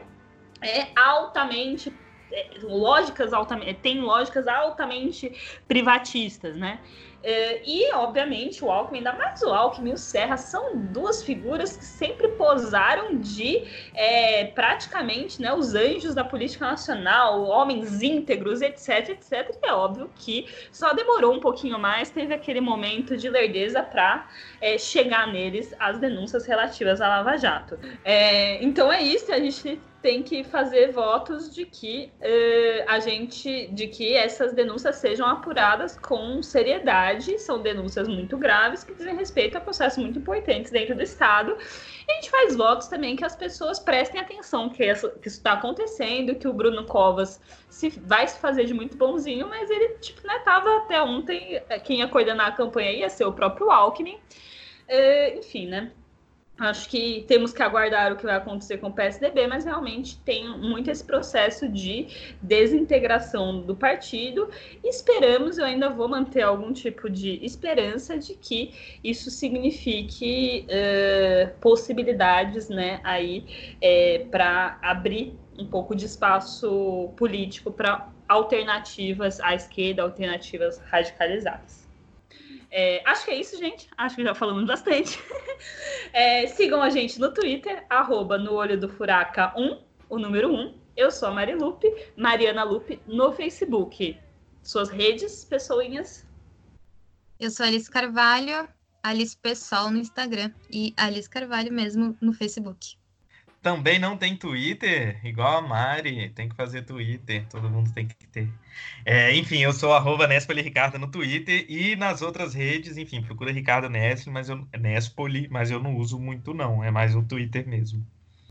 É 0.61 0.87
altamente 0.95 1.93
é, 2.31 2.49
lógicas 2.61 3.31
altamente, 3.31 3.73
tem 3.75 4.01
lógicas 4.01 4.47
altamente 4.47 5.31
privatistas, 5.67 6.55
né? 6.55 6.79
É, 7.23 7.61
e, 7.65 7.91
obviamente, 7.93 8.63
o 8.63 8.71
Alckmin, 8.71 8.99
ainda 8.99 9.13
mais 9.13 9.41
o 9.41 9.49
Alckmin 9.49 9.91
e 9.91 9.93
o 9.93 9.97
Serra, 9.97 10.37
são 10.37 10.75
duas 10.75 11.23
figuras 11.23 11.75
que 11.75 11.83
sempre 11.83 12.29
posaram 12.29 13.17
de 13.17 13.63
é, 13.93 14.45
praticamente 14.45 15.41
né, 15.41 15.53
os 15.53 15.73
anjos 15.73 16.13
da 16.13 16.23
política 16.23 16.65
nacional, 16.65 17.43
homens 17.43 18.01
íntegros, 18.01 18.61
etc, 18.61 19.09
etc. 19.09 19.57
E 19.61 19.67
é 19.67 19.73
óbvio 19.73 20.09
que 20.15 20.47
só 20.71 20.93
demorou 20.93 21.33
um 21.33 21.39
pouquinho 21.39 21.79
mais, 21.79 22.09
teve 22.09 22.33
aquele 22.33 22.61
momento 22.61 23.17
de 23.17 23.29
lerdeza 23.29 23.81
para 23.81 24.27
é, 24.61 24.77
chegar 24.77 25.27
neles 25.27 25.73
as 25.79 25.97
denúncias 25.97 26.45
relativas 26.45 27.01
à 27.01 27.07
Lava 27.07 27.37
Jato. 27.37 27.77
É, 28.05 28.63
então 28.63 28.91
é 28.91 29.01
isso, 29.01 29.31
a 29.31 29.39
gente 29.39 29.79
tem 30.07 30.23
que 30.23 30.41
fazer 30.41 30.93
votos 30.93 31.53
de 31.53 31.65
que 31.65 32.13
uh, 32.21 32.85
a 32.87 32.97
gente, 32.97 33.67
de 33.73 33.87
que 33.87 34.13
essas 34.13 34.53
denúncias 34.53 34.95
sejam 34.95 35.27
apuradas 35.27 35.97
com 35.97 36.41
seriedade. 36.41 37.37
São 37.39 37.61
denúncias 37.61 38.07
muito 38.07 38.37
graves 38.37 38.85
que 38.85 38.93
dizem 38.93 39.17
respeito 39.17 39.57
a 39.57 39.59
processos 39.59 40.01
muito 40.01 40.17
importantes 40.17 40.71
dentro 40.71 40.95
do 40.95 41.03
Estado. 41.03 41.57
E 42.07 42.09
a 42.09 42.15
gente 42.15 42.29
faz 42.29 42.55
votos 42.55 42.87
também 42.87 43.17
que 43.17 43.25
as 43.25 43.35
pessoas 43.35 43.79
prestem 43.79 44.21
atenção 44.21 44.69
que, 44.69 44.85
isso 44.85 45.11
está 45.25 45.51
acontecendo, 45.51 46.35
que 46.35 46.47
o 46.47 46.53
Bruno 46.53 46.85
Covas 46.85 47.41
se, 47.69 47.89
vai 47.89 48.25
se 48.29 48.39
fazer 48.39 48.63
de 48.63 48.73
muito 48.73 48.95
bonzinho, 48.95 49.49
mas 49.49 49.69
ele, 49.69 49.89
tipo, 49.95 50.25
né, 50.25 50.39
tava 50.45 50.73
até 50.77 51.01
ontem, 51.01 51.61
quem 51.83 51.99
ia 51.99 52.07
coordenar 52.07 52.47
a 52.47 52.51
campanha 52.53 52.91
ia 52.91 53.09
ser 53.09 53.25
o 53.25 53.33
próprio 53.33 53.69
Alckmin. 53.69 54.15
Uh, 54.15 55.39
enfim, 55.39 55.67
né? 55.67 55.91
Acho 56.59 56.89
que 56.89 57.23
temos 57.27 57.53
que 57.53 57.61
aguardar 57.61 58.11
o 58.11 58.15
que 58.15 58.25
vai 58.25 58.35
acontecer 58.35 58.79
com 58.79 58.87
o 58.87 58.93
PSDB, 58.93 59.45
mas 59.45 59.63
realmente 59.63 60.17
tem 60.19 60.49
muito 60.57 60.89
esse 60.89 61.03
processo 61.03 61.69
de 61.69 62.07
desintegração 62.41 63.61
do 63.61 63.75
partido. 63.75 64.49
Esperamos, 64.83 65.59
eu 65.59 65.65
ainda 65.65 65.87
vou 65.89 66.09
manter 66.09 66.41
algum 66.41 66.73
tipo 66.73 67.11
de 67.11 67.45
esperança 67.45 68.17
de 68.17 68.33
que 68.33 68.97
isso 69.03 69.29
signifique 69.29 70.65
uh, 70.65 71.55
possibilidades, 71.59 72.69
né, 72.69 73.01
aí 73.03 73.75
é, 73.79 74.25
para 74.31 74.79
abrir 74.81 75.37
um 75.59 75.65
pouco 75.67 75.95
de 75.95 76.05
espaço 76.05 77.13
político 77.15 77.71
para 77.71 78.09
alternativas 78.27 79.39
à 79.41 79.53
esquerda, 79.53 80.01
alternativas 80.01 80.79
radicalizadas. 80.79 81.86
É, 82.69 83.01
acho 83.09 83.25
que 83.25 83.31
é 83.31 83.39
isso, 83.39 83.57
gente. 83.57 83.87
Acho 83.97 84.15
que 84.15 84.23
já 84.23 84.35
falamos 84.35 84.65
bastante. 84.65 85.19
É, 86.13 86.47
sigam 86.47 86.81
a 86.81 86.89
gente 86.89 87.19
no 87.19 87.33
Twitter, 87.33 87.85
arroba 87.89 88.37
no 88.37 88.53
olho 88.53 88.79
do 88.79 88.87
furaca 88.87 89.53
1, 89.57 89.81
o 90.09 90.17
número 90.17 90.51
1. 90.51 90.73
Eu 90.95 91.11
sou 91.11 91.27
a 91.27 91.31
Marilupe, 91.31 91.93
Mariana 92.15 92.63
Lupe, 92.63 92.99
no 93.05 93.31
Facebook. 93.33 94.17
Suas 94.63 94.89
redes, 94.89 95.43
pessoinhas? 95.45 96.25
Eu 97.39 97.51
sou 97.51 97.65
Alice 97.65 97.89
Carvalho, 97.91 98.67
Alice 99.03 99.37
Pessoal 99.37 99.91
no 99.91 99.97
Instagram 99.97 100.51
e 100.71 100.93
Alice 100.97 101.29
Carvalho 101.29 101.71
mesmo 101.71 102.17
no 102.21 102.33
Facebook. 102.33 102.97
Também 103.67 103.99
não 103.99 104.15
tem 104.15 104.33
Twitter, 104.33 105.19
igual 105.25 105.57
a 105.57 105.61
Mari, 105.61 106.29
tem 106.29 106.47
que 106.47 106.55
fazer 106.55 106.83
Twitter, 106.83 107.45
todo 107.49 107.69
mundo 107.69 107.93
tem 107.93 108.07
que 108.07 108.25
ter. 108.27 108.47
É, 109.05 109.35
enfim, 109.35 109.57
eu 109.57 109.73
sou 109.73 109.91
arroba 109.91 110.25
Nespoli 110.25 110.61
Ricardo 110.61 110.97
no 110.97 111.11
Twitter 111.11 111.65
e 111.67 111.93
nas 111.97 112.21
outras 112.21 112.53
redes, 112.53 112.95
enfim, 112.95 113.21
procura 113.21 113.51
Ricardo 113.51 113.89
Nespoli, 113.89 114.33
mas 114.33 114.47
eu, 114.47 114.65
Nespoli, 114.79 115.49
mas 115.51 115.69
eu 115.69 115.83
não 115.83 115.97
uso 115.97 116.17
muito 116.17 116.53
não, 116.53 116.81
é 116.81 116.89
mais 116.89 117.13
o 117.13 117.21
Twitter 117.21 117.67
mesmo. 117.67 118.01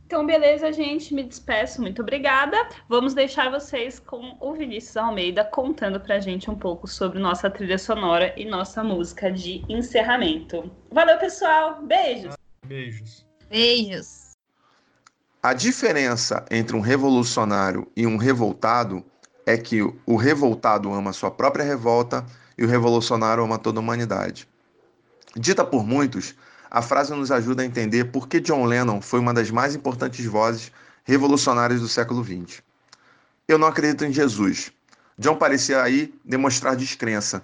Então, 0.04 0.26
beleza, 0.26 0.70
gente. 0.70 1.14
Me 1.14 1.24
despeço. 1.24 1.80
Muito 1.80 2.02
obrigada. 2.02 2.56
Vamos 2.88 3.12
deixar 3.12 3.50
vocês 3.50 3.98
com 3.98 4.36
o 4.38 4.52
Vinícius 4.52 4.96
Almeida 4.98 5.44
contando 5.44 5.98
pra 5.98 6.20
gente 6.20 6.48
um 6.48 6.54
pouco 6.54 6.86
sobre 6.86 7.18
nossa 7.18 7.50
trilha 7.50 7.76
sonora 7.78 8.32
e 8.36 8.44
nossa 8.44 8.84
música 8.84 9.32
de 9.32 9.64
encerramento. 9.68 10.70
Valeu, 10.92 11.18
pessoal. 11.18 11.82
Beijos. 11.82 12.36
Beijos. 12.64 13.26
Beijos. 13.50 14.25
A 15.46 15.52
diferença 15.52 16.44
entre 16.50 16.74
um 16.74 16.80
revolucionário 16.80 17.86
e 17.94 18.04
um 18.04 18.16
revoltado 18.16 19.04
é 19.46 19.56
que 19.56 19.80
o 20.04 20.16
revoltado 20.16 20.92
ama 20.92 21.12
sua 21.12 21.30
própria 21.30 21.64
revolta 21.64 22.26
e 22.58 22.64
o 22.64 22.68
revolucionário 22.68 23.44
ama 23.44 23.56
toda 23.56 23.78
a 23.78 23.80
humanidade. 23.80 24.48
Dita 25.36 25.64
por 25.64 25.86
muitos, 25.86 26.34
a 26.68 26.82
frase 26.82 27.14
nos 27.14 27.30
ajuda 27.30 27.62
a 27.62 27.64
entender 27.64 28.06
por 28.06 28.26
que 28.26 28.40
John 28.40 28.64
Lennon 28.64 29.00
foi 29.00 29.20
uma 29.20 29.32
das 29.32 29.48
mais 29.48 29.76
importantes 29.76 30.26
vozes 30.26 30.72
revolucionárias 31.04 31.80
do 31.80 31.86
século 31.86 32.24
XX. 32.24 32.60
Eu 33.46 33.56
não 33.56 33.68
acredito 33.68 34.04
em 34.04 34.12
Jesus. 34.12 34.72
John 35.16 35.36
parecia 35.36 35.80
aí 35.80 36.12
demonstrar 36.24 36.74
descrença. 36.74 37.40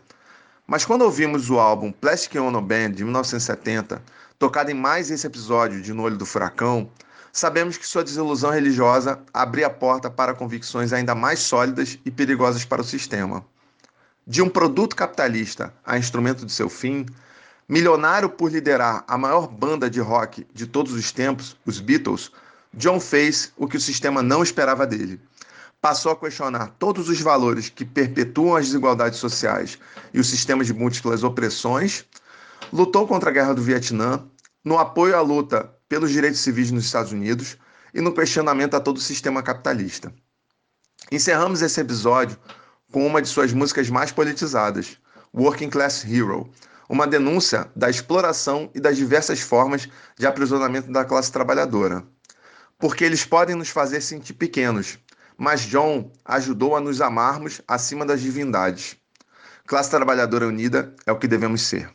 Mas 0.67 0.85
quando 0.85 1.03
ouvimos 1.03 1.49
o 1.51 1.61
álbum 1.61 1.93
Plastic 1.93 2.35
Ono 2.35 2.61
Band 2.61 2.91
de 2.91 3.05
1970, 3.05 4.03
tocado 4.41 4.73
em 4.73 4.75
mais 4.75 5.09
esse 5.09 5.25
episódio 5.25 5.81
de 5.81 5.93
No 5.93 6.03
Olho 6.03 6.17
do 6.17 6.27
Furacão, 6.27 6.91
sabemos 7.33 7.77
que 7.77 7.87
sua 7.87 8.05
desilusão 8.05 8.51
religiosa 8.51 9.21
abria 9.33 9.67
a 9.67 9.71
porta 9.71 10.11
para 10.11 10.35
convicções 10.35 10.93
ainda 10.93 11.15
mais 11.15 11.41
sólidas 11.41 11.99
e 12.05 12.11
perigosas 12.11 12.65
para 12.65 12.83
o 12.83 12.85
sistema. 12.85 13.45
De 14.27 14.43
um 14.43 14.49
produto 14.49 14.95
capitalista 14.95 15.75
a 15.85 15.99
instrumento 15.99 16.47
de 16.47 16.53
seu 16.53 16.69
fim, 16.69 17.07
Milionário 17.69 18.29
por 18.29 18.53
liderar 18.53 19.03
a 19.09 19.17
maior 19.17 19.49
banda 19.49 19.89
de 19.89 19.99
rock 19.99 20.47
de 20.53 20.67
todos 20.67 20.93
os 20.93 21.11
tempos, 21.11 21.57
os 21.65 21.81
Beatles, 21.81 22.31
John 22.75 23.01
fez 23.01 23.51
o 23.57 23.67
que 23.67 23.79
o 23.79 23.81
sistema 23.81 24.23
não 24.23 24.43
esperava 24.43 24.87
dele. 24.87 25.19
Passou 25.81 26.13
a 26.13 26.17
questionar 26.17 26.75
todos 26.79 27.09
os 27.09 27.21
valores 27.21 27.71
que 27.71 27.85
perpetuam 27.85 28.57
as 28.57 28.67
desigualdades 28.67 29.19
sociais 29.19 29.79
e 30.13 30.21
o 30.21 30.25
sistema 30.25 30.63
de 30.63 30.75
múltiplas 30.75 31.23
opressões, 31.23 32.05
lutou 32.73 33.07
contra 33.07 33.31
a 33.31 33.33
guerra 33.33 33.55
do 33.55 33.63
Vietnã, 33.63 34.23
no 34.63 34.79
apoio 34.79 35.17
à 35.17 35.21
luta 35.23 35.73
pelos 35.93 36.11
direitos 36.11 36.41
civis 36.41 36.71
nos 36.71 36.87
Estados 36.87 37.13
Unidos 37.13 37.59
e 37.93 38.01
no 38.01 38.15
questionamento 38.15 38.75
a 38.75 38.81
todo 38.81 38.97
o 38.97 39.01
sistema 39.01 39.43
capitalista. 39.43 40.11
Encerramos 41.11 41.61
esse 41.61 41.79
episódio 41.79 42.39
com 42.91 43.07
uma 43.07 43.21
de 43.21 43.29
suas 43.29 43.53
músicas 43.53 43.91
mais 43.91 44.11
politizadas, 44.11 44.97
Working 45.35 45.69
Class 45.69 46.03
Hero, 46.03 46.51
uma 46.89 47.07
denúncia 47.07 47.71
da 47.77 47.91
exploração 47.91 48.71
e 48.75 48.81
das 48.81 48.97
diversas 48.97 49.41
formas 49.41 49.87
de 50.17 50.27
aprisionamento 50.27 50.91
da 50.91 51.05
classe 51.05 51.31
trabalhadora. 51.31 52.03
Porque 52.79 53.05
eles 53.05 53.27
podem 53.27 53.55
nos 53.55 53.69
fazer 53.69 54.01
sentir 54.01 54.33
pequenos, 54.33 54.99
mas 55.37 55.61
John 55.61 56.11
ajudou 56.25 56.75
a 56.75 56.81
nos 56.81 57.03
amarmos 57.03 57.61
acima 57.69 58.07
das 58.07 58.23
divindades. 58.23 58.97
Classe 59.67 59.91
trabalhadora 59.91 60.47
unida 60.49 60.97
é 61.05 61.13
o 61.13 61.19
que 61.19 61.29
devemos 61.29 61.61
ser. 61.61 61.95